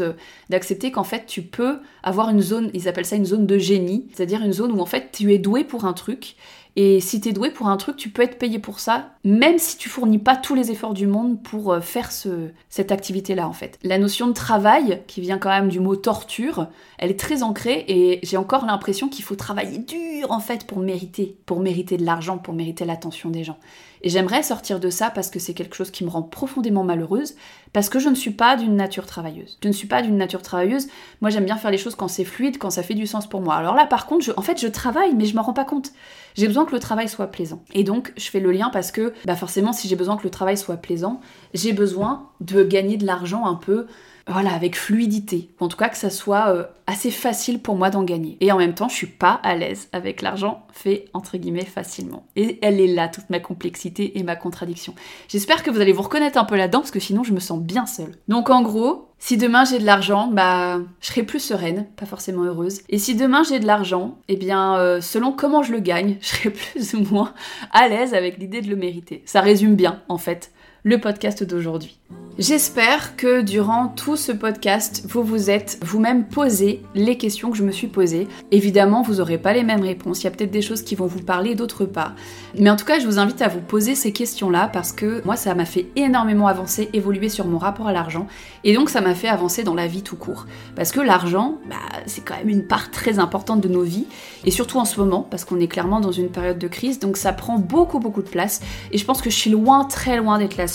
d'accepter 0.48 0.90
qu'en 0.90 1.04
fait, 1.04 1.26
tu 1.26 1.42
peux 1.42 1.78
avoir 2.02 2.30
une 2.30 2.40
zone, 2.40 2.70
ils 2.74 2.88
appellent 2.88 3.06
ça 3.06 3.16
une 3.16 3.26
zone 3.26 3.46
de 3.46 3.58
génie, 3.58 4.08
c'est-à-dire 4.14 4.42
une 4.42 4.52
zone 4.52 4.72
où 4.72 4.80
en 4.80 4.86
fait, 4.86 5.10
tu 5.12 5.32
es 5.32 5.38
doué 5.38 5.64
pour 5.64 5.84
un 5.84 5.92
truc 5.92 6.36
et 6.74 7.00
si 7.00 7.20
t'es 7.20 7.32
doué 7.32 7.50
pour 7.50 7.68
un 7.68 7.76
truc, 7.76 7.96
tu 7.96 8.08
peux 8.08 8.22
être 8.22 8.38
payé 8.38 8.58
pour 8.58 8.80
ça, 8.80 9.10
même 9.24 9.58
si 9.58 9.76
tu 9.76 9.90
fournis 9.90 10.18
pas 10.18 10.36
tous 10.36 10.54
les 10.54 10.70
efforts 10.70 10.94
du 10.94 11.06
monde 11.06 11.42
pour 11.42 11.72
euh, 11.72 11.80
faire 11.80 12.10
ce, 12.10 12.48
cette 12.70 12.92
activité-là, 12.92 13.46
en 13.46 13.52
fait. 13.52 13.78
La 13.82 13.98
notion 13.98 14.26
de 14.26 14.32
travail, 14.32 15.02
qui 15.06 15.20
vient 15.20 15.36
quand 15.36 15.50
même 15.50 15.68
du 15.68 15.80
mot 15.80 15.96
torture, 15.96 16.68
elle 16.96 17.10
est 17.10 17.18
très 17.20 17.42
ancrée 17.42 17.84
et 17.88 18.20
j'ai 18.22 18.38
encore 18.38 18.64
l'impression 18.64 19.08
qu'il 19.08 19.24
faut 19.24 19.36
travailler 19.36 19.78
dur, 19.78 20.30
en 20.30 20.40
fait, 20.40 20.66
pour 20.66 20.78
mériter, 20.78 21.36
pour 21.44 21.60
mériter 21.60 21.98
de 21.98 22.06
l'argent, 22.06 22.38
pour 22.38 22.54
mériter 22.54 22.86
l'attention 22.86 23.28
des 23.28 23.44
gens. 23.44 23.58
Et 24.02 24.08
j'aimerais 24.08 24.42
sortir 24.42 24.80
de 24.80 24.90
ça 24.90 25.10
parce 25.10 25.30
que 25.30 25.38
c'est 25.38 25.54
quelque 25.54 25.76
chose 25.76 25.90
qui 25.90 26.04
me 26.04 26.10
rend 26.10 26.22
profondément 26.22 26.84
malheureuse, 26.84 27.34
parce 27.72 27.88
que 27.88 27.98
je 27.98 28.08
ne 28.08 28.14
suis 28.14 28.32
pas 28.32 28.56
d'une 28.56 28.76
nature 28.76 29.06
travailleuse. 29.06 29.58
Je 29.62 29.68
ne 29.68 29.72
suis 29.72 29.86
pas 29.86 30.02
d'une 30.02 30.16
nature 30.16 30.42
travailleuse. 30.42 30.88
Moi, 31.20 31.30
j'aime 31.30 31.44
bien 31.44 31.56
faire 31.56 31.70
les 31.70 31.78
choses 31.78 31.94
quand 31.94 32.08
c'est 32.08 32.24
fluide, 32.24 32.58
quand 32.58 32.70
ça 32.70 32.82
fait 32.82 32.94
du 32.94 33.06
sens 33.06 33.28
pour 33.28 33.40
moi. 33.40 33.54
Alors 33.54 33.74
là, 33.74 33.86
par 33.86 34.06
contre, 34.06 34.32
en 34.36 34.42
fait, 34.42 34.60
je 34.60 34.66
travaille, 34.66 35.14
mais 35.14 35.26
je 35.26 35.36
m'en 35.36 35.42
rends 35.42 35.52
pas 35.52 35.64
compte. 35.64 35.92
J'ai 36.34 36.46
besoin 36.46 36.64
que 36.64 36.72
le 36.72 36.78
travail 36.78 37.08
soit 37.08 37.26
plaisant. 37.26 37.62
Et 37.74 37.84
donc, 37.84 38.12
je 38.16 38.28
fais 38.30 38.40
le 38.40 38.52
lien 38.52 38.70
parce 38.72 38.92
que, 38.92 39.12
bah 39.24 39.36
forcément, 39.36 39.72
si 39.72 39.88
j'ai 39.88 39.96
besoin 39.96 40.16
que 40.16 40.24
le 40.24 40.30
travail 40.30 40.56
soit 40.56 40.76
plaisant, 40.76 41.20
j'ai 41.54 41.72
besoin 41.72 42.28
de 42.40 42.62
gagner 42.62 42.96
de 42.96 43.06
l'argent 43.06 43.46
un 43.46 43.54
peu 43.54 43.86
voilà, 44.28 44.52
avec 44.52 44.76
fluidité. 44.76 45.50
En 45.58 45.68
tout 45.68 45.76
cas, 45.76 45.88
que 45.88 45.96
ça 45.96 46.10
soit 46.10 46.48
euh, 46.48 46.64
assez 46.86 47.10
facile 47.10 47.60
pour 47.60 47.76
moi 47.76 47.90
d'en 47.90 48.04
gagner. 48.04 48.36
Et 48.40 48.52
en 48.52 48.58
même 48.58 48.74
temps, 48.74 48.88
je 48.88 48.94
suis 48.94 49.06
pas 49.06 49.40
à 49.42 49.56
l'aise 49.56 49.88
avec 49.92 50.22
l'argent 50.22 50.64
fait 50.72 51.06
entre 51.12 51.36
guillemets 51.36 51.64
facilement. 51.64 52.24
Et 52.36 52.58
elle 52.62 52.80
est 52.80 52.92
là, 52.92 53.08
toute 53.08 53.30
ma 53.30 53.40
complexité 53.40 54.18
et 54.18 54.22
ma 54.22 54.36
contradiction. 54.36 54.94
J'espère 55.28 55.62
que 55.62 55.70
vous 55.70 55.80
allez 55.80 55.92
vous 55.92 56.02
reconnaître 56.02 56.38
un 56.38 56.44
peu 56.44 56.56
là-dedans, 56.56 56.80
parce 56.80 56.90
que 56.90 57.00
sinon, 57.00 57.24
je 57.24 57.32
me 57.32 57.40
sens 57.40 57.60
bien 57.60 57.86
seule. 57.86 58.14
Donc, 58.28 58.48
en 58.50 58.62
gros, 58.62 59.08
si 59.18 59.36
demain 59.36 59.64
j'ai 59.64 59.78
de 59.78 59.86
l'argent, 59.86 60.28
bah, 60.28 60.78
je 61.00 61.06
serai 61.06 61.22
plus 61.22 61.40
sereine, 61.40 61.86
pas 61.96 62.06
forcément 62.06 62.44
heureuse. 62.44 62.80
Et 62.88 62.98
si 62.98 63.14
demain 63.14 63.42
j'ai 63.42 63.60
de 63.60 63.66
l'argent, 63.66 64.18
eh 64.28 64.36
bien, 64.36 64.76
euh, 64.76 65.00
selon 65.00 65.32
comment 65.32 65.62
je 65.62 65.72
le 65.72 65.80
gagne, 65.80 66.16
je 66.20 66.28
serai 66.28 66.50
plus 66.50 66.94
ou 66.94 67.04
moins 67.12 67.34
à 67.72 67.88
l'aise 67.88 68.14
avec 68.14 68.38
l'idée 68.38 68.60
de 68.60 68.68
le 68.68 68.76
mériter. 68.76 69.22
Ça 69.26 69.40
résume 69.40 69.74
bien, 69.74 70.02
en 70.08 70.18
fait 70.18 70.52
le 70.84 71.00
podcast 71.00 71.44
d'aujourd'hui. 71.44 71.98
J'espère 72.38 73.14
que 73.16 73.42
durant 73.42 73.88
tout 73.88 74.16
ce 74.16 74.32
podcast, 74.32 75.04
vous 75.06 75.22
vous 75.22 75.50
êtes 75.50 75.78
vous-même 75.82 76.24
posé 76.24 76.82
les 76.94 77.18
questions 77.18 77.50
que 77.50 77.58
je 77.58 77.62
me 77.62 77.70
suis 77.70 77.88
posées. 77.88 78.26
Évidemment, 78.50 79.02
vous 79.02 79.16
n'aurez 79.16 79.36
pas 79.36 79.52
les 79.52 79.64
mêmes 79.64 79.82
réponses, 79.82 80.22
il 80.22 80.24
y 80.24 80.26
a 80.28 80.30
peut-être 80.30 80.50
des 80.50 80.62
choses 80.62 80.80
qui 80.80 80.94
vont 80.94 81.04
vous 81.04 81.20
parler, 81.20 81.54
d'autres 81.54 81.84
pas. 81.84 82.14
Mais 82.58 82.70
en 82.70 82.76
tout 82.76 82.86
cas, 82.86 82.98
je 82.98 83.04
vous 83.04 83.18
invite 83.18 83.42
à 83.42 83.48
vous 83.48 83.60
poser 83.60 83.94
ces 83.94 84.12
questions-là 84.12 84.70
parce 84.72 84.92
que 84.92 85.22
moi, 85.26 85.36
ça 85.36 85.54
m'a 85.54 85.66
fait 85.66 85.88
énormément 85.94 86.46
avancer, 86.46 86.88
évoluer 86.94 87.28
sur 87.28 87.46
mon 87.46 87.58
rapport 87.58 87.86
à 87.86 87.92
l'argent. 87.92 88.26
Et 88.64 88.72
donc, 88.72 88.88
ça 88.88 89.02
m'a 89.02 89.14
fait 89.14 89.28
avancer 89.28 89.62
dans 89.62 89.74
la 89.74 89.86
vie 89.86 90.02
tout 90.02 90.16
court. 90.16 90.46
Parce 90.74 90.90
que 90.90 91.00
l'argent, 91.00 91.58
bah, 91.68 91.76
c'est 92.06 92.24
quand 92.24 92.36
même 92.36 92.48
une 92.48 92.66
part 92.66 92.90
très 92.90 93.18
importante 93.18 93.60
de 93.60 93.68
nos 93.68 93.82
vies. 93.82 94.06
Et 94.46 94.50
surtout 94.50 94.78
en 94.78 94.86
ce 94.86 94.98
moment, 94.98 95.26
parce 95.30 95.44
qu'on 95.44 95.60
est 95.60 95.68
clairement 95.68 96.00
dans 96.00 96.12
une 96.12 96.28
période 96.28 96.58
de 96.58 96.68
crise. 96.68 96.98
Donc, 96.98 97.18
ça 97.18 97.34
prend 97.34 97.58
beaucoup, 97.58 97.98
beaucoup 97.98 98.22
de 98.22 98.28
place. 98.28 98.62
Et 98.90 98.96
je 98.96 99.04
pense 99.04 99.20
que 99.20 99.28
je 99.28 99.36
suis 99.36 99.50
loin, 99.50 99.84
très 99.84 100.16
loin 100.16 100.38
d'être 100.38 100.56
la 100.56 100.66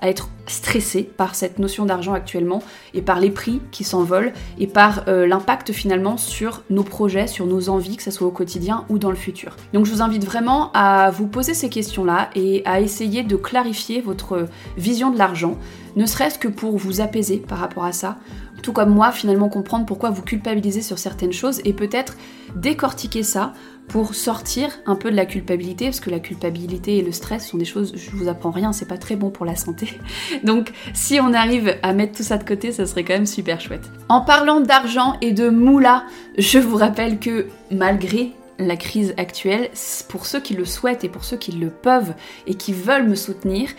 à 0.00 0.08
être 0.08 0.28
stressée 0.46 1.02
par 1.02 1.34
cette 1.34 1.58
notion 1.58 1.84
d'argent 1.84 2.14
actuellement 2.14 2.62
et 2.94 3.02
par 3.02 3.20
les 3.20 3.30
prix 3.30 3.60
qui 3.70 3.84
s'envolent 3.84 4.32
et 4.58 4.66
par 4.66 5.04
euh, 5.08 5.26
l'impact 5.26 5.72
finalement 5.72 6.16
sur 6.16 6.62
nos 6.70 6.82
projets, 6.82 7.26
sur 7.26 7.46
nos 7.46 7.68
envies, 7.68 7.96
que 7.96 8.02
ce 8.02 8.10
soit 8.10 8.26
au 8.26 8.30
quotidien 8.30 8.84
ou 8.88 8.98
dans 8.98 9.10
le 9.10 9.16
futur. 9.16 9.56
Donc 9.72 9.86
je 9.86 9.92
vous 9.92 10.02
invite 10.02 10.24
vraiment 10.24 10.70
à 10.72 11.10
vous 11.10 11.26
poser 11.26 11.54
ces 11.54 11.68
questions-là 11.68 12.30
et 12.34 12.62
à 12.64 12.80
essayer 12.80 13.22
de 13.22 13.36
clarifier 13.36 14.00
votre 14.00 14.46
vision 14.76 15.10
de 15.10 15.18
l'argent, 15.18 15.56
ne 15.96 16.06
serait-ce 16.06 16.38
que 16.38 16.48
pour 16.48 16.76
vous 16.76 17.00
apaiser 17.00 17.38
par 17.38 17.58
rapport 17.58 17.84
à 17.84 17.92
ça, 17.92 18.16
tout 18.62 18.72
comme 18.72 18.90
moi 18.90 19.12
finalement 19.12 19.48
comprendre 19.48 19.86
pourquoi 19.86 20.10
vous 20.10 20.22
culpabilisez 20.22 20.82
sur 20.82 20.98
certaines 20.98 21.32
choses 21.32 21.60
et 21.64 21.72
peut-être 21.72 22.16
décortiquer 22.56 23.22
ça 23.22 23.52
pour 23.88 24.14
sortir 24.14 24.70
un 24.86 24.94
peu 24.94 25.10
de 25.10 25.16
la 25.16 25.26
culpabilité, 25.26 25.86
parce 25.86 26.00
que 26.00 26.10
la 26.10 26.20
culpabilité 26.20 26.98
et 26.98 27.02
le 27.02 27.12
stress 27.12 27.48
sont 27.48 27.58
des 27.58 27.64
choses, 27.64 27.94
je 27.96 28.10
vous 28.10 28.28
apprends 28.28 28.50
rien, 28.50 28.72
c'est 28.72 28.88
pas 28.88 28.98
très 28.98 29.16
bon 29.16 29.30
pour 29.30 29.46
la 29.46 29.56
santé. 29.56 29.98
Donc 30.44 30.72
si 30.94 31.20
on 31.20 31.32
arrive 31.32 31.76
à 31.82 31.92
mettre 31.92 32.18
tout 32.18 32.22
ça 32.22 32.36
de 32.36 32.44
côté, 32.44 32.72
ça 32.72 32.86
serait 32.86 33.04
quand 33.04 33.14
même 33.14 33.26
super 33.26 33.60
chouette. 33.60 33.90
En 34.08 34.20
parlant 34.20 34.60
d'argent 34.60 35.16
et 35.20 35.32
de 35.32 35.48
moula, 35.48 36.04
je 36.36 36.58
vous 36.58 36.76
rappelle 36.76 37.18
que 37.18 37.46
malgré 37.70 38.32
la 38.58 38.76
crise 38.76 39.14
actuelle, 39.16 39.70
pour 40.08 40.26
ceux 40.26 40.40
qui 40.40 40.54
le 40.54 40.64
souhaitent 40.64 41.04
et 41.04 41.08
pour 41.08 41.24
ceux 41.24 41.36
qui 41.36 41.52
le 41.52 41.70
peuvent 41.70 42.14
et 42.46 42.54
qui 42.54 42.72
veulent 42.72 43.08
me 43.08 43.14
soutenir, 43.14 43.70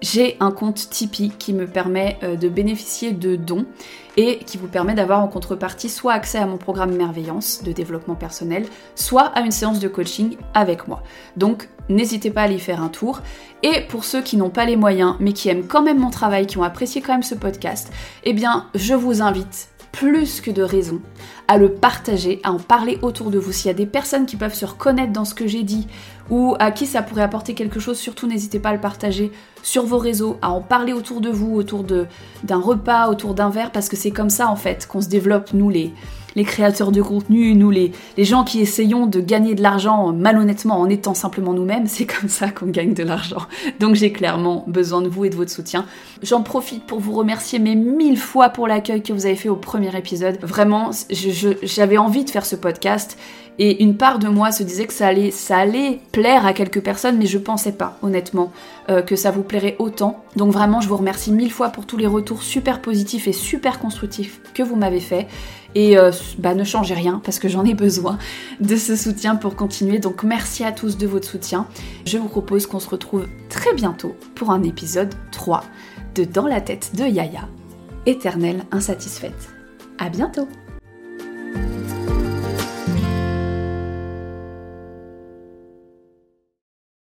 j'ai 0.00 0.36
un 0.40 0.50
compte 0.50 0.88
Tipeee 0.90 1.30
qui 1.30 1.52
me 1.52 1.66
permet 1.66 2.18
euh, 2.22 2.36
de 2.36 2.48
bénéficier 2.48 3.12
de 3.12 3.36
dons 3.36 3.66
et 4.16 4.38
qui 4.38 4.58
vous 4.58 4.68
permet 4.68 4.94
d'avoir 4.94 5.22
en 5.22 5.28
contrepartie 5.28 5.88
soit 5.88 6.12
accès 6.12 6.38
à 6.38 6.46
mon 6.46 6.56
programme 6.56 6.94
Merveillance 6.94 7.62
de 7.62 7.72
développement 7.72 8.14
personnel, 8.14 8.66
soit 8.94 9.26
à 9.26 9.40
une 9.40 9.50
séance 9.50 9.80
de 9.80 9.88
coaching 9.88 10.36
avec 10.54 10.88
moi. 10.88 11.02
Donc 11.36 11.68
n'hésitez 11.88 12.30
pas 12.30 12.42
à 12.42 12.44
aller 12.44 12.58
faire 12.58 12.82
un 12.82 12.88
tour. 12.88 13.20
Et 13.62 13.82
pour 13.88 14.04
ceux 14.04 14.22
qui 14.22 14.36
n'ont 14.36 14.50
pas 14.50 14.64
les 14.64 14.76
moyens 14.76 15.16
mais 15.20 15.32
qui 15.32 15.48
aiment 15.48 15.66
quand 15.66 15.82
même 15.82 15.98
mon 15.98 16.10
travail, 16.10 16.46
qui 16.46 16.58
ont 16.58 16.62
apprécié 16.62 17.00
quand 17.00 17.12
même 17.12 17.22
ce 17.22 17.34
podcast, 17.34 17.92
eh 18.24 18.32
bien 18.32 18.66
je 18.74 18.94
vous 18.94 19.22
invite 19.22 19.68
plus 19.92 20.40
que 20.40 20.50
de 20.50 20.62
raison 20.62 21.00
à 21.48 21.58
le 21.58 21.72
partager, 21.72 22.40
à 22.44 22.52
en 22.52 22.58
parler 22.58 22.98
autour 23.02 23.30
de 23.30 23.38
vous. 23.38 23.52
S'il 23.52 23.68
y 23.68 23.70
a 23.70 23.74
des 23.74 23.86
personnes 23.86 24.26
qui 24.26 24.36
peuvent 24.36 24.54
se 24.54 24.66
reconnaître 24.66 25.12
dans 25.12 25.24
ce 25.24 25.34
que 25.34 25.46
j'ai 25.46 25.62
dit 25.62 25.86
ou 26.30 26.54
à 26.58 26.70
qui 26.70 26.86
ça 26.86 27.02
pourrait 27.02 27.22
apporter 27.22 27.54
quelque 27.54 27.80
chose, 27.80 27.98
surtout 27.98 28.26
n'hésitez 28.26 28.58
pas 28.58 28.70
à 28.70 28.74
le 28.74 28.80
partager 28.80 29.32
sur 29.62 29.84
vos 29.84 29.98
réseaux, 29.98 30.36
à 30.42 30.50
en 30.50 30.60
parler 30.60 30.92
autour 30.92 31.20
de 31.20 31.30
vous, 31.30 31.54
autour 31.54 31.84
d'un 31.84 32.60
repas, 32.60 33.08
autour 33.08 33.34
d'un 33.34 33.50
verre, 33.50 33.72
parce 33.72 33.88
que 33.88 33.96
c'est 33.96 34.10
comme 34.10 34.30
ça 34.30 34.48
en 34.48 34.56
fait 34.56 34.86
qu'on 34.86 35.00
se 35.00 35.08
développe, 35.08 35.52
nous 35.54 35.70
les, 35.70 35.92
les 36.38 36.44
créateurs 36.44 36.92
de 36.92 37.02
contenu, 37.02 37.54
nous 37.56 37.70
les, 37.70 37.92
gens 38.16 38.44
qui 38.44 38.60
essayons 38.60 39.06
de 39.06 39.20
gagner 39.20 39.56
de 39.56 39.62
l'argent 39.62 40.12
malhonnêtement 40.12 40.80
en 40.80 40.88
étant 40.88 41.12
simplement 41.12 41.52
nous-mêmes, 41.52 41.86
c'est 41.88 42.06
comme 42.06 42.28
ça 42.28 42.48
qu'on 42.48 42.66
gagne 42.66 42.94
de 42.94 43.02
l'argent. 43.02 43.42
Donc 43.80 43.96
j'ai 43.96 44.12
clairement 44.12 44.64
besoin 44.68 45.02
de 45.02 45.08
vous 45.08 45.24
et 45.24 45.30
de 45.30 45.34
votre 45.34 45.50
soutien. 45.50 45.84
J'en 46.22 46.42
profite 46.42 46.84
pour 46.84 47.00
vous 47.00 47.12
remercier 47.12 47.58
mais 47.58 47.74
mille 47.74 48.18
fois 48.18 48.50
pour 48.50 48.68
l'accueil 48.68 49.02
que 49.02 49.12
vous 49.12 49.26
avez 49.26 49.34
fait 49.34 49.48
au 49.48 49.56
premier 49.56 49.94
épisode. 49.96 50.38
Vraiment, 50.40 50.90
j'avais 51.62 51.98
envie 51.98 52.24
de 52.24 52.30
faire 52.30 52.46
ce 52.46 52.54
podcast 52.54 53.18
et 53.58 53.82
une 53.82 53.96
part 53.96 54.20
de 54.20 54.28
moi 54.28 54.52
se 54.52 54.62
disait 54.62 54.86
que 54.86 54.92
ça 54.92 55.08
allait, 55.08 55.32
ça 55.32 55.58
allait 55.58 55.98
plaire 56.12 56.46
à 56.46 56.52
quelques 56.52 56.80
personnes, 56.80 57.18
mais 57.18 57.26
je 57.26 57.38
pensais 57.38 57.72
pas, 57.72 57.98
honnêtement, 58.02 58.52
euh, 58.88 59.02
que 59.02 59.16
ça 59.16 59.32
vous 59.32 59.42
plairait 59.42 59.74
autant. 59.80 60.22
Donc 60.36 60.52
vraiment, 60.52 60.80
je 60.80 60.88
vous 60.88 60.96
remercie 60.96 61.32
mille 61.32 61.50
fois 61.50 61.70
pour 61.70 61.84
tous 61.84 61.96
les 61.96 62.06
retours 62.06 62.44
super 62.44 62.80
positifs 62.80 63.26
et 63.26 63.32
super 63.32 63.80
constructifs 63.80 64.40
que 64.54 64.62
vous 64.62 64.76
m'avez 64.76 65.00
fait. 65.00 65.26
Et 65.74 65.98
euh, 65.98 66.10
bah, 66.38 66.54
ne 66.54 66.64
changez 66.64 66.94
rien 66.94 67.20
parce 67.24 67.38
que 67.38 67.48
j'en 67.48 67.64
ai 67.64 67.74
besoin 67.74 68.18
de 68.60 68.76
ce 68.76 68.96
soutien 68.96 69.36
pour 69.36 69.54
continuer. 69.54 69.98
Donc 69.98 70.22
merci 70.22 70.64
à 70.64 70.72
tous 70.72 70.96
de 70.96 71.06
votre 71.06 71.28
soutien. 71.28 71.66
Je 72.06 72.18
vous 72.18 72.28
propose 72.28 72.66
qu'on 72.66 72.80
se 72.80 72.88
retrouve 72.88 73.26
très 73.48 73.74
bientôt 73.74 74.16
pour 74.34 74.50
un 74.50 74.62
épisode 74.62 75.14
3 75.32 75.64
de 76.14 76.24
Dans 76.24 76.46
la 76.46 76.60
tête 76.60 76.92
de 76.96 77.04
Yaya, 77.04 77.48
éternelle 78.06 78.64
insatisfaite. 78.72 79.50
À 79.98 80.08
bientôt 80.08 80.48